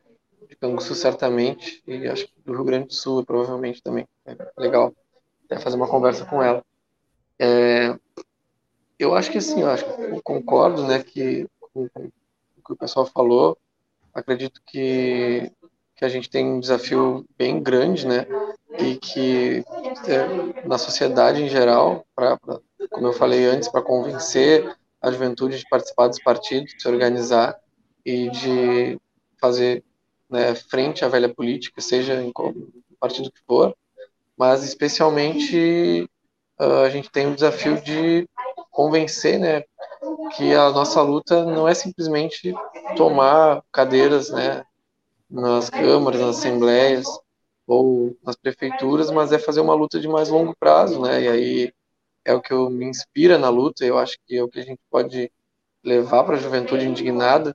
de 0.48 0.56
Canguçu, 0.56 0.94
certamente, 0.94 1.82
e 1.86 2.06
acho 2.08 2.26
que 2.26 2.32
do 2.44 2.52
Rio 2.52 2.64
Grande 2.64 2.86
do 2.86 2.94
Sul, 2.94 3.24
provavelmente 3.24 3.82
também. 3.82 4.06
É 4.24 4.36
legal 4.56 4.94
até 5.50 5.58
fazer 5.58 5.76
uma 5.76 5.88
conversa 5.88 6.24
com 6.24 6.40
ela. 6.40 6.64
É, 7.38 7.98
eu 8.98 9.14
acho 9.14 9.30
que 9.30 9.38
assim, 9.38 9.62
eu 9.62 9.70
acho 9.70 9.84
eu 9.84 10.22
concordo, 10.22 10.86
né, 10.86 11.02
que 11.02 11.46
com, 11.60 11.88
com 11.88 12.04
o 12.04 12.62
que 12.64 12.72
o 12.72 12.76
pessoal 12.76 13.04
falou, 13.06 13.58
acredito 14.14 14.62
que 14.64 15.50
que 15.96 16.04
a 16.06 16.08
gente 16.08 16.30
tem 16.30 16.46
um 16.46 16.60
desafio 16.60 17.26
bem 17.36 17.62
grande, 17.62 18.06
né? 18.06 18.26
E 18.78 18.96
que 18.96 19.62
é, 20.08 20.66
na 20.66 20.78
sociedade 20.78 21.42
em 21.42 21.48
geral, 21.48 22.06
como 22.90 23.06
eu 23.06 23.12
falei 23.12 23.44
antes, 23.44 23.68
para 23.68 23.82
convencer 23.82 24.74
a 25.02 25.10
juventude 25.10 25.58
de 25.58 25.68
participar 25.68 26.08
dos 26.08 26.22
partidos, 26.22 26.72
de 26.72 26.80
se 26.80 26.88
organizar 26.88 27.54
e 28.02 28.30
de 28.30 28.98
fazer 29.38 29.84
né, 30.30 30.54
frente 30.54 31.04
à 31.04 31.08
velha 31.08 31.28
política, 31.28 31.82
seja 31.82 32.14
em 32.22 32.32
qual 32.32 32.54
partido 32.98 33.30
que 33.30 33.40
for, 33.46 33.76
mas 34.40 34.64
especialmente 34.64 36.08
uh, 36.58 36.84
a 36.86 36.88
gente 36.88 37.10
tem 37.10 37.26
o 37.26 37.34
desafio 37.34 37.78
de 37.82 38.26
convencer, 38.70 39.38
né, 39.38 39.62
que 40.34 40.54
a 40.54 40.70
nossa 40.70 41.02
luta 41.02 41.44
não 41.44 41.68
é 41.68 41.74
simplesmente 41.74 42.54
tomar 42.96 43.62
cadeiras, 43.70 44.30
né, 44.30 44.64
nas 45.28 45.68
câmaras, 45.68 46.22
nas 46.22 46.38
assembleias 46.38 47.06
ou 47.66 48.16
nas 48.24 48.34
prefeituras, 48.34 49.10
mas 49.10 49.30
é 49.30 49.38
fazer 49.38 49.60
uma 49.60 49.74
luta 49.74 50.00
de 50.00 50.08
mais 50.08 50.30
longo 50.30 50.56
prazo, 50.58 51.02
né? 51.02 51.20
E 51.20 51.28
aí 51.28 51.72
é 52.24 52.32
o 52.32 52.40
que 52.40 52.54
eu, 52.54 52.70
me 52.70 52.86
inspira 52.86 53.36
na 53.36 53.50
luta, 53.50 53.84
eu 53.84 53.98
acho 53.98 54.16
que 54.26 54.38
é 54.38 54.42
o 54.42 54.48
que 54.48 54.58
a 54.58 54.64
gente 54.64 54.80
pode 54.90 55.30
levar 55.84 56.24
para 56.24 56.36
a 56.36 56.40
juventude 56.40 56.86
indignada, 56.86 57.54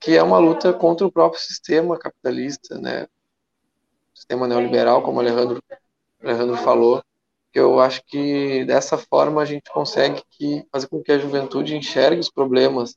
que 0.00 0.16
é 0.16 0.22
uma 0.22 0.38
luta 0.38 0.72
contra 0.72 1.06
o 1.06 1.12
próprio 1.12 1.40
sistema 1.40 1.96
capitalista, 1.96 2.76
né? 2.76 3.06
Sistema 4.12 4.48
neoliberal, 4.48 5.00
como 5.00 5.18
o 5.18 5.20
Alejandro, 5.20 5.62
Alejandro 6.22 6.56
falou, 6.56 7.02
que 7.52 7.58
eu 7.58 7.80
acho 7.80 8.04
que 8.04 8.64
dessa 8.64 8.98
forma 8.98 9.40
a 9.40 9.44
gente 9.44 9.70
consegue 9.70 10.22
que, 10.30 10.64
fazer 10.70 10.88
com 10.88 11.02
que 11.02 11.12
a 11.12 11.18
juventude 11.18 11.76
enxergue 11.76 12.20
os 12.20 12.30
problemas, 12.30 12.96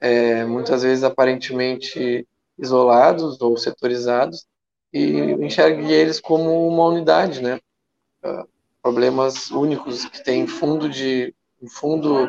é, 0.00 0.44
muitas 0.44 0.82
vezes 0.82 1.04
aparentemente 1.04 2.26
isolados 2.58 3.40
ou 3.40 3.56
setorizados 3.56 4.46
e 4.92 5.08
enxergue 5.44 5.92
eles 5.92 6.20
como 6.20 6.68
uma 6.68 6.84
unidade, 6.86 7.42
né? 7.42 7.60
Uh, 8.24 8.48
problemas 8.80 9.50
únicos 9.50 10.04
que 10.04 10.22
têm 10.22 10.46
fundo 10.46 10.88
de 10.88 11.34
um 11.60 11.68
fundo 11.68 12.28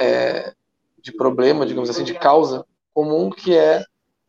é, 0.00 0.52
de 1.00 1.12
problema, 1.12 1.64
digamos 1.64 1.88
assim, 1.88 2.04
de 2.04 2.14
causa 2.14 2.64
comum 2.92 3.30
que 3.30 3.56
é 3.56 3.84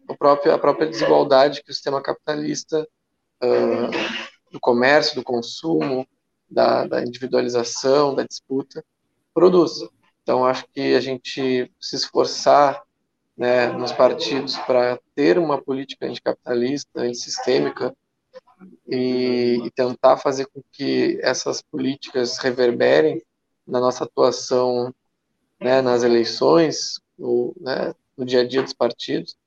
a 0.07 0.15
própria 0.15 0.53
a 0.53 0.57
própria 0.57 0.87
desigualdade 0.87 1.63
que 1.63 1.71
o 1.71 1.73
sistema 1.73 2.01
capitalista 2.01 2.87
uh, 3.41 4.30
do 4.51 4.59
comércio, 4.59 5.15
do 5.15 5.23
consumo, 5.23 6.07
da, 6.49 6.85
da 6.85 7.01
individualização, 7.01 8.13
da 8.13 8.23
disputa 8.23 8.83
produz. 9.33 9.71
Então 10.21 10.45
acho 10.45 10.65
que 10.73 10.93
a 10.93 10.99
gente 10.99 11.71
se 11.79 11.95
esforçar 11.95 12.83
né, 13.35 13.67
nos 13.67 13.91
partidos 13.91 14.57
para 14.57 14.99
ter 15.15 15.39
uma 15.39 15.61
política 15.61 16.05
anticapitalista, 16.05 17.01
antissistêmica, 17.01 17.95
e, 18.87 19.59
e 19.65 19.71
tentar 19.71 20.17
fazer 20.17 20.45
com 20.47 20.61
que 20.71 21.19
essas 21.21 21.61
políticas 21.61 22.37
reverberem 22.37 23.21
na 23.65 23.79
nossa 23.79 24.03
atuação 24.03 24.93
né, 25.59 25.81
nas 25.81 26.03
eleições, 26.03 26.99
ou, 27.17 27.55
né, 27.59 27.93
no 28.17 28.25
dia 28.25 28.41
a 28.41 28.47
dia 28.47 28.61
dos 28.61 28.73
partidos, 28.73 29.37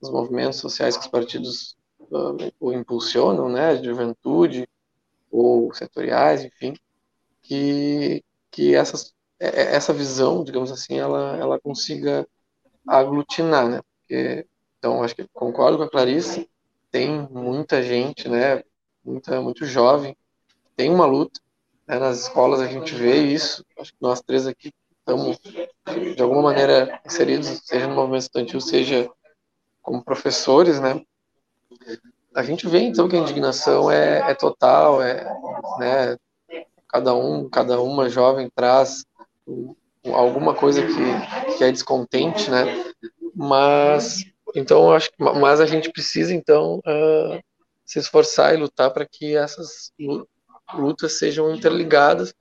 nos 0.00 0.10
movimentos 0.10 0.58
sociais 0.58 0.96
que 0.96 1.04
os 1.04 1.10
partidos 1.10 1.76
uh, 2.10 2.52
o 2.60 2.72
impulsionam, 2.72 3.48
né, 3.48 3.76
de 3.76 3.86
juventude 3.86 4.68
ou 5.30 5.72
setoriais, 5.74 6.44
enfim, 6.44 6.74
que, 7.42 8.24
que 8.50 8.74
essas, 8.74 9.14
é, 9.38 9.74
essa 9.74 9.92
visão, 9.92 10.44
digamos 10.44 10.70
assim, 10.70 10.98
ela, 10.98 11.36
ela 11.36 11.60
consiga 11.60 12.26
aglutinar, 12.86 13.68
né? 13.68 13.80
Porque, 14.00 14.46
então, 14.78 15.02
acho 15.02 15.14
que 15.14 15.28
concordo 15.32 15.78
com 15.78 15.84
a 15.84 15.90
Clarice, 15.90 16.48
tem 16.90 17.28
muita 17.30 17.82
gente, 17.82 18.28
né? 18.28 18.62
Muita, 19.04 19.40
muito 19.40 19.64
jovem, 19.64 20.16
tem 20.76 20.90
uma 20.90 21.06
luta. 21.06 21.40
Né? 21.86 21.98
Nas 21.98 22.22
escolas 22.22 22.60
a 22.60 22.66
gente 22.66 22.94
vê 22.94 23.16
isso. 23.16 23.64
Acho 23.78 23.92
que 23.92 23.98
nós 24.00 24.20
três 24.20 24.46
aqui 24.46 24.72
estamos, 24.98 25.38
de 26.14 26.22
alguma 26.22 26.42
maneira, 26.42 27.00
inseridos, 27.04 27.62
seja 27.64 27.86
no 27.86 27.94
movimento 27.94 28.22
estudantil, 28.22 28.60
seja 28.60 29.10
como 29.82 30.04
professores, 30.04 30.78
né? 30.80 31.02
A 32.34 32.42
gente 32.42 32.68
vê, 32.68 32.80
então, 32.80 33.08
que 33.08 33.16
a 33.16 33.18
indignação 33.18 33.90
é, 33.90 34.30
é 34.30 34.34
total, 34.34 35.02
é, 35.02 35.24
né? 35.78 36.16
Cada 36.88 37.14
um, 37.14 37.48
cada 37.48 37.80
uma 37.80 38.08
jovem 38.08 38.50
traz 38.54 39.04
alguma 40.04 40.54
coisa 40.54 40.82
que, 40.82 41.56
que 41.56 41.64
é 41.64 41.72
descontente, 41.72 42.50
né? 42.50 42.64
Mas 43.34 44.24
então 44.54 44.92
acho 44.92 45.10
que 45.10 45.22
mas 45.22 45.60
a 45.60 45.66
gente 45.66 45.90
precisa 45.92 46.32
então 46.32 46.78
uh, 46.78 47.42
se 47.84 47.98
esforçar 47.98 48.54
e 48.54 48.58
lutar 48.58 48.90
para 48.90 49.06
que 49.06 49.36
essas 49.36 49.92
lutas 50.74 51.18
sejam 51.18 51.54
interligadas, 51.54 52.34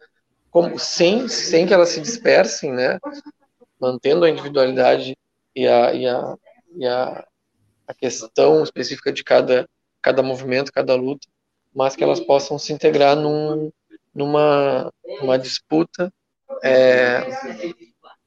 como 0.50 0.80
sem 0.80 1.28
sem 1.28 1.66
que 1.66 1.74
elas 1.74 1.90
se 1.90 2.02
dispersem, 2.02 2.72
né? 2.72 3.00
Mantendo 3.80 4.26
a 4.26 4.30
individualidade 4.30 5.18
e 5.56 5.68
a, 5.68 5.94
e 5.94 6.08
a, 6.08 6.36
e 6.76 6.88
a, 6.88 7.28
a 7.88 7.94
questão 7.94 8.64
específica 8.64 9.12
de 9.12 9.24
cada 9.24 9.68
cada 10.02 10.22
movimento, 10.22 10.72
cada 10.72 10.96
luta, 10.96 11.28
mas 11.74 11.96
que 11.96 12.04
elas 12.04 12.20
possam 12.20 12.58
se 12.58 12.72
integrar 12.72 13.16
num, 13.16 13.72
numa 14.14 14.92
uma 15.22 15.38
disputa 15.38 16.14
é, 16.64 17.26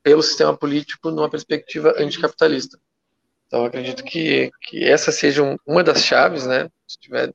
pelo 0.02 0.22
sistema 0.22 0.56
político 0.56 1.10
numa 1.10 1.30
perspectiva 1.30 1.94
anticapitalista. 1.96 2.78
Então, 3.46 3.64
acredito 3.64 4.04
que, 4.04 4.50
que 4.62 4.84
essa 4.84 5.10
seja 5.10 5.42
um, 5.42 5.56
uma 5.66 5.82
das 5.82 6.04
chaves, 6.04 6.46
né? 6.46 6.68
Se 6.86 6.98
tiver, 6.98 7.32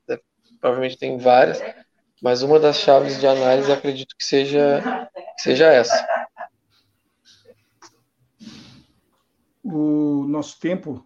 provavelmente 0.60 0.98
tem 0.98 1.18
várias, 1.18 1.62
mas 2.22 2.42
uma 2.42 2.60
das 2.60 2.78
chaves 2.78 3.20
de 3.20 3.28
análise 3.28 3.72
acredito 3.72 4.16
que 4.18 4.24
seja, 4.24 5.10
que 5.36 5.42
seja 5.42 5.68
essa. 5.68 6.08
o 9.66 10.26
nosso 10.28 10.60
tempo 10.60 11.04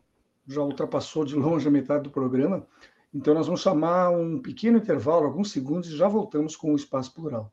já 0.50 0.62
ultrapassou 0.62 1.24
de 1.24 1.36
longe 1.36 1.68
a 1.68 1.72
metade 1.72 2.04
do 2.04 2.10
programa, 2.10 2.66
então 3.14 3.34
nós 3.34 3.46
vamos 3.46 3.62
chamar 3.62 4.10
um 4.10 4.40
pequeno 4.40 4.78
intervalo, 4.80 5.26
alguns 5.26 5.52
segundos, 5.52 5.90
e 5.90 5.96
já 5.96 6.08
voltamos 6.08 6.56
com 6.56 6.74
o 6.74 6.76
Espaço 6.76 7.14
Plural. 7.14 7.52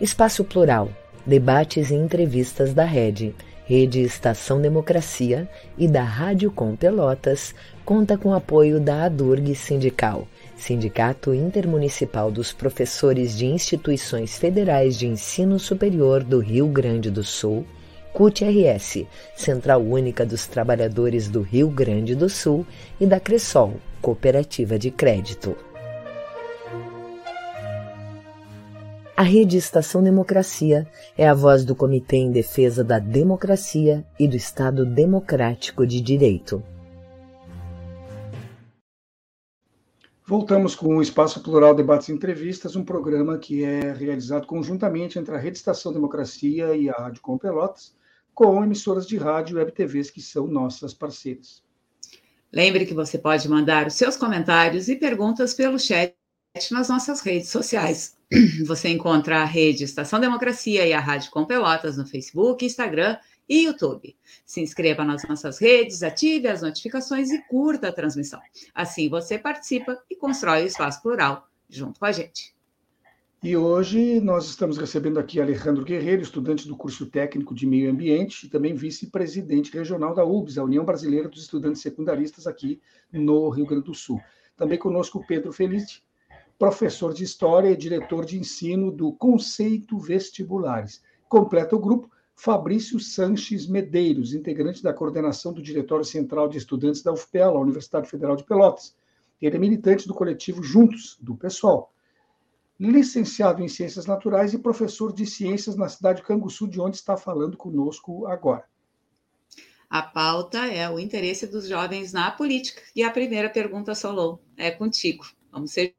Espaço 0.00 0.44
Plural, 0.44 0.90
debates 1.26 1.90
e 1.90 1.94
entrevistas 1.94 2.72
da 2.72 2.84
Rede, 2.84 3.34
Rede 3.64 4.00
Estação 4.00 4.60
Democracia 4.60 5.50
e 5.76 5.88
da 5.88 6.02
Rádio 6.02 6.50
Com 6.50 6.76
Pelotas, 6.76 7.54
conta 7.84 8.16
com 8.16 8.32
apoio 8.32 8.78
da 8.78 9.04
ADURG 9.04 9.54
Sindical, 9.54 10.28
Sindicato 10.56 11.34
Intermunicipal 11.34 12.30
dos 12.30 12.52
Professores 12.52 13.36
de 13.36 13.46
Instituições 13.46 14.38
Federais 14.38 14.98
de 14.98 15.06
Ensino 15.06 15.58
Superior 15.58 16.24
do 16.24 16.40
Rio 16.40 16.66
Grande 16.66 17.10
do 17.10 17.22
Sul, 17.22 17.64
CUT-RS, 18.12 19.06
Central 19.36 19.82
Única 19.82 20.24
dos 20.24 20.46
Trabalhadores 20.46 21.28
do 21.28 21.42
Rio 21.42 21.68
Grande 21.68 22.14
do 22.14 22.30
Sul, 22.30 22.66
e 22.98 23.04
da 23.04 23.20
Cressol, 23.20 23.74
Cooperativa 24.00 24.78
de 24.78 24.90
Crédito. 24.90 25.54
A 29.14 29.22
Rede 29.22 29.56
Estação 29.56 30.02
Democracia 30.02 30.86
é 31.16 31.28
a 31.28 31.34
voz 31.34 31.64
do 31.64 31.74
Comitê 31.74 32.16
em 32.16 32.30
Defesa 32.30 32.82
da 32.82 32.98
Democracia 32.98 34.04
e 34.18 34.26
do 34.26 34.36
Estado 34.36 34.84
Democrático 34.84 35.86
de 35.86 36.00
Direito. 36.00 36.62
Voltamos 40.28 40.74
com 40.74 40.96
o 40.96 41.02
Espaço 41.02 41.40
Plural 41.40 41.72
Debates 41.72 42.08
e 42.08 42.12
Entrevistas, 42.12 42.74
um 42.74 42.84
programa 42.84 43.38
que 43.38 43.62
é 43.62 43.92
realizado 43.92 44.44
conjuntamente 44.44 45.20
entre 45.20 45.32
a 45.32 45.38
Rede 45.38 45.56
Estação 45.56 45.92
Democracia 45.92 46.74
e 46.74 46.90
a 46.90 46.94
Rádio 46.94 47.22
Com 47.22 47.38
Pelotas, 47.38 47.94
com 48.34 48.60
emissoras 48.64 49.06
de 49.06 49.16
rádio 49.16 49.54
e 49.54 49.58
web 49.58 49.70
TVs 49.70 50.10
que 50.10 50.20
são 50.20 50.48
nossas 50.48 50.92
parceiras. 50.92 51.62
Lembre 52.52 52.86
que 52.86 52.92
você 52.92 53.16
pode 53.16 53.48
mandar 53.48 53.86
os 53.86 53.94
seus 53.94 54.16
comentários 54.16 54.88
e 54.88 54.96
perguntas 54.96 55.54
pelo 55.54 55.78
chat 55.78 56.12
nas 56.72 56.88
nossas 56.88 57.20
redes 57.20 57.50
sociais. 57.50 58.16
Você 58.66 58.88
encontra 58.88 59.42
a 59.42 59.44
rede 59.44 59.84
Estação 59.84 60.18
Democracia 60.18 60.84
e 60.84 60.92
a 60.92 60.98
Rádio 60.98 61.30
Com 61.30 61.44
Pelotas 61.44 61.96
no 61.96 62.04
Facebook, 62.04 62.64
Instagram 62.64 63.16
e 63.48 63.64
YouTube. 63.64 64.16
Se 64.44 64.60
inscreva 64.60 65.04
nas 65.04 65.22
nossas 65.28 65.58
redes, 65.58 66.02
ative 66.02 66.48
as 66.48 66.62
notificações 66.62 67.30
e 67.30 67.42
curta 67.48 67.88
a 67.88 67.92
transmissão. 67.92 68.40
Assim 68.74 69.08
você 69.08 69.38
participa 69.38 69.98
e 70.10 70.16
constrói 70.16 70.64
o 70.64 70.66
espaço 70.66 71.02
plural 71.02 71.48
junto 71.68 71.98
com 71.98 72.06
a 72.06 72.12
gente. 72.12 72.56
E 73.42 73.56
hoje 73.56 74.18
nós 74.20 74.46
estamos 74.46 74.78
recebendo 74.78 75.20
aqui 75.20 75.40
Alejandro 75.40 75.84
Guerreiro, 75.84 76.22
estudante 76.22 76.66
do 76.66 76.76
curso 76.76 77.06
técnico 77.06 77.54
de 77.54 77.66
meio 77.66 77.90
ambiente 77.90 78.46
e 78.46 78.48
também 78.48 78.74
vice-presidente 78.74 79.72
regional 79.72 80.14
da 80.14 80.24
UBS, 80.24 80.58
a 80.58 80.64
União 80.64 80.84
Brasileira 80.84 81.28
dos 81.28 81.42
Estudantes 81.42 81.82
Secundaristas 81.82 82.46
aqui 82.46 82.80
no 83.12 83.48
Rio 83.50 83.66
Grande 83.66 83.84
do 83.84 83.94
Sul. 83.94 84.20
Também 84.56 84.78
conosco 84.78 85.24
Pedro 85.28 85.52
Feliz, 85.52 86.02
professor 86.58 87.12
de 87.12 87.22
História 87.22 87.70
e 87.70 87.76
diretor 87.76 88.24
de 88.24 88.38
ensino 88.38 88.90
do 88.90 89.12
Conceito 89.12 89.98
Vestibulares. 89.98 91.02
Completa 91.28 91.76
o 91.76 91.80
grupo 91.80 92.10
Fabrício 92.36 93.00
Sanches 93.00 93.66
Medeiros, 93.66 94.34
integrante 94.34 94.82
da 94.82 94.92
coordenação 94.92 95.54
do 95.54 95.62
Diretório 95.62 96.04
Central 96.04 96.48
de 96.48 96.58
Estudantes 96.58 97.02
da 97.02 97.10
UFPEL, 97.10 97.56
a 97.56 97.60
Universidade 97.60 98.08
Federal 98.10 98.36
de 98.36 98.44
Pelotas. 98.44 98.94
Ele 99.40 99.56
é 99.56 99.58
militante 99.58 100.06
do 100.06 100.14
coletivo 100.14 100.62
Juntos, 100.62 101.16
do 101.20 101.34
PSOL. 101.34 101.90
Licenciado 102.78 103.62
em 103.62 103.68
Ciências 103.68 104.04
Naturais 104.04 104.52
e 104.52 104.58
professor 104.58 105.14
de 105.14 105.24
Ciências 105.24 105.76
na 105.76 105.88
cidade 105.88 106.20
de 106.20 106.26
Canguçu, 106.26 106.68
de 106.68 106.78
onde 106.78 106.96
está 106.96 107.16
falando 107.16 107.56
conosco 107.56 108.26
agora. 108.26 108.64
A 109.88 110.02
pauta 110.02 110.66
é 110.66 110.88
o 110.90 110.98
interesse 110.98 111.46
dos 111.46 111.66
jovens 111.66 112.12
na 112.12 112.30
política. 112.30 112.82
E 112.94 113.02
a 113.02 113.10
primeira 113.10 113.48
pergunta, 113.48 113.94
Solon, 113.94 114.36
é 114.58 114.70
contigo. 114.70 115.24
Vamos 115.50 115.72
ser 115.72 115.94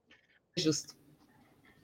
justo. 0.55 0.95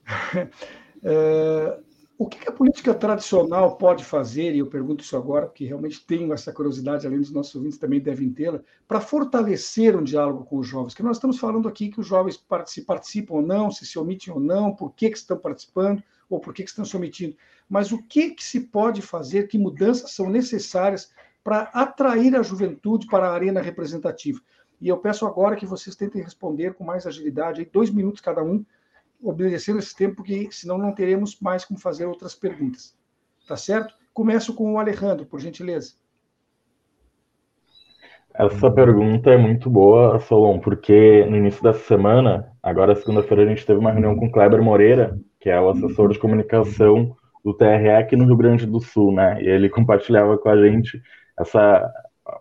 é, 1.02 1.80
o 2.16 2.28
que 2.28 2.48
a 2.48 2.52
política 2.52 2.94
tradicional 2.94 3.76
pode 3.76 4.04
fazer, 4.04 4.54
e 4.54 4.60
eu 4.60 4.66
pergunto 4.68 5.02
isso 5.02 5.16
agora, 5.16 5.46
porque 5.46 5.64
realmente 5.64 6.04
tenho 6.06 6.32
essa 6.32 6.52
curiosidade, 6.52 7.06
além 7.06 7.18
dos 7.18 7.32
nossos 7.32 7.54
ouvintes 7.56 7.78
também 7.78 8.00
devem 8.00 8.30
tê-la, 8.30 8.60
para 8.86 9.00
fortalecer 9.00 9.96
um 9.96 10.04
diálogo 10.04 10.44
com 10.44 10.58
os 10.58 10.66
jovens? 10.66 10.94
Que 10.94 11.02
nós 11.02 11.16
estamos 11.16 11.38
falando 11.38 11.68
aqui 11.68 11.88
que 11.88 11.98
os 11.98 12.06
jovens 12.06 12.36
participam 12.36 13.34
ou 13.34 13.42
não, 13.42 13.70
se 13.70 13.84
se 13.84 13.98
omitem 13.98 14.32
ou 14.32 14.38
não, 14.38 14.74
por 14.74 14.94
que, 14.94 15.10
que 15.10 15.18
estão 15.18 15.36
participando 15.36 16.02
ou 16.28 16.38
por 16.38 16.54
que, 16.54 16.62
que 16.62 16.70
estão 16.70 16.84
se 16.84 16.96
omitindo. 16.96 17.36
Mas 17.68 17.90
o 17.90 18.02
que, 18.02 18.30
que 18.30 18.44
se 18.44 18.60
pode 18.60 19.02
fazer, 19.02 19.48
que 19.48 19.58
mudanças 19.58 20.12
são 20.12 20.30
necessárias 20.30 21.10
para 21.42 21.62
atrair 21.74 22.36
a 22.36 22.42
juventude 22.42 23.06
para 23.06 23.28
a 23.28 23.34
arena 23.34 23.60
representativa? 23.60 24.40
E 24.80 24.88
eu 24.88 24.98
peço 24.98 25.26
agora 25.26 25.56
que 25.56 25.66
vocês 25.66 25.96
tentem 25.96 26.22
responder 26.22 26.74
com 26.74 26.84
mais 26.84 27.06
agilidade, 27.06 27.68
dois 27.72 27.90
minutos 27.90 28.20
cada 28.20 28.42
um, 28.42 28.64
obedecendo 29.22 29.78
esse 29.78 29.94
tempo, 29.94 30.16
porque 30.16 30.48
senão 30.50 30.78
não 30.78 30.92
teremos 30.92 31.38
mais 31.40 31.64
como 31.64 31.80
fazer 31.80 32.06
outras 32.06 32.34
perguntas. 32.34 32.96
Tá 33.46 33.56
certo? 33.56 33.94
Começo 34.12 34.54
com 34.54 34.72
o 34.72 34.78
Alejandro, 34.78 35.26
por 35.26 35.40
gentileza. 35.40 35.94
Essa 38.36 38.68
pergunta 38.68 39.30
é 39.30 39.36
muito 39.36 39.70
boa, 39.70 40.18
Solon, 40.18 40.58
porque 40.58 41.24
no 41.26 41.36
início 41.36 41.62
dessa 41.62 41.78
semana, 41.80 42.50
agora 42.60 42.96
segunda-feira, 42.96 43.44
a 43.44 43.46
gente 43.46 43.64
teve 43.64 43.78
uma 43.78 43.92
reunião 43.92 44.16
com 44.16 44.26
o 44.26 44.30
Kleber 44.30 44.60
Moreira, 44.60 45.16
que 45.38 45.48
é 45.48 45.60
o 45.60 45.70
assessor 45.70 46.10
de 46.10 46.18
comunicação 46.18 47.16
do 47.44 47.54
TRE 47.54 47.90
aqui 47.90 48.16
no 48.16 48.24
Rio 48.24 48.36
Grande 48.36 48.66
do 48.66 48.80
Sul, 48.80 49.12
né? 49.12 49.40
E 49.40 49.46
ele 49.46 49.68
compartilhava 49.68 50.36
com 50.36 50.48
a 50.48 50.56
gente 50.56 51.00
essa, 51.38 51.88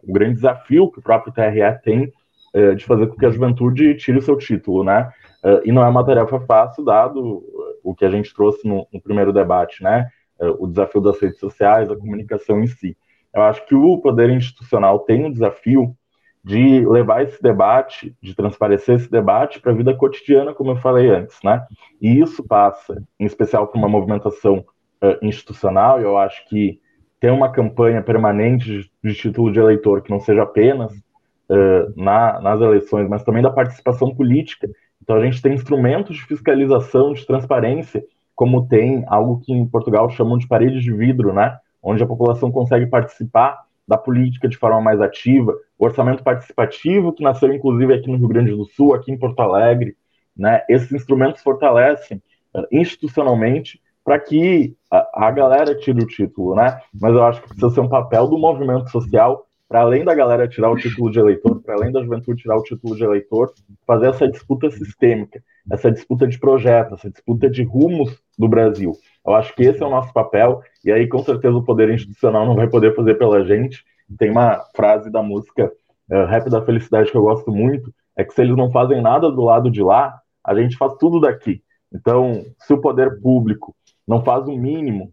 o 0.02 0.12
grande 0.12 0.36
desafio 0.36 0.90
que 0.90 1.00
o 1.00 1.04
próprio 1.04 1.32
TRE 1.32 1.82
tem 1.84 2.12
é, 2.56 2.74
de 2.74 2.86
fazer 2.86 3.08
com 3.08 3.16
que 3.16 3.26
a 3.26 3.30
juventude 3.30 3.96
tire 3.96 4.18
o 4.18 4.22
seu 4.22 4.38
título, 4.38 4.84
né? 4.84 5.12
É, 5.44 5.62
e 5.66 5.72
não 5.72 5.84
é 5.84 5.90
uma 5.90 6.06
tarefa 6.06 6.40
fácil, 6.42 6.84
dado 6.84 7.44
o 7.84 7.94
que 7.94 8.06
a 8.06 8.10
gente 8.10 8.34
trouxe 8.34 8.68
no, 8.68 8.88
no 8.92 9.02
primeiro 9.02 9.34
debate, 9.34 9.84
né? 9.84 10.08
É, 10.40 10.48
o 10.48 10.68
desafio 10.68 11.02
das 11.02 11.20
redes 11.20 11.40
sociais, 11.40 11.90
a 11.90 11.96
comunicação 11.96 12.62
em 12.62 12.68
si. 12.68 12.98
Eu 13.34 13.42
acho 13.44 13.66
que 13.66 13.76
o 13.76 13.98
poder 13.98 14.30
institucional 14.30 15.00
tem 15.00 15.26
o 15.26 15.32
desafio 15.32 15.96
de 16.44 16.86
levar 16.86 17.24
esse 17.24 17.42
debate, 17.42 18.16
de 18.22 18.36
transparecer 18.36 18.96
esse 18.96 19.10
debate 19.10 19.62
para 19.62 19.72
a 19.72 19.76
vida 19.76 19.94
cotidiana, 19.96 20.54
como 20.54 20.72
eu 20.72 20.76
falei 20.76 21.10
antes, 21.10 21.38
né? 21.44 21.66
E 22.02 22.20
isso 22.20 22.44
passa, 22.44 23.02
em 23.20 23.26
especial, 23.26 23.68
por 23.68 23.78
uma 23.78 23.88
movimentação 23.88 24.66
uh, 25.02 25.26
institucional. 25.26 26.02
Eu 26.02 26.18
acho 26.18 26.48
que 26.50 26.82
ter 27.20 27.32
uma 27.32 27.50
campanha 27.50 28.02
permanente 28.02 28.66
de, 28.66 28.92
de 29.02 29.16
título 29.16 29.52
de 29.52 29.60
eleitor 29.60 30.02
que 30.02 30.12
não 30.12 30.20
seja 30.20 30.44
apenas 30.44 30.92
uh, 30.94 31.94
na, 31.96 32.42
nas 32.42 32.60
eleições, 32.60 33.08
mas 33.08 33.24
também 33.24 33.42
da 33.42 33.50
participação 33.50 34.14
política. 34.14 34.70
Então, 35.04 35.18
a 35.18 35.26
gente 35.26 35.42
tem 35.42 35.54
instrumentos 35.54 36.16
de 36.16 36.24
fiscalização, 36.24 37.12
de 37.12 37.28
transparência, 37.28 38.02
como 38.34 38.66
tem 38.66 39.04
algo 39.08 39.42
que 39.42 39.52
em 39.52 39.68
Portugal 39.68 40.10
chamam 40.10 40.38
de 40.38 40.48
paredes 40.48 40.82
de 40.82 40.94
vidro, 40.94 41.34
né? 41.34 41.58
Onde 41.82 42.02
a 42.02 42.08
população 42.08 42.50
consegue 42.50 42.86
participar 42.86 43.66
da 43.86 43.98
política 43.98 44.48
de 44.48 44.56
forma 44.56 44.80
mais 44.80 45.02
ativa, 45.02 45.54
o 45.78 45.86
orçamento 45.86 46.24
participativo, 46.24 47.12
que 47.12 47.22
nasceu 47.22 47.54
inclusive 47.54 47.94
aqui 47.94 48.10
no 48.10 48.18
Rio 48.18 48.30
Grande 48.30 48.52
do 48.52 48.64
Sul, 48.64 48.96
aqui 48.96 49.12
em 49.12 49.20
Porto 49.20 49.42
Alegre, 49.42 49.98
né? 50.38 50.64
Esses 50.70 50.90
instrumentos 50.94 51.44
fortalecem 51.44 52.24
uh, 52.56 52.66
institucionalmente 52.72 53.82
para 54.06 54.18
que 54.18 54.74
a, 54.90 55.28
a, 55.28 55.32
galera 55.32 55.76
tire 55.76 56.02
o 56.02 56.08
título, 56.08 56.56
né? 56.56 56.80
Mas 56.94 57.14
eu 57.14 57.26
acho 57.26 57.42
que 57.42 57.50
precisa 57.50 57.72
ser 57.72 57.82
um 57.82 57.90
papel 57.90 58.26
do 58.26 58.38
movimento 58.38 58.90
social 58.90 59.46
para 59.74 59.82
além 59.82 60.06
da 60.06 60.14
galera 60.14 60.48
tirar 60.48 60.70
o 60.70 60.76
título 60.76 61.10
de 61.10 61.18
eleitor, 61.18 61.60
para 61.64 61.74
além 61.74 61.92
da 61.92 62.04
juventude 62.04 62.44
tirar 62.44 62.56
o 62.56 62.62
título 62.62 62.96
de 62.96 63.04
eleitor, 63.04 63.52
fazer 63.88 64.10
essa 64.10 64.28
disputa 64.28 64.70
sistêmica, 64.70 65.44
essa 65.72 65.92
disputa 65.92 66.28
de 66.28 66.38
projetos, 66.38 67.00
essa 67.00 67.10
disputa 67.10 67.50
de 67.50 67.64
rumos 67.64 68.16
do 68.38 68.48
Brasil. 68.48 68.94
Eu 69.26 69.34
acho 69.34 69.56
que 69.56 69.64
esse 69.64 69.82
é 69.82 69.86
o 69.88 69.90
nosso 69.90 70.14
papel, 70.14 70.62
e 70.86 70.92
aí 70.92 71.08
com 71.08 71.24
certeza 71.24 71.58
o 71.58 71.66
poder 71.66 71.90
institucional 71.90 72.46
não 72.46 72.56
vai 72.56 72.70
poder 72.70 72.96
fazer 72.96 73.16
pela 73.16 73.44
gente. 73.44 73.84
Tem 74.16 74.30
uma 74.30 74.64
frase 74.76 75.10
da 75.10 75.24
música 75.24 75.72
uh, 76.12 76.26
Rap 76.26 76.52
da 76.52 76.62
Felicidade 76.62 77.10
que 77.10 77.18
eu 77.18 77.24
gosto 77.24 77.52
muito, 77.52 77.92
é 78.16 78.24
que 78.24 78.32
se 78.32 78.44
eles 78.44 78.56
não 78.56 78.70
fazem 78.70 79.02
nada 79.02 79.32
do 79.32 79.42
lado 79.42 79.72
de 79.72 79.82
lá, 79.82 80.22
a 80.44 80.54
gente 80.54 80.78
faz 80.78 80.94
tudo 81.00 81.20
daqui. 81.20 81.64
Então, 81.92 82.46
se 82.60 82.72
o 82.72 82.80
poder 82.80 83.20
público 83.20 83.76
não 84.08 84.24
faz 84.24 84.48
o 84.48 84.56
mínimo, 84.56 85.12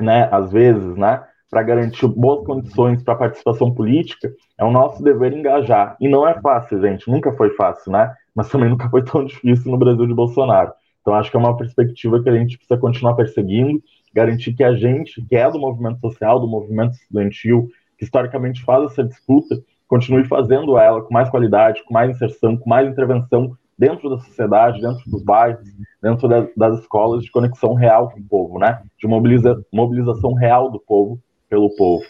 né, 0.00 0.30
às 0.32 0.50
vezes, 0.50 0.96
né, 0.96 1.22
para 1.50 1.62
garantir 1.62 2.06
boas 2.08 2.44
condições 2.44 3.02
para 3.02 3.14
a 3.14 3.18
participação 3.18 3.72
política, 3.72 4.32
é 4.58 4.64
o 4.64 4.70
nosso 4.70 5.02
dever 5.02 5.32
engajar. 5.32 5.96
E 6.00 6.08
não 6.08 6.26
é 6.26 6.40
fácil, 6.40 6.80
gente, 6.80 7.08
nunca 7.10 7.32
foi 7.32 7.50
fácil, 7.50 7.92
né? 7.92 8.12
Mas 8.34 8.48
também 8.48 8.68
nunca 8.70 8.88
foi 8.90 9.02
tão 9.04 9.24
difícil 9.24 9.70
no 9.70 9.78
Brasil 9.78 10.06
de 10.06 10.14
Bolsonaro. 10.14 10.72
Então, 11.00 11.14
acho 11.14 11.30
que 11.30 11.36
é 11.36 11.40
uma 11.40 11.56
perspectiva 11.56 12.20
que 12.20 12.28
a 12.28 12.36
gente 12.36 12.58
precisa 12.58 12.80
continuar 12.80 13.14
perseguindo, 13.14 13.80
garantir 14.12 14.54
que 14.54 14.64
a 14.64 14.74
gente, 14.74 15.22
que 15.22 15.36
é 15.36 15.48
do 15.48 15.58
movimento 15.58 16.00
social, 16.00 16.40
do 16.40 16.48
movimento 16.48 16.94
estudantil, 16.94 17.68
que 17.96 18.04
historicamente 18.04 18.64
faz 18.64 18.90
essa 18.90 19.04
disputa, 19.04 19.56
continue 19.86 20.24
fazendo 20.24 20.76
ela 20.76 21.00
com 21.00 21.14
mais 21.14 21.30
qualidade, 21.30 21.84
com 21.84 21.94
mais 21.94 22.10
inserção, 22.10 22.56
com 22.56 22.68
mais 22.68 22.88
intervenção 22.88 23.56
dentro 23.78 24.10
da 24.10 24.18
sociedade, 24.18 24.80
dentro 24.80 25.08
dos 25.08 25.22
bairros, 25.22 25.60
dentro 26.02 26.26
das, 26.26 26.48
das 26.56 26.80
escolas, 26.80 27.22
de 27.22 27.30
conexão 27.30 27.74
real 27.74 28.10
com 28.10 28.18
o 28.18 28.24
povo, 28.24 28.58
né? 28.58 28.82
De 28.98 29.06
mobiliza, 29.06 29.64
mobilização 29.72 30.34
real 30.34 30.70
do 30.70 30.80
povo 30.80 31.20
pelo 31.48 31.74
povo. 31.74 32.04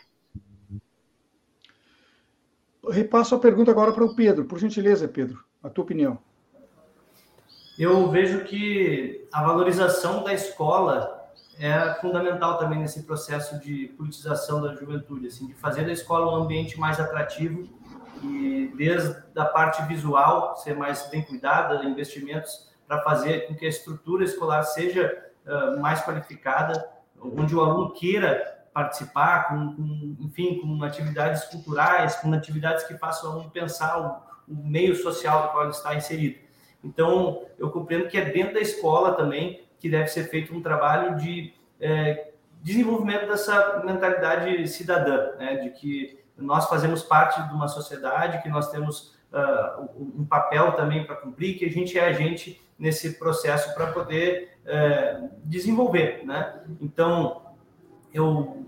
Repasso 2.88 3.34
a 3.34 3.38
pergunta 3.38 3.70
agora 3.70 3.92
para 3.92 4.04
o 4.04 4.14
Pedro. 4.14 4.44
Por 4.44 4.58
gentileza, 4.58 5.08
Pedro, 5.08 5.44
a 5.62 5.68
tua 5.68 5.84
opinião. 5.84 6.18
Eu 7.78 8.08
vejo 8.10 8.44
que 8.44 9.26
a 9.32 9.42
valorização 9.42 10.22
da 10.22 10.32
escola 10.32 11.30
é 11.58 11.94
fundamental 12.00 12.58
também 12.58 12.78
nesse 12.78 13.02
processo 13.02 13.58
de 13.60 13.88
politização 13.96 14.62
da 14.62 14.74
juventude, 14.74 15.26
assim, 15.26 15.46
de 15.46 15.54
fazer 15.54 15.84
da 15.84 15.92
escola 15.92 16.32
um 16.32 16.42
ambiente 16.42 16.78
mais 16.78 17.00
atrativo 17.00 17.68
e 18.22 18.72
desde 18.76 19.16
a 19.36 19.44
parte 19.44 19.82
visual 19.84 20.56
ser 20.56 20.74
mais 20.74 21.08
bem 21.10 21.22
cuidada, 21.22 21.84
investimentos 21.84 22.70
para 22.86 23.02
fazer 23.02 23.46
com 23.46 23.54
que 23.54 23.66
a 23.66 23.68
estrutura 23.68 24.24
escolar 24.24 24.62
seja 24.62 25.30
uh, 25.46 25.80
mais 25.80 26.02
qualificada, 26.02 26.88
onde 27.20 27.54
o 27.54 27.60
aluno 27.60 27.92
queira 27.92 28.55
participar, 28.76 29.48
com, 29.48 29.74
com, 29.74 30.16
enfim, 30.20 30.60
com 30.60 30.84
atividades 30.84 31.44
culturais, 31.44 32.16
com 32.16 32.30
atividades 32.34 32.84
que 32.84 32.92
façam 32.98 33.48
pensar 33.48 33.98
o, 33.98 34.52
o 34.52 34.68
meio 34.68 34.94
social 34.94 35.44
no 35.44 35.48
qual 35.48 35.62
ele 35.62 35.72
está 35.72 35.94
inserido. 35.94 36.38
Então, 36.84 37.46
eu 37.58 37.70
compreendo 37.70 38.06
que 38.06 38.18
é 38.18 38.26
dentro 38.26 38.52
da 38.52 38.60
escola 38.60 39.14
também 39.14 39.66
que 39.78 39.88
deve 39.88 40.08
ser 40.08 40.24
feito 40.24 40.54
um 40.54 40.60
trabalho 40.60 41.16
de 41.16 41.54
é, 41.80 42.32
desenvolvimento 42.62 43.26
dessa 43.26 43.82
mentalidade 43.82 44.68
cidadã, 44.68 45.34
né, 45.38 45.56
de 45.56 45.70
que 45.70 46.20
nós 46.36 46.68
fazemos 46.68 47.02
parte 47.02 47.42
de 47.48 47.54
uma 47.54 47.68
sociedade, 47.68 48.42
que 48.42 48.48
nós 48.50 48.70
temos 48.70 49.16
uh, 49.32 49.88
um 49.98 50.26
papel 50.26 50.72
também 50.72 51.06
para 51.06 51.16
cumprir, 51.16 51.56
que 51.58 51.64
a 51.64 51.70
gente 51.70 51.98
é 51.98 52.04
agente 52.04 52.62
nesse 52.78 53.18
processo 53.18 53.74
para 53.74 53.86
poder 53.86 54.58
uh, 54.66 55.30
desenvolver, 55.44 56.26
né? 56.26 56.60
Então, 56.78 57.40
eu 58.12 58.65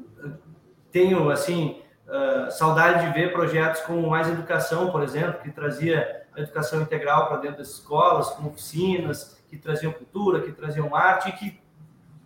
tenho, 0.91 1.31
assim, 1.31 1.81
uh, 2.07 2.51
saudade 2.51 3.07
de 3.07 3.13
ver 3.13 3.33
projetos 3.33 3.81
como 3.83 4.09
Mais 4.09 4.29
Educação, 4.29 4.91
por 4.91 5.03
exemplo, 5.03 5.41
que 5.43 5.51
trazia 5.51 6.27
educação 6.37 6.83
integral 6.83 7.27
para 7.27 7.39
dentro 7.39 7.59
das 7.59 7.71
escolas, 7.71 8.31
com 8.31 8.47
oficinas, 8.49 9.39
que 9.49 9.57
traziam 9.57 9.93
cultura, 9.93 10.41
que 10.41 10.53
traziam 10.53 10.95
arte, 10.95 11.29
e 11.29 11.33
que 11.33 11.61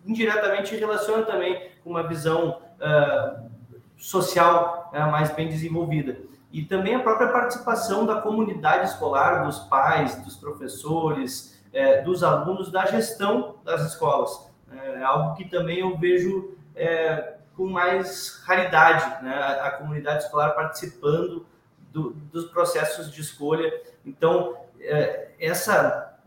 indiretamente 0.05 0.75
relaciona 0.75 1.23
também 1.23 1.71
com 1.83 1.89
uma 1.89 2.07
visão 2.07 2.61
uh, 2.79 3.49
social 3.97 4.91
uh, 4.93 5.11
mais 5.11 5.31
bem 5.31 5.47
desenvolvida. 5.47 6.17
E 6.51 6.63
também 6.63 6.95
a 6.95 6.99
própria 6.99 7.29
participação 7.29 8.05
da 8.05 8.21
comunidade 8.21 8.89
escolar, 8.89 9.45
dos 9.45 9.59
pais, 9.59 10.23
dos 10.23 10.35
professores, 10.35 11.63
uh, 11.73 12.03
dos 12.03 12.23
alunos, 12.23 12.71
da 12.71 12.85
gestão 12.85 13.55
das 13.63 13.81
escolas. 13.81 14.51
É 14.71 15.03
algo 15.03 15.35
que 15.35 15.45
também 15.45 15.79
eu 15.79 15.95
vejo 15.97 16.55
é, 16.75 17.32
com 17.55 17.67
mais 17.67 18.41
raridade, 18.45 19.23
né? 19.23 19.35
a, 19.61 19.71
comunidade 19.71 20.23
escolar 20.23 20.51
participando 20.51 21.45
do, 21.91 22.11
dos 22.11 22.45
processos 22.45 23.11
de 23.11 23.21
escolha. 23.21 23.71
Então, 24.05 24.57
é, 24.79 25.29
essa, 25.39 26.19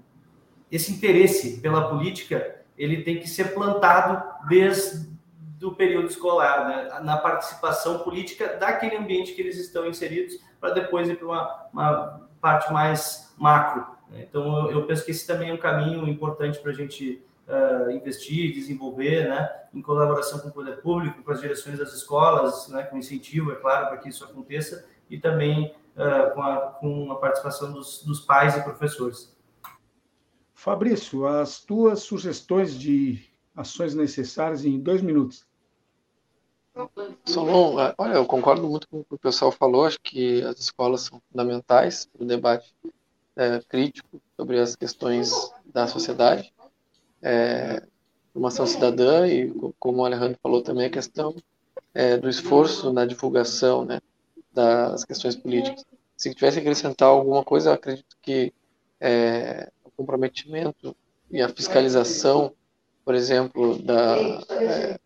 esse 0.70 0.92
interesse 0.92 1.60
pela 1.60 1.88
política 1.88 2.56
ele 2.78 3.02
tem 3.02 3.18
que 3.18 3.28
ser 3.28 3.54
plantado 3.54 4.22
desde 4.48 5.06
o 5.62 5.72
período 5.72 6.08
escolar, 6.08 6.68
né? 6.68 7.00
na 7.02 7.16
participação 7.16 8.00
política 8.00 8.56
daquele 8.56 8.96
ambiente 8.96 9.32
que 9.32 9.40
eles 9.40 9.56
estão 9.56 9.86
inseridos, 9.86 10.38
para 10.60 10.74
depois 10.74 11.08
ir 11.08 11.16
para 11.16 11.26
uma, 11.26 11.66
uma, 11.72 12.28
parte 12.40 12.72
mais 12.72 13.34
macro. 13.38 13.86
Né? 14.10 14.26
Então, 14.28 14.70
eu, 14.70 14.78
eu, 14.78 14.86
penso 14.86 15.04
que 15.04 15.10
esse 15.10 15.26
também 15.26 15.50
é 15.50 15.54
um 15.54 15.58
caminho 15.58 16.06
importante 16.06 16.58
para 16.58 16.70
a 16.70 16.74
gente 16.74 17.24
uh, 17.47 17.90
investir, 17.90 18.53
desenvolver, 18.53 19.28
né? 19.28 19.49
em 19.72 19.82
colaboração 19.82 20.38
com 20.40 20.49
o 20.49 20.53
poder 20.53 20.80
público, 20.80 21.22
com 21.22 21.30
as 21.30 21.40
direções 21.40 21.78
das 21.78 21.92
escolas, 21.92 22.68
né? 22.68 22.82
com 22.84 22.97
incentivo, 22.97 23.53
é 23.53 23.57
claro, 23.57 23.88
para 23.88 23.99
que 23.99 24.09
isso 24.09 24.24
aconteça, 24.24 24.86
e 25.09 25.18
também 25.18 25.74
uh, 25.97 26.34
com, 26.34 26.42
a, 26.42 26.57
com 26.72 27.12
a 27.12 27.16
participação 27.16 27.72
dos, 27.72 28.03
dos 28.03 28.20
pais 28.20 28.57
e 28.57 28.62
professores. 28.62 29.34
Fabrício, 30.55 31.26
as 31.26 31.61
tuas 31.61 32.01
sugestões 32.01 32.78
de 32.78 33.24
ações 33.55 33.94
necessárias 33.94 34.64
em 34.64 34.78
dois 34.80 35.01
minutos. 35.01 35.47
Solon, 37.24 37.80
é, 37.80 37.94
olha, 37.97 38.14
eu 38.14 38.26
concordo 38.26 38.68
muito 38.68 38.86
com 38.88 39.01
o 39.01 39.05
que 39.05 39.14
o 39.14 39.18
pessoal 39.18 39.51
falou. 39.51 39.86
Acho 39.86 39.99
que 40.01 40.42
as 40.42 40.59
escolas 40.59 41.03
são 41.03 41.22
fundamentais 41.30 42.07
para 42.07 42.22
o 42.22 42.26
debate 42.26 42.74
é, 43.34 43.61
crítico 43.68 44.20
sobre 44.36 44.59
as 44.59 44.76
questões 44.76 45.32
da 45.72 45.86
sociedade, 45.86 46.53
é, 47.22 47.82
formação 48.32 48.66
cidadã 48.66 49.26
e, 49.26 49.52
como 49.78 50.02
o 50.02 50.04
Alejandro 50.04 50.38
falou 50.42 50.62
também, 50.62 50.86
a 50.86 50.90
questão 50.90 51.34
é, 51.94 52.16
do 52.16 52.28
esforço 52.28 52.92
na 52.92 53.06
divulgação 53.06 53.84
né, 53.84 54.00
das 54.52 55.04
questões 55.04 55.34
políticas. 55.34 55.84
Se 56.16 56.34
tivesse 56.34 56.56
que 56.56 56.62
acrescentar 56.62 57.08
alguma 57.08 57.44
coisa, 57.44 57.72
acredito 57.72 58.16
que 58.22 58.52
é, 59.00 59.70
comprometimento 59.96 60.94
e 61.30 61.40
a 61.40 61.48
fiscalização, 61.48 62.52
por 63.04 63.14
exemplo, 63.14 63.82
da, 63.82 64.16
é, 64.50 64.98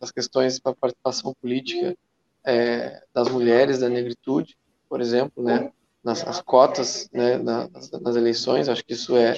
das 0.00 0.10
questões 0.10 0.58
para 0.58 0.74
participação 0.74 1.34
política 1.40 1.96
é, 2.44 3.02
das 3.12 3.28
mulheres 3.28 3.80
da 3.80 3.88
negritude, 3.88 4.56
por 4.88 5.00
exemplo, 5.00 5.42
né, 5.42 5.70
nas 6.02 6.26
as 6.26 6.40
cotas 6.40 7.08
né, 7.12 7.36
nas, 7.36 7.90
nas, 7.90 8.16
eleições, 8.16 8.68
acho 8.68 8.84
que 8.84 8.94
isso 8.94 9.16
é, 9.16 9.32
a 9.32 9.36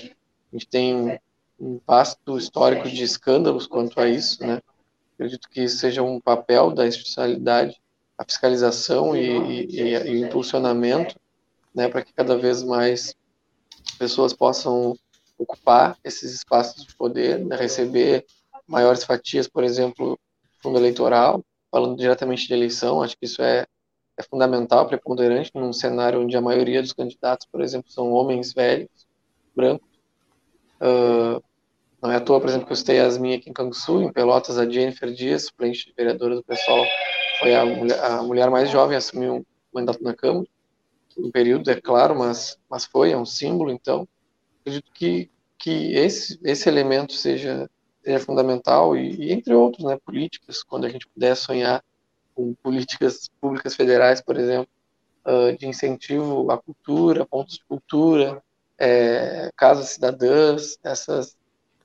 gente 0.53 0.69
tem 0.69 1.21
um, 1.61 1.81
vasto 1.87 2.39
histórico 2.39 2.89
de 2.89 3.05
escândalos 3.05 3.67
quanto 3.67 4.01
a 4.01 4.09
isso, 4.09 4.45
né, 4.45 4.61
acredito 5.15 5.49
que 5.49 5.69
seja 5.69 6.03
um 6.03 6.21
papel 6.21 6.71
da 6.71 6.87
institucionalidade 6.87 7.81
a 8.21 8.25
fiscalização 8.25 9.17
e, 9.17 9.21
e, 9.21 9.81
e, 9.81 9.95
e 9.95 10.23
o 10.23 10.27
impulsionamento, 10.27 11.19
né, 11.75 11.89
para 11.89 12.03
que 12.03 12.13
cada 12.13 12.37
vez 12.37 12.63
mais 12.63 13.17
pessoas 13.99 14.35
possam 14.35 14.95
ocupar 15.39 15.97
esses 16.05 16.35
espaços 16.35 16.85
de 16.85 16.95
poder, 16.97 17.39
né, 17.39 17.57
receber 17.57 18.27
maiores 18.67 19.05
fatias, 19.05 19.49
por 19.49 19.65
exemplo, 19.65 20.19
fundo 20.63 20.79
eleitoral, 20.79 21.43
falando 21.71 21.97
diretamente 21.97 22.47
de 22.47 22.53
eleição, 22.53 23.03
acho 23.03 23.17
que 23.17 23.25
isso 23.25 23.41
é, 23.41 23.67
é 24.19 24.23
fundamental, 24.23 24.87
preponderante, 24.87 25.51
num 25.55 25.73
cenário 25.73 26.21
onde 26.21 26.37
a 26.37 26.43
maioria 26.43 26.83
dos 26.83 26.93
candidatos, 26.93 27.47
por 27.51 27.63
exemplo, 27.63 27.91
são 27.91 28.13
homens 28.13 28.53
velhos, 28.53 29.07
brancos. 29.57 29.89
Uh, 30.79 31.43
não 32.03 32.11
é 32.11 32.17
à 32.17 32.21
toa, 32.21 32.41
por 32.41 32.49
exemplo, 32.49 32.67
que 32.67 32.73
eu 32.73 32.77
citei 32.77 32.99
as 32.99 33.19
minhas 33.19 33.41
aqui 33.41 33.51
em 33.51 33.53
Canguçu, 33.53 34.01
em 34.01 34.13
Pelotas, 34.13 34.59
a 34.59 34.69
Jennifer 34.69 35.13
Dias, 35.13 35.47
suplente 35.47 35.87
de 35.87 35.93
vereadora 35.93 36.35
do 36.35 36.43
PSOL, 36.43 36.87
foi 37.39 37.55
a 37.55 37.65
mulher, 37.65 38.05
a 38.05 38.23
mulher 38.23 38.51
mais 38.51 38.71
jovem 38.71 38.95
a 38.95 38.99
assumir 38.99 39.31
um 39.31 39.45
mandato 39.73 40.03
na 40.03 40.15
Câmara. 40.15 40.47
Um 41.19 41.31
período, 41.31 41.71
é 41.71 41.79
claro, 41.79 42.19
mas, 42.19 42.59
mas 42.71 42.87
foi, 42.87 43.13
é 43.13 43.17
um 43.17 43.27
símbolo, 43.27 43.71
então. 43.71 44.09
Acredito 44.61 44.91
que, 44.93 45.31
que 45.59 45.93
esse, 45.95 46.39
esse 46.43 46.69
elemento 46.69 47.13
seja, 47.13 47.69
seja 48.03 48.21
fundamental 48.21 48.97
e, 48.97 49.17
e, 49.17 49.33
entre 49.33 49.53
outros, 49.53 49.85
né, 49.85 49.99
políticas, 50.05 50.63
quando 50.63 50.87
a 50.87 50.89
gente 50.89 51.07
puder 51.09 51.35
sonhar 51.35 51.85
com 52.35 52.55
políticas 52.63 53.29
públicas 53.41 53.75
federais, 53.75 54.23
por 54.23 54.39
exemplo, 54.39 54.69
uh, 55.27 55.57
de 55.59 55.67
incentivo 55.67 56.51
à 56.51 56.57
cultura, 56.57 57.27
pontos 57.27 57.57
de 57.57 57.65
cultura, 57.65 58.43
é, 58.79 59.51
casas 59.55 59.91
cidadãs, 59.91 60.79
essas 60.83 61.37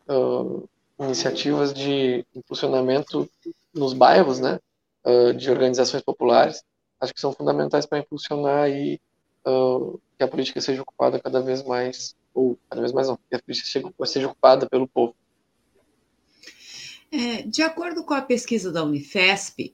uh, 0.08 0.68
iniciativas 1.00 1.74
de 1.74 2.26
impulsionamento 2.36 3.30
nos 3.74 3.94
bairros, 3.94 4.40
né, 4.40 4.60
uh, 5.06 5.34
de 5.34 5.50
organizações 5.50 6.04
populares, 6.04 6.64
acho 7.00 7.14
que 7.14 7.20
são 7.20 7.34
fundamentais 7.34 7.86
para 7.86 8.00
impulsionar 8.00 8.64
aí 8.64 9.00
uh, 9.46 10.00
que 10.18 10.24
a 10.24 10.28
política 10.28 10.62
seja 10.62 10.82
ocupada 10.82 11.20
cada 11.20 11.42
vez 11.42 11.64
mais, 11.64 12.16
ou 12.34 12.58
cada 12.70 12.82
vez 12.82 12.94
mais 12.94 13.08
não, 13.08 13.18
que 13.18 13.36
a 13.36 13.40
política 13.40 13.68
seja, 13.68 13.94
seja 14.06 14.28
ocupada 14.28 14.68
pelo 14.70 14.88
povo. 14.88 15.16
É, 17.12 17.44
de 17.44 17.62
acordo 17.62 18.04
com 18.04 18.14
a 18.14 18.22
pesquisa 18.22 18.72
da 18.72 18.84
Unifesp, 18.84 19.74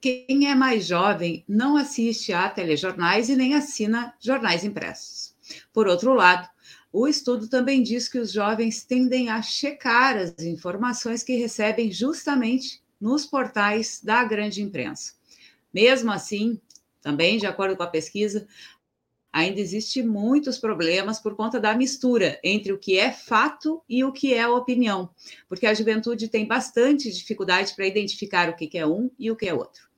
quem 0.00 0.48
é 0.48 0.54
mais 0.54 0.86
jovem 0.86 1.44
não 1.48 1.76
assiste 1.76 2.32
a 2.32 2.48
telejornais 2.48 3.28
e 3.28 3.36
nem 3.36 3.54
assina 3.54 4.14
jornais 4.20 4.64
impressos. 4.64 5.34
Por 5.72 5.88
outro 5.88 6.14
lado, 6.14 6.48
o 6.92 7.06
estudo 7.06 7.48
também 7.48 7.82
diz 7.82 8.08
que 8.08 8.18
os 8.18 8.32
jovens 8.32 8.84
tendem 8.84 9.28
a 9.28 9.42
checar 9.42 10.16
as 10.16 10.38
informações 10.40 11.22
que 11.22 11.36
recebem 11.36 11.92
justamente 11.92 12.82
nos 13.00 13.26
portais 13.26 14.00
da 14.02 14.24
grande 14.24 14.62
imprensa. 14.62 15.14
Mesmo 15.72 16.10
assim, 16.10 16.60
também 17.00 17.38
de 17.38 17.46
acordo 17.46 17.76
com 17.76 17.82
a 17.82 17.88
pesquisa, 17.88 18.46
ainda 19.32 19.60
existe 19.60 20.02
muitos 20.02 20.58
problemas 20.58 21.20
por 21.20 21.36
conta 21.36 21.60
da 21.60 21.74
mistura 21.74 22.40
entre 22.42 22.72
o 22.72 22.78
que 22.78 22.98
é 22.98 23.12
fato 23.12 23.82
e 23.88 24.02
o 24.02 24.12
que 24.12 24.32
é 24.34 24.46
opinião, 24.48 25.10
porque 25.48 25.66
a 25.66 25.74
juventude 25.74 26.28
tem 26.28 26.46
bastante 26.46 27.12
dificuldade 27.12 27.74
para 27.74 27.86
identificar 27.86 28.48
o 28.48 28.56
que 28.56 28.76
é 28.76 28.86
um 28.86 29.10
e 29.18 29.30
o 29.30 29.36
que 29.36 29.46
é 29.46 29.54
outro. 29.54 29.88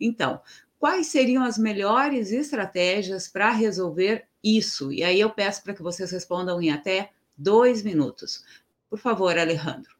Então, 0.00 0.40
quais 0.80 1.08
seriam 1.08 1.44
as 1.44 1.58
melhores 1.58 2.32
estratégias 2.32 3.28
para 3.28 3.50
resolver 3.50 4.24
isso? 4.42 4.90
E 4.90 5.04
aí 5.04 5.20
eu 5.20 5.28
peço 5.28 5.62
para 5.62 5.74
que 5.74 5.82
vocês 5.82 6.10
respondam 6.10 6.60
em 6.60 6.72
até 6.72 7.10
dois 7.36 7.82
minutos. 7.82 8.42
Por 8.88 8.98
favor, 8.98 9.38
Alejandro. 9.38 9.90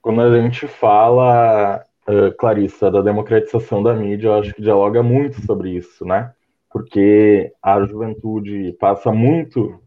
Quando 0.00 0.22
a 0.22 0.40
gente 0.40 0.68
fala, 0.68 1.84
uh, 2.08 2.32
Clarissa, 2.38 2.90
da 2.90 3.02
democratização 3.02 3.82
da 3.82 3.92
mídia, 3.92 4.28
eu 4.28 4.34
acho 4.38 4.54
que 4.54 4.62
dialoga 4.62 5.02
muito 5.02 5.44
sobre 5.44 5.70
isso, 5.70 6.04
né? 6.04 6.32
Porque 6.70 7.52
a 7.60 7.84
juventude 7.84 8.72
passa 8.78 9.12
muito 9.12 9.82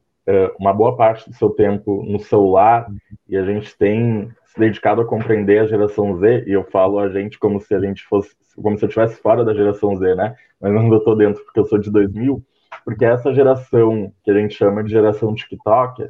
uma 0.60 0.74
boa 0.74 0.96
parte 0.96 1.30
do 1.30 1.36
seu 1.36 1.50
tempo 1.50 2.04
no 2.08 2.20
celular 2.20 2.88
e 3.28 3.36
a 3.36 3.44
gente 3.44 3.76
tem 3.78 4.32
se 4.54 4.60
dedicado 4.60 5.02
a 5.02 5.06
compreender 5.06 5.60
a 5.60 5.66
geração 5.66 6.18
Z, 6.18 6.44
e 6.46 6.52
eu 6.52 6.64
falo 6.66 7.00
a 7.00 7.10
gente 7.10 7.40
como 7.40 7.60
se 7.60 7.74
a 7.74 7.80
gente 7.80 8.04
fosse, 8.04 8.36
como 8.62 8.78
se 8.78 8.84
eu 8.84 8.88
estivesse 8.88 9.22
fora 9.22 9.46
da 9.46 9.54
geração 9.54 9.96
Z, 9.96 10.14
né? 10.16 10.36
Mas 10.60 10.74
não 10.74 10.94
estou 10.98 11.16
dentro 11.16 11.44
porque 11.46 11.60
eu 11.60 11.66
sou 11.66 11.80
de 11.80 11.90
2000, 11.90 12.44
porque 12.84 13.06
essa 13.06 13.34
geração 13.34 14.12
que 14.24 14.30
a 14.30 14.34
gente 14.34 14.54
chama 14.54 14.84
de 14.84 14.92
geração 14.92 15.34
TikTok 15.34 16.04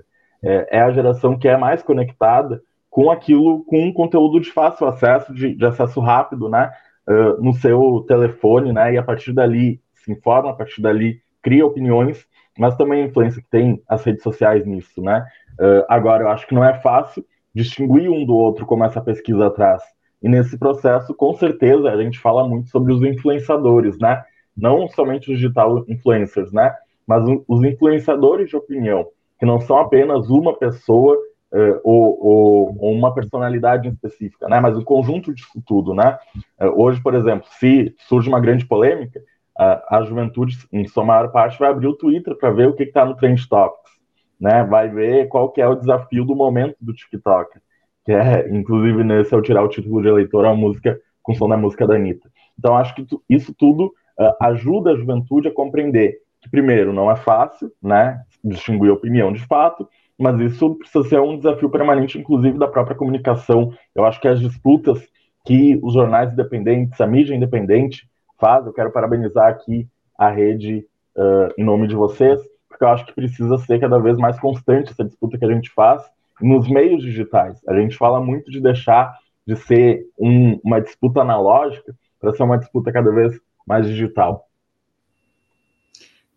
é, 0.43 0.78
é 0.78 0.82
a 0.82 0.91
geração 0.91 1.38
que 1.38 1.47
é 1.47 1.55
mais 1.55 1.84
conectada 1.84 2.62
com 2.89 3.12
aquilo, 3.12 3.64
com 3.66 3.86
um 3.86 3.93
conteúdo 3.93 4.39
de 4.39 4.51
fácil 4.51 4.88
acesso, 4.88 5.34
de, 5.34 5.55
de 5.55 5.66
acesso 5.66 5.99
rápido, 5.99 6.49
né? 6.49 6.72
Uh, 7.07 7.41
no 7.43 7.53
seu 7.53 8.03
telefone, 8.07 8.74
né? 8.74 8.93
E 8.93 8.97
a 8.97 9.03
partir 9.03 9.34
dali 9.34 9.80
se 9.93 10.12
informa, 10.12 10.49
a 10.49 10.53
partir 10.53 10.82
dali 10.82 11.22
cria 11.43 11.66
opiniões 11.66 12.26
mas 12.58 12.76
também 12.76 13.04
a 13.04 13.06
influência 13.06 13.41
que 13.41 13.49
tem 13.49 13.82
as 13.88 14.04
redes 14.04 14.24
sociais 14.24 14.66
nisso, 14.66 15.02
né? 15.02 15.26
Uh, 15.60 15.86
agora, 15.88 16.24
eu 16.24 16.30
acho 16.30 16.47
que 16.47 16.56
não 16.56 16.64
é 16.64 16.74
fácil 16.80 17.26
distinguir 17.54 18.10
um 18.10 18.26
do 18.26 18.36
outro 18.36 18.66
como 18.66 18.84
essa 18.84 19.02
pesquisa 19.02 19.49
traz. 19.49 19.82
E 20.22 20.30
nesse 20.30 20.58
processo, 20.58 21.14
com 21.14 21.34
certeza, 21.34 21.89
a 21.89 22.02
gente 22.02 22.20
fala 22.20 22.47
muito 22.47 22.70
sobre 22.70 22.93
os 22.93 23.02
influenciadores, 23.02 23.97
né? 23.97 24.24
Não 24.56 24.88
somente 24.88 25.32
os 25.32 25.38
digital 25.38 25.84
influencers, 25.88 26.52
né? 26.52 26.76
Mas 27.08 27.24
os 27.47 27.64
influenciadores 27.64 28.49
de 28.49 28.56
opinião, 28.56 29.08
que 29.39 29.45
não 29.45 29.60
são 29.60 29.80
apenas 29.80 30.30
uma 30.30 30.56
pessoa 30.56 31.18
uh, 31.52 31.80
ou, 31.84 32.26
ou, 32.26 32.78
ou, 32.80 32.91
uma 32.93 33.14
personalidade 33.14 33.89
específica, 33.89 34.47
né? 34.47 34.60
Mas 34.60 34.78
o 34.78 34.84
conjunto 34.84 35.34
disso 35.34 35.62
tudo, 35.66 35.93
né? 35.93 36.18
Uh, 36.60 36.82
hoje, 36.82 37.02
por 37.02 37.16
exemplo, 37.16 37.47
se 37.60 37.93
surge 38.08 38.30
uma 38.30 38.39
grande 38.39 38.66
polêmica, 38.66 39.22
a, 39.58 39.97
a 39.97 40.04
juventude, 40.04 40.58
em 40.72 40.88
sua 40.88 41.04
maior 41.04 41.32
parte, 41.32 41.60
vai 41.60 41.70
abrir 41.70 41.88
o 41.88 41.95
Twitter 41.95 42.36
para 42.36 42.52
ver 42.52 42.68
o 42.68 42.74
que 42.74 42.84
está 42.84 43.06
no 43.06 43.16
Trend 43.16 43.47
Topics, 43.47 43.91
né? 44.39 44.64
Vai 44.64 44.89
ver 44.89 45.28
qual 45.28 45.49
que 45.52 45.62
é 45.62 45.68
o 45.68 45.76
desafio 45.76 46.26
do 46.26 46.36
momento 46.36 46.76
do 46.82 46.93
TikTok, 46.93 47.60
que 48.06 48.12
é, 48.12 48.49
inclusive, 48.49 49.04
nesse, 49.04 49.34
ao 49.34 49.41
tirar 49.41 49.64
o 49.64 49.70
título 49.70 50.02
de 50.02 50.08
eleitor, 50.08 50.45
a 50.45 50.56
música 50.56 50.99
com 51.22 51.36
som 51.36 51.47
da 51.47 51.58
música 51.58 51.86
da 51.86 51.95
Anitta. 51.95 52.32
Então, 52.58 52.76
acho 52.76 52.95
que 52.95 53.04
tu, 53.04 53.22
isso 53.30 53.54
tudo 53.54 53.93
uh, 54.20 54.34
ajuda 54.41 54.91
a 54.91 54.95
juventude 54.95 55.47
a 55.47 55.54
compreender 55.54 56.18
que, 56.41 56.49
primeiro, 56.49 56.91
não 56.91 57.12
é 57.12 57.16
fácil, 57.16 57.72
né? 57.82 58.22
Distinguir 58.43 58.91
opinião 58.91 59.32
de 59.32 59.45
fato, 59.45 59.88
mas 60.18 60.39
isso 60.39 60.76
precisa 60.76 61.08
ser 61.08 61.20
um 61.20 61.38
desafio 61.38 61.70
permanente, 61.70 62.18
inclusive, 62.18 62.58
da 62.58 62.68
própria 62.68 62.95
comunicação. 62.95 63.74
Eu 63.93 64.06
acho 64.06 64.20
que 64.20 64.28
as 64.28 64.39
disputas 64.39 65.08
que 65.45 65.80
os 65.82 65.93
jornais 65.93 66.32
independentes, 66.34 66.99
a 67.02 67.08
mídia 67.08 67.36
independente, 67.36 68.08
faz. 68.42 68.66
Eu 68.66 68.74
quero 68.74 68.92
parabenizar 68.92 69.48
aqui 69.48 69.88
a 70.18 70.30
rede 70.30 70.86
uh, 71.16 71.54
em 71.58 71.64
nome 71.64 71.88
de 71.88 71.96
vocês, 71.96 72.42
porque 72.68 72.84
eu 72.84 72.89
acho 72.89 73.06
que 73.06 73.14
precisa 73.14 73.58
ser 73.60 73.80
cada 73.80 74.00
vez 74.00 74.18
mais 74.18 74.39
constante 74.39 74.92
essa 74.92 75.06
disputa 75.06 75.38
que 75.38 75.46
a 75.46 75.54
gente 75.54 75.70
faz 75.70 76.04
nos 76.42 76.68
meios 76.68 77.04
digitais. 77.04 77.62
A 77.68 77.76
gente 77.80 77.96
fala 77.96 78.20
muito 78.20 78.50
de 78.50 78.60
deixar 78.60 79.16
de 79.46 79.56
ser 79.56 80.08
um, 80.20 80.60
uma 80.64 80.82
disputa 80.82 81.22
analógica 81.22 81.96
para 82.20 82.34
ser 82.34 82.44
uma 82.44 82.58
disputa 82.58 82.92
cada 82.92 83.12
vez 83.12 83.39
mais 83.66 83.86
digital. 83.86 84.48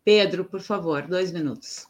Pedro, 0.04 0.44
por 0.44 0.60
favor, 0.60 1.02
dois 1.02 1.32
minutos. 1.32 1.86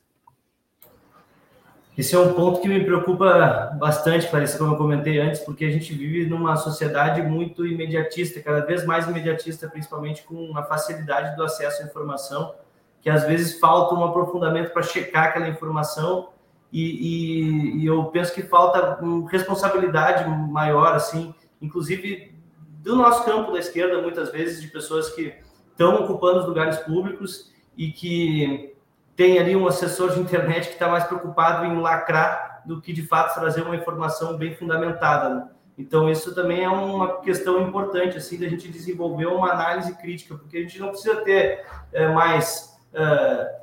Esse 1.96 2.16
é 2.16 2.18
um 2.18 2.32
ponto 2.34 2.60
que 2.60 2.68
me 2.68 2.84
preocupa 2.84 3.72
bastante, 3.78 4.28
Clarissa, 4.28 4.58
como 4.58 4.72
eu 4.72 4.76
comentei 4.76 5.20
antes, 5.20 5.40
porque 5.40 5.64
a 5.64 5.70
gente 5.70 5.94
vive 5.94 6.28
numa 6.28 6.56
sociedade 6.56 7.22
muito 7.22 7.64
imediatista, 7.64 8.40
cada 8.40 8.66
vez 8.66 8.84
mais 8.84 9.06
imediatista, 9.06 9.68
principalmente 9.68 10.24
com 10.24 10.56
a 10.58 10.64
facilidade 10.64 11.36
do 11.36 11.44
acesso 11.44 11.82
à 11.82 11.86
informação, 11.86 12.54
que 13.00 13.08
às 13.08 13.24
vezes 13.24 13.60
falta 13.60 13.94
um 13.94 14.04
aprofundamento 14.04 14.72
para 14.72 14.82
checar 14.82 15.26
aquela 15.26 15.48
informação 15.48 16.30
e, 16.72 16.82
e, 16.82 17.82
e, 17.82 17.86
eu 17.86 18.06
penso 18.06 18.34
que 18.34 18.42
falta 18.42 18.98
responsabilidade 19.30 20.28
maior, 20.28 20.96
assim, 20.96 21.32
inclusive 21.62 22.34
do 22.82 22.96
nosso 22.96 23.24
campo 23.24 23.52
da 23.52 23.60
esquerda, 23.60 24.02
muitas 24.02 24.32
vezes, 24.32 24.60
de 24.60 24.66
pessoas 24.66 25.10
que 25.10 25.32
estão 25.70 26.02
ocupando 26.02 26.40
os 26.40 26.46
lugares 26.46 26.78
públicos 26.78 27.52
e 27.76 27.92
que 27.92 28.73
tem 29.16 29.38
ali 29.38 29.54
um 29.54 29.66
assessor 29.66 30.12
de 30.12 30.20
internet 30.20 30.68
que 30.68 30.74
está 30.74 30.88
mais 30.88 31.04
preocupado 31.04 31.64
em 31.64 31.80
lacrar 31.80 32.62
do 32.64 32.80
que 32.80 32.92
de 32.92 33.02
fato 33.02 33.34
trazer 33.34 33.62
uma 33.62 33.76
informação 33.76 34.36
bem 34.36 34.54
fundamentada. 34.54 35.28
Né? 35.34 35.48
Então 35.78 36.10
isso 36.10 36.34
também 36.34 36.64
é 36.64 36.68
uma 36.68 37.20
questão 37.20 37.62
importante 37.62 38.16
assim 38.16 38.38
da 38.38 38.48
gente 38.48 38.68
desenvolver 38.68 39.26
uma 39.26 39.52
análise 39.52 39.94
crítica, 39.96 40.34
porque 40.34 40.58
a 40.58 40.60
gente 40.60 40.80
não 40.80 40.88
precisa 40.88 41.16
ter 41.16 41.64
é, 41.92 42.08
mais 42.08 42.76
é, 42.92 43.60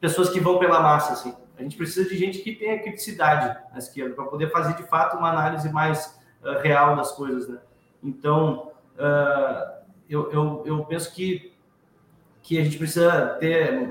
pessoas 0.00 0.30
que 0.30 0.40
vão 0.40 0.58
pela 0.58 0.80
massa 0.80 1.12
assim. 1.12 1.34
A 1.58 1.62
gente 1.62 1.76
precisa 1.76 2.08
de 2.08 2.16
gente 2.16 2.38
que 2.38 2.54
tenha 2.54 2.82
criticidade 2.82 3.54
na 3.70 3.78
esquerda 3.78 4.14
para 4.14 4.24
poder 4.24 4.50
fazer 4.50 4.74
de 4.76 4.82
fato 4.84 5.18
uma 5.18 5.28
análise 5.30 5.70
mais 5.70 6.18
uh, 6.42 6.58
real 6.62 6.96
das 6.96 7.12
coisas, 7.12 7.46
né? 7.46 7.58
Então 8.02 8.72
uh, 8.96 9.80
eu, 10.08 10.32
eu, 10.32 10.62
eu 10.64 10.84
penso 10.86 11.14
que 11.14 11.50
que 12.42 12.58
a 12.58 12.64
gente 12.64 12.78
precisa 12.78 13.36
ter 13.38 13.86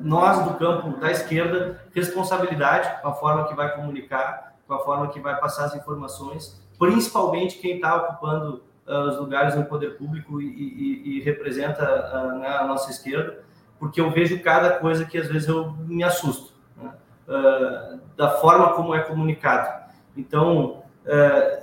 nós 0.00 0.44
do 0.44 0.54
campo 0.54 0.98
da 0.98 1.10
esquerda 1.10 1.84
responsabilidade 1.94 3.00
com 3.02 3.08
a 3.08 3.14
forma 3.14 3.46
que 3.46 3.54
vai 3.54 3.74
comunicar, 3.74 4.54
com 4.66 4.74
a 4.74 4.78
forma 4.80 5.08
que 5.08 5.20
vai 5.20 5.38
passar 5.38 5.66
as 5.66 5.74
informações, 5.74 6.60
principalmente 6.78 7.58
quem 7.58 7.76
está 7.76 7.94
ocupando 7.96 8.62
uh, 8.86 9.08
os 9.08 9.18
lugares 9.18 9.54
no 9.54 9.64
poder 9.64 9.96
público 9.96 10.40
e, 10.40 10.46
e, 10.46 11.18
e 11.18 11.20
representa 11.22 11.84
uh, 11.84 12.38
né, 12.38 12.48
a 12.48 12.66
nossa 12.66 12.90
esquerda, 12.90 13.42
porque 13.78 14.00
eu 14.00 14.10
vejo 14.10 14.42
cada 14.42 14.78
coisa 14.78 15.04
que 15.04 15.18
às 15.18 15.28
vezes 15.28 15.48
eu 15.48 15.72
me 15.72 16.02
assusto 16.02 16.52
né, 16.76 16.92
uh, 17.28 18.00
da 18.16 18.30
forma 18.30 18.72
como 18.72 18.94
é 18.94 19.00
comunicado. 19.00 19.80
Então 20.16 20.82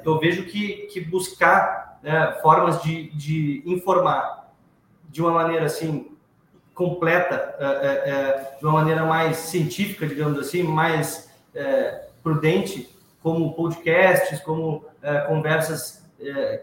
eu 0.03 0.19
vejo 0.19 0.45
que, 0.45 0.87
que 0.87 0.99
buscar 0.99 1.99
né, 2.01 2.33
formas 2.41 2.81
de, 2.81 3.09
de 3.11 3.61
informar 3.65 4.49
de 5.09 5.21
uma 5.21 5.31
maneira 5.31 5.65
assim 5.65 6.16
completa, 6.77 7.55
é, 7.59 7.65
é, 7.65 8.57
de 8.59 8.63
uma 8.63 8.73
maneira 8.73 9.03
mais 9.03 9.37
científica, 9.37 10.05
digamos 10.05 10.39
assim, 10.39 10.63
mais 10.63 11.27
prudente, 12.21 12.87
como 13.21 13.53
podcasts, 13.53 14.39
como 14.41 14.85
conversas 15.27 16.05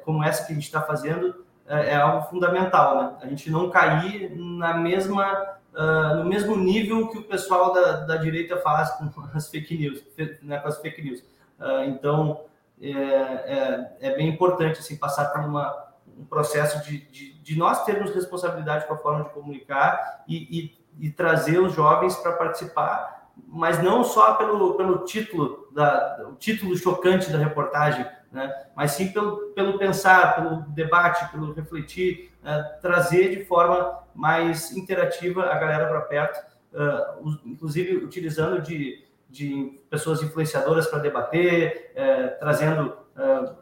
como 0.04 0.22
essa 0.22 0.46
que 0.46 0.52
a 0.52 0.54
gente 0.54 0.64
está 0.64 0.80
fazendo, 0.80 1.44
é 1.66 1.96
algo 1.96 2.28
fundamental, 2.28 2.96
né? 2.96 3.12
A 3.22 3.26
gente 3.26 3.50
não 3.50 3.70
cair 3.70 4.30
na 4.36 4.74
mesma 4.74 5.54
Uh, 5.74 6.18
no 6.18 6.24
mesmo 6.24 6.56
nível 6.56 7.08
que 7.08 7.18
o 7.18 7.24
pessoal 7.24 7.72
da, 7.72 8.04
da 8.04 8.16
direita 8.16 8.56
faz 8.58 8.90
com 8.92 9.10
as 9.34 9.50
fake 9.50 9.76
news, 9.76 10.04
né, 10.40 10.58
com 10.60 10.68
as 10.68 10.78
fake 10.78 11.02
news. 11.02 11.18
Uh, 11.58 11.82
então, 11.88 12.44
é, 12.80 12.90
é, 12.90 13.96
é, 14.00 14.16
bem 14.16 14.28
importante 14.28 14.78
assim, 14.78 14.96
passar 14.96 15.26
por 15.32 15.40
uma, 15.40 15.94
um 16.18 16.24
processo 16.24 16.84
de, 16.84 17.00
de, 17.10 17.33
de, 17.44 17.58
nós 17.58 17.84
termos 17.84 18.14
responsabilidade 18.14 18.86
com 18.86 18.94
a 18.94 18.98
forma 18.98 19.24
de 19.24 19.30
comunicar 19.30 20.24
e, 20.26 20.78
e, 20.98 21.06
e 21.06 21.10
trazer 21.10 21.58
os 21.58 21.74
jovens 21.74 22.16
para 22.16 22.32
participar, 22.32 23.28
mas 23.46 23.82
não 23.82 24.02
só 24.02 24.34
pelo, 24.34 24.74
pelo 24.74 25.04
título, 25.04 25.68
da, 25.70 26.26
o 26.30 26.36
título 26.36 26.74
chocante 26.74 27.30
da 27.30 27.36
reportagem, 27.36 28.06
né? 28.32 28.50
mas 28.74 28.92
sim 28.92 29.12
pelo, 29.12 29.52
pelo 29.52 29.78
pensar, 29.78 30.36
pelo 30.36 30.62
debate, 30.68 31.30
pelo 31.30 31.52
refletir, 31.52 32.32
né? 32.42 32.62
trazer 32.80 33.36
de 33.36 33.44
forma 33.44 34.02
mais 34.14 34.74
interativa 34.74 35.44
a 35.44 35.58
galera 35.58 35.86
para 35.86 36.00
perto, 36.00 36.42
uh, 36.72 37.38
inclusive 37.44 37.96
utilizando 37.96 38.62
de, 38.62 39.04
de 39.28 39.82
pessoas 39.90 40.22
influenciadoras 40.22 40.86
para 40.86 41.00
debater, 41.00 41.92
trazendo 42.38 43.04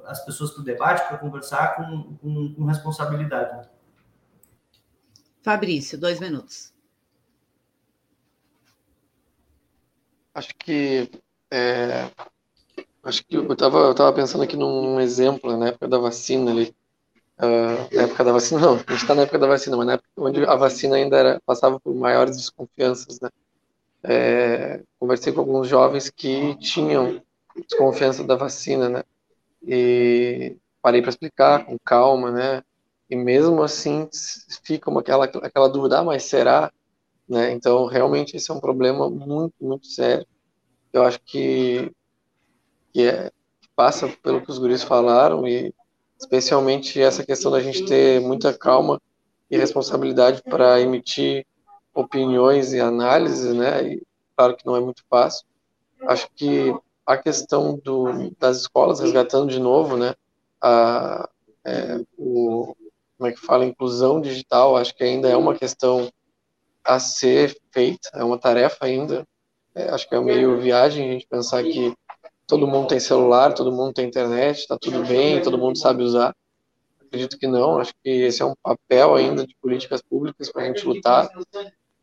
as 0.07 0.24
pessoas 0.24 0.51
para 0.51 0.62
o 0.62 0.64
debate, 0.64 1.07
para 1.09 1.18
conversar 1.18 1.76
com, 1.76 2.16
com, 2.16 2.55
com 2.55 2.64
responsabilidade. 2.64 3.68
Fabrício, 5.43 5.99
dois 5.99 6.20
minutos. 6.20 6.72
Acho 10.34 10.55
que 10.57 11.11
é, 11.51 12.11
acho 13.03 13.24
que 13.24 13.36
eu 13.36 13.53
estava 13.53 13.78
eu 13.78 13.95
tava 13.95 14.12
pensando 14.12 14.45
aqui 14.45 14.57
num 14.57 15.01
exemplo 15.01 15.57
na 15.57 15.68
época 15.68 15.88
da 15.88 15.99
vacina 15.99 16.51
ali. 16.51 16.74
Uh, 17.38 17.95
na 17.95 18.03
época 18.03 18.24
da 18.24 18.32
vacina, 18.32 18.61
não, 18.61 18.74
a 18.74 18.78
gente 18.78 18.93
está 18.93 19.14
na 19.14 19.22
época 19.22 19.38
da 19.38 19.47
vacina, 19.47 19.76
mas 19.76 19.86
na 19.86 19.93
época 19.95 20.09
onde 20.16 20.45
a 20.45 20.55
vacina 20.55 20.97
ainda 20.97 21.16
era, 21.16 21.40
passava 21.45 21.80
por 21.80 21.95
maiores 21.95 22.36
desconfianças, 22.36 23.20
né? 23.20 23.28
É, 24.05 24.82
conversei 24.99 25.32
com 25.32 25.40
alguns 25.40 25.68
jovens 25.68 26.11
que 26.11 26.57
tinham 26.57 27.22
desconfiança 27.57 28.24
da 28.24 28.36
vacina, 28.36 28.88
né? 28.88 29.03
e 29.62 30.57
parei 30.80 31.01
para 31.01 31.11
explicar 31.11 31.64
com 31.64 31.78
calma, 31.78 32.30
né? 32.30 32.62
E 33.09 33.17
mesmo 33.17 33.63
assim 33.63 34.09
fica 34.65 34.91
uma, 34.91 35.01
aquela, 35.01 35.25
aquela 35.25 35.69
dúvida, 35.69 35.99
ah, 35.99 36.05
mas 36.05 36.25
será? 36.25 36.73
Né? 37.29 37.53
Então, 37.53 37.87
realmente, 37.87 38.37
esse 38.37 38.51
é 38.51 38.55
um 38.55 38.61
problema 38.61 39.09
muito, 39.09 39.55
muito 39.61 39.87
sério. 39.87 40.27
Eu 40.93 41.03
acho 41.03 41.21
que, 41.21 41.91
que, 42.93 43.03
é, 43.09 43.31
passa 43.75 44.09
pelo 44.23 44.43
que 44.43 44.51
os 44.51 44.59
guris 44.59 44.83
falaram 44.83 45.47
e 45.47 45.75
especialmente 46.19 47.01
essa 47.01 47.25
questão 47.25 47.51
da 47.51 47.61
gente 47.61 47.85
ter 47.85 48.21
muita 48.21 48.53
calma 48.57 49.01
e 49.51 49.57
responsabilidade 49.57 50.43
para 50.43 50.81
emitir 50.81 51.47
opiniões 51.95 52.73
e 52.73 52.81
análises, 52.81 53.55
né? 53.55 53.95
E 53.95 54.03
claro 54.37 54.57
que 54.57 54.65
não 54.65 54.77
é 54.77 54.81
muito 54.81 55.05
fácil. 55.09 55.45
Acho 56.07 56.29
que 56.35 56.75
a 57.07 57.17
questão 57.17 57.79
do, 57.83 58.31
das 58.39 58.59
escolas 58.59 59.01
resgatando 59.01 59.51
de 59.51 59.59
novo, 59.59 59.97
né? 59.97 60.15
A, 60.61 61.29
é, 61.65 62.01
o, 62.17 62.75
como 63.23 63.31
é 63.31 63.33
que 63.33 63.41
fala, 63.41 63.64
inclusão 63.64 64.20
digital, 64.20 64.77
acho 64.77 64.97
que 64.97 65.05
ainda 65.05 65.29
é 65.29 65.37
uma 65.37 65.55
questão 65.55 66.11
a 66.85 66.99
ser 66.99 67.57
feita, 67.70 68.11
é 68.14 68.25
uma 68.25 68.37
tarefa 68.37 68.85
ainda. 68.85 69.25
É, 69.77 69.91
acho 69.91 70.09
que 70.09 70.14
é 70.16 70.20
meio 70.20 70.61
viagem 70.61 71.09
a 71.09 71.12
gente 71.12 71.29
pensar 71.29 71.62
que 71.62 71.95
todo 72.49 72.66
mundo 72.66 72.89
tem 72.89 72.99
celular, 72.99 73.55
todo 73.55 73.70
mundo 73.70 73.93
tem 73.93 74.09
internet, 74.09 74.59
está 74.59 74.77
tudo 74.77 75.07
bem, 75.07 75.41
todo 75.41 75.57
mundo 75.57 75.79
sabe 75.79 76.03
usar. 76.03 76.35
Acredito 77.01 77.39
que 77.39 77.47
não, 77.47 77.79
acho 77.79 77.95
que 78.03 78.11
esse 78.11 78.43
é 78.43 78.45
um 78.45 78.57
papel 78.61 79.14
ainda 79.14 79.47
de 79.47 79.55
políticas 79.62 80.03
públicas 80.03 80.51
para 80.51 80.62
a 80.62 80.64
gente 80.66 80.85
lutar, 80.85 81.29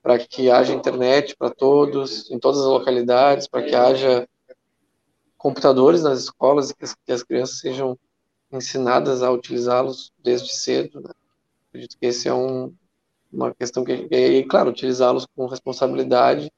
para 0.01 0.17
que 0.19 0.49
haja 0.49 0.73
internet 0.73 1.35
para 1.35 1.49
todos, 1.49 2.31
em 2.31 2.39
todas 2.39 2.61
as 2.61 2.65
localidades, 2.65 3.45
para 3.45 3.63
que 3.63 3.75
haja 3.75 4.25
computadores 5.37 6.01
nas 6.01 6.21
escolas 6.21 6.69
e 6.69 6.75
que 6.75 6.85
as, 6.85 6.95
que 6.95 7.11
as 7.11 7.23
crianças 7.23 7.59
sejam 7.59 7.99
ensinadas 8.51 9.21
a 9.21 9.31
utilizá-los 9.31 10.11
desde 10.23 10.53
cedo. 10.53 11.01
Né? 11.01 11.11
Acredito 11.69 11.97
que 11.97 12.05
esse 12.05 12.27
é 12.27 12.33
um, 12.33 12.73
uma 13.31 13.53
questão 13.53 13.83
que, 13.83 14.07
e 14.11 14.43
claro, 14.45 14.69
utilizá-los 14.69 15.25
com 15.35 15.45
responsabilidade 15.45 16.51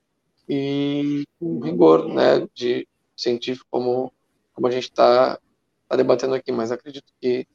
e 0.48 1.24
com 1.40 1.60
rigor, 1.60 2.08
né, 2.08 2.48
de 2.54 2.88
científico 3.16 3.68
como 3.70 4.12
como 4.54 4.68
a 4.68 4.72
gente 4.72 4.84
está 4.84 5.40
tá 5.88 5.96
debatendo 5.96 6.36
aqui, 6.36 6.52
mas 6.52 6.72
acredito 6.72 7.12
que 7.22 7.48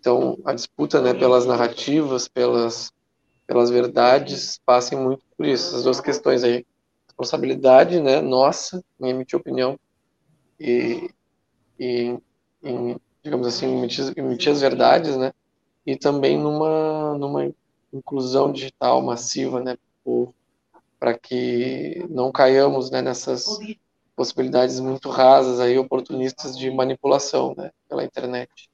então 0.00 0.38
a 0.44 0.52
disputa, 0.52 1.00
né, 1.00 1.14
pelas 1.14 1.46
narrativas, 1.46 2.28
pelas 2.28 2.92
pelas 3.46 3.70
verdades, 3.70 4.60
passem 4.64 4.98
muito 4.98 5.24
por 5.36 5.46
isso, 5.46 5.68
essas 5.68 5.84
duas 5.84 6.00
questões 6.00 6.44
aí, 6.44 6.66
responsabilidade, 7.06 8.00
né, 8.00 8.20
nossa, 8.20 8.84
em 9.00 9.08
emitir 9.08 9.38
opinião 9.38 9.78
e, 10.60 11.10
e 11.80 12.18
em, 12.62 12.96
digamos 13.22 13.46
assim, 13.46 13.78
emitir, 13.78 14.12
emitir 14.16 14.52
as 14.52 14.60
verdades, 14.60 15.16
né, 15.16 15.32
e 15.86 15.96
também 15.96 16.38
numa 16.38 17.16
numa 17.18 17.52
inclusão 17.92 18.52
digital 18.52 19.02
massiva, 19.02 19.60
né, 19.60 19.76
para 20.98 21.18
que 21.18 22.04
não 22.10 22.30
caiamos 22.30 22.90
né, 22.90 23.00
nessas 23.00 23.46
possibilidades 24.16 24.80
muito 24.80 25.08
rasas 25.10 25.60
aí 25.60 25.78
oportunistas 25.78 26.58
de 26.58 26.70
manipulação, 26.70 27.54
né, 27.56 27.70
pela 27.88 28.04
internet. 28.04 28.68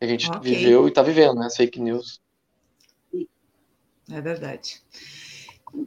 A 0.00 0.06
gente 0.06 0.30
okay. 0.30 0.54
viveu 0.54 0.86
e 0.86 0.90
está 0.90 1.02
vivendo, 1.02 1.34
né, 1.34 1.48
fake 1.50 1.80
news. 1.80 2.20
É 4.10 4.20
verdade. 4.20 4.80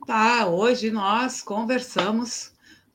Tá, 0.05 0.47
hoje 0.47 0.91
nós 0.91 1.41
conversamos 1.41 2.50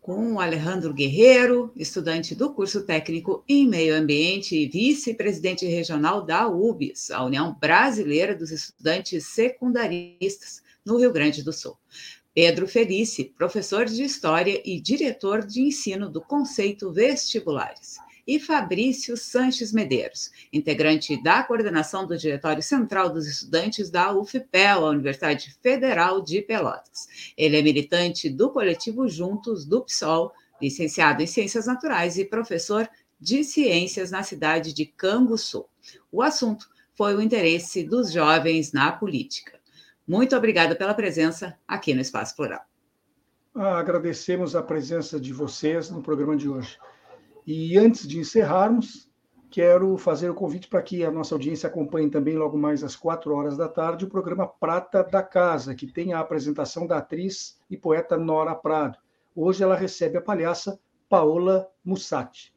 com 0.07 0.39
Alejandro 0.39 0.95
Guerreiro, 0.95 1.73
estudante 1.75 2.33
do 2.33 2.55
curso 2.55 2.85
técnico 2.85 3.43
em 3.49 3.67
meio 3.67 3.93
ambiente 3.93 4.55
e 4.55 4.69
vice-presidente 4.69 5.67
regional 5.67 6.25
da 6.25 6.47
UBS, 6.47 7.11
a 7.11 7.25
União 7.25 7.57
Brasileira 7.61 8.33
dos 8.33 8.53
Estudantes 8.53 9.27
Secundaristas, 9.27 10.63
no 10.85 10.97
Rio 10.97 11.13
Grande 11.13 11.43
do 11.43 11.53
Sul. 11.53 11.77
Pedro 12.33 12.69
Felice, 12.69 13.35
professor 13.37 13.87
de 13.87 14.05
História 14.05 14.63
e 14.65 14.81
diretor 14.81 15.45
de 15.45 15.61
ensino 15.61 16.09
do 16.09 16.21
Conceito 16.21 16.93
Vestibulares 16.93 17.97
e 18.27 18.41
Fabrício 18.41 19.17
Sanches 19.17 19.73
Medeiros, 19.73 20.31
integrante 20.53 21.23
da 21.23 21.43
coordenação 21.43 22.07
do 22.07 22.19
Diretório 22.19 22.63
Central 22.63 23.11
dos 23.11 23.27
Estudantes 23.27 23.89
da 23.89 24.13
UFPEL, 24.13 24.85
a 24.85 24.91
Universidade 24.91 25.57
Federal 25.63 26.21
de 26.21 26.43
Pelotas. 26.43 27.33
Ele 27.37 27.57
é 27.57 27.63
militante 27.63 28.29
do 28.29 28.51
coletivo 28.51 29.09
Juntos 29.09 29.65
do 29.65 29.83
PSOL, 29.83 30.33
licenciado 30.61 31.23
em 31.23 31.27
Ciências 31.27 31.67
Naturais 31.67 32.19
e 32.19 32.25
professor 32.25 32.89
de 33.21 33.45
Ciências 33.45 34.11
na 34.11 34.23
cidade 34.23 34.73
de 34.73 34.87
Canguçu. 34.87 35.67
O 36.11 36.23
assunto 36.23 36.69
foi 36.95 37.15
o 37.15 37.21
interesse 37.21 37.85
dos 37.85 38.11
jovens 38.11 38.73
na 38.73 38.91
política. 38.91 39.61
Muito 40.07 40.37
obrigada 40.37 40.75
pela 40.75 40.95
presença 40.95 41.57
aqui 41.67 41.95
no 41.95 42.01
Espaço 42.01 42.35
Plural. 42.35 42.65
Ah, 43.55 43.79
agradecemos 43.79 44.55
a 44.55 44.63
presença 44.63 45.19
de 45.19 45.33
vocês 45.33 45.91
no 45.91 46.03
programa 46.03 46.37
de 46.37 46.49
hoje. 46.49 46.79
E 47.47 47.79
antes 47.79 48.09
de 48.09 48.19
encerrarmos, 48.19 49.09
quero 49.49 49.97
fazer 49.97 50.29
o 50.29 50.35
convite 50.35 50.67
para 50.67 50.83
que 50.83 51.05
a 51.05 51.13
nossa 51.13 51.33
audiência 51.33 51.69
acompanhe 51.69 52.11
também, 52.11 52.37
logo 52.37 52.59
mais 52.59 52.83
às 52.83 52.97
quatro 52.97 53.33
horas 53.37 53.57
da 53.57 53.69
tarde, 53.69 54.05
o 54.05 54.09
programa 54.09 54.49
Prata 54.49 55.05
da 55.05 55.23
Casa, 55.23 55.73
que 55.73 55.87
tem 55.87 56.13
a 56.13 56.19
apresentação 56.19 56.89
da 56.89 56.97
atriz 56.97 57.57
e 57.71 57.77
poeta 57.77 58.17
Nora 58.17 58.53
Prado. 58.53 58.99
Hoje 59.33 59.63
ela 59.63 59.77
recebe 59.77 60.19
a 60.19 60.21
palhaça 60.21 60.81
Paola 61.09 61.69
Mussati. 61.85 62.53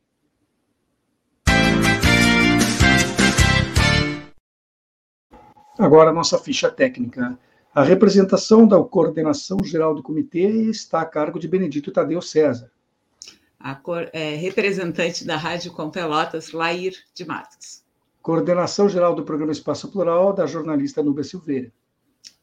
Agora 5.77 6.09
a 6.09 6.13
nossa 6.13 6.39
ficha 6.39 6.71
técnica. 6.71 7.37
A 7.75 7.83
representação 7.83 8.67
da 8.67 8.83
coordenação 8.83 9.59
geral 9.63 9.93
do 9.93 10.01
comitê 10.01 10.47
está 10.71 11.01
a 11.01 11.05
cargo 11.05 11.37
de 11.37 11.47
Benedito 11.47 11.91
Tadeu 11.91 12.23
César 12.23 12.71
a 13.59 13.75
cor, 13.75 14.09
é, 14.13 14.35
representante 14.35 15.25
da 15.25 15.35
Rádio 15.35 15.73
Com 15.73 15.89
Pelotas, 15.89 16.53
Lair 16.53 16.93
de 17.13 17.25
Matos. 17.25 17.83
Coordenação 18.21 18.87
geral 18.87 19.13
do 19.13 19.23
programa 19.23 19.51
Espaço 19.51 19.91
Plural, 19.91 20.33
da 20.33 20.45
jornalista 20.45 21.03
Nubia 21.03 21.23
Silveira. 21.23 21.71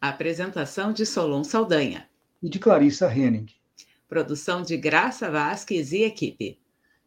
Apresentação 0.01 0.93
de 0.93 1.07
Solon 1.07 1.43
Saldanha. 1.43 2.09
E 2.43 2.49
de 2.49 2.59
Clarissa 2.59 3.11
Henning. 3.11 3.47
Produção 4.09 4.63
de 4.63 4.77
Graça 4.77 5.31
Vasques 5.31 5.93
e 5.93 6.03
equipe. 6.03 6.59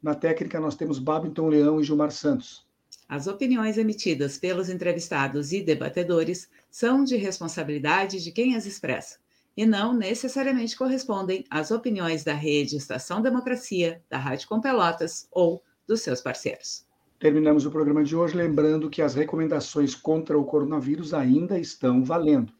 Na 0.01 0.16
técnica, 0.16 0.60
nós 0.60 0.76
temos 0.76 0.97
Babington 0.97 1.47
Leão 1.47 1.80
e 1.80 1.84
Gilmar 1.84 2.12
Santos. 2.12 2.68
As 3.07 3.28
opiniões 3.28 3.78
emitidas 3.78 4.38
pelos 4.38 4.70
entrevistados 4.70 5.51
e 5.51 5.62
debatedores 5.62 6.49
são 6.70 7.03
de 7.03 7.16
responsabilidade 7.16 8.24
de 8.24 8.32
quem 8.32 8.55
as 8.55 8.66
expressa 8.66 9.18
e 9.60 9.66
não 9.66 9.93
necessariamente 9.93 10.74
correspondem 10.74 11.43
às 11.49 11.70
opiniões 11.70 12.24
da 12.24 12.32
rede 12.32 12.78
Estação 12.78 13.22
Democracia, 13.22 14.01
da 14.10 14.18
Rádio 14.18 14.47
Com 14.47 14.62
Pelotas 14.62 15.28
ou 15.30 15.62
dos 15.86 15.99
seus 15.99 16.22
parceiros. 16.22 16.86
Terminamos 17.20 17.66
o 17.66 17.70
programa 17.70 18.01
de 18.01 18.16
hoje 18.16 18.38
lembrando 18.38 18.89
que 18.89 19.01
as 19.01 19.16
recomendações 19.16 19.93
contra 19.93 20.39
o 20.39 20.45
coronavírus 20.45 21.14
ainda 21.14 21.60
estão 21.60 22.05
valendo. 22.05 22.53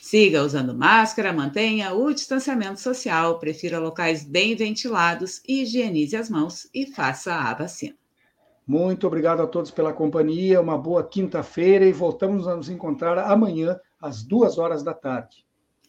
Siga 0.00 0.44
usando 0.44 0.78
máscara, 0.78 1.32
mantenha 1.32 1.92
o 1.92 2.14
distanciamento 2.14 2.78
social, 2.78 3.40
prefira 3.40 3.80
locais 3.80 4.22
bem 4.22 4.54
ventilados, 4.54 5.42
higienize 5.44 6.14
as 6.14 6.30
mãos 6.30 6.70
e 6.72 6.86
faça 6.86 7.34
a 7.34 7.52
vacina. 7.52 7.96
Muito 8.64 9.08
obrigado 9.08 9.42
a 9.42 9.46
todos 9.48 9.72
pela 9.72 9.92
companhia, 9.92 10.60
uma 10.60 10.78
boa 10.78 11.02
quinta-feira 11.02 11.84
e 11.84 11.92
voltamos 11.92 12.46
a 12.46 12.54
nos 12.54 12.68
encontrar 12.68 13.18
amanhã 13.18 13.76
às 14.00 14.22
duas 14.22 14.56
horas 14.56 14.84
da 14.84 14.94
tarde. 14.94 15.49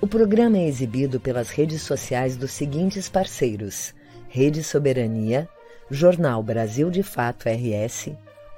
O 0.00 0.06
programa 0.06 0.56
é 0.56 0.64
exibido 0.64 1.18
pelas 1.18 1.50
redes 1.50 1.82
sociais 1.82 2.36
dos 2.36 2.52
seguintes 2.52 3.08
parceiros: 3.08 3.92
Rede 4.28 4.62
Soberania, 4.62 5.48
Jornal 5.90 6.40
Brasil 6.40 6.88
de 6.88 7.02
Fato 7.02 7.48
RS, 7.48 8.12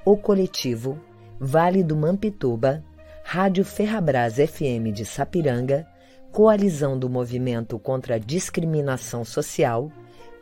O 0.05 0.19
Coletivo, 0.19 1.01
Vale 1.39 1.83
do 1.83 1.97
Mampituba, 1.97 2.85
Rádio 3.25 3.65
Ferrabras 3.65 4.35
FM 4.35 4.93
de 4.93 5.07
Sapiranga, 5.07 5.87
Coalizão 6.31 6.99
do 6.99 7.09
Movimento 7.09 7.79
contra 7.79 8.17
a 8.17 8.19
Discriminação 8.19 9.25
Social, 9.25 9.91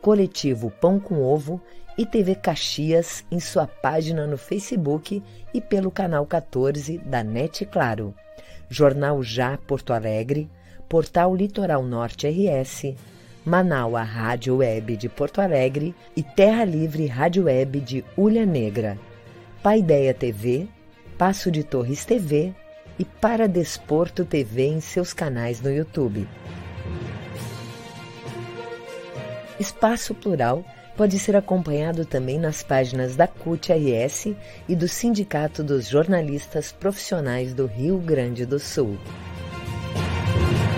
Coletivo 0.01 0.69
Pão 0.69 0.99
com 0.99 1.23
Ovo 1.23 1.61
e 1.97 2.05
TV 2.05 2.35
Caxias 2.35 3.23
em 3.31 3.39
sua 3.39 3.65
página 3.65 4.27
no 4.27 4.37
Facebook 4.37 5.23
e 5.53 5.61
pelo 5.61 5.91
canal 5.91 6.25
14 6.25 6.97
da 6.97 7.23
NET 7.23 7.65
Claro. 7.67 8.13
Jornal 8.69 9.23
Já 9.23 9.57
Porto 9.57 9.93
Alegre, 9.93 10.49
Portal 10.89 11.35
Litoral 11.35 11.83
Norte 11.83 12.27
RS, 12.27 12.95
Manaua 13.45 14.01
Rádio 14.01 14.57
Web 14.57 14.97
de 14.97 15.07
Porto 15.07 15.39
Alegre 15.39 15.93
e 16.15 16.23
Terra 16.23 16.65
Livre 16.65 17.05
Rádio 17.05 17.43
Web 17.43 17.79
de 17.79 18.03
Ulha 18.17 18.43
Negra, 18.43 18.97
Paideia 19.61 20.15
TV, 20.15 20.67
Passo 21.15 21.51
de 21.51 21.63
Torres 21.63 22.05
TV 22.05 22.55
e 22.97 23.05
Para 23.05 23.47
Desporto 23.47 24.25
TV 24.25 24.65
em 24.65 24.81
seus 24.81 25.13
canais 25.13 25.61
no 25.61 25.71
YouTube. 25.71 26.27
Espaço 29.59 30.15
Plural 30.15 30.65
pode 30.97 31.19
ser 31.19 31.35
acompanhado 31.35 32.03
também 32.03 32.39
nas 32.39 32.63
páginas 32.63 33.15
da 33.15 33.27
CUT-RS 33.27 34.35
e 34.67 34.75
do 34.75 34.87
Sindicato 34.87 35.63
dos 35.63 35.87
Jornalistas 35.87 36.71
Profissionais 36.71 37.53
do 37.53 37.67
Rio 37.67 37.99
Grande 37.99 38.45
do 38.45 38.59
Sul. 38.59 38.97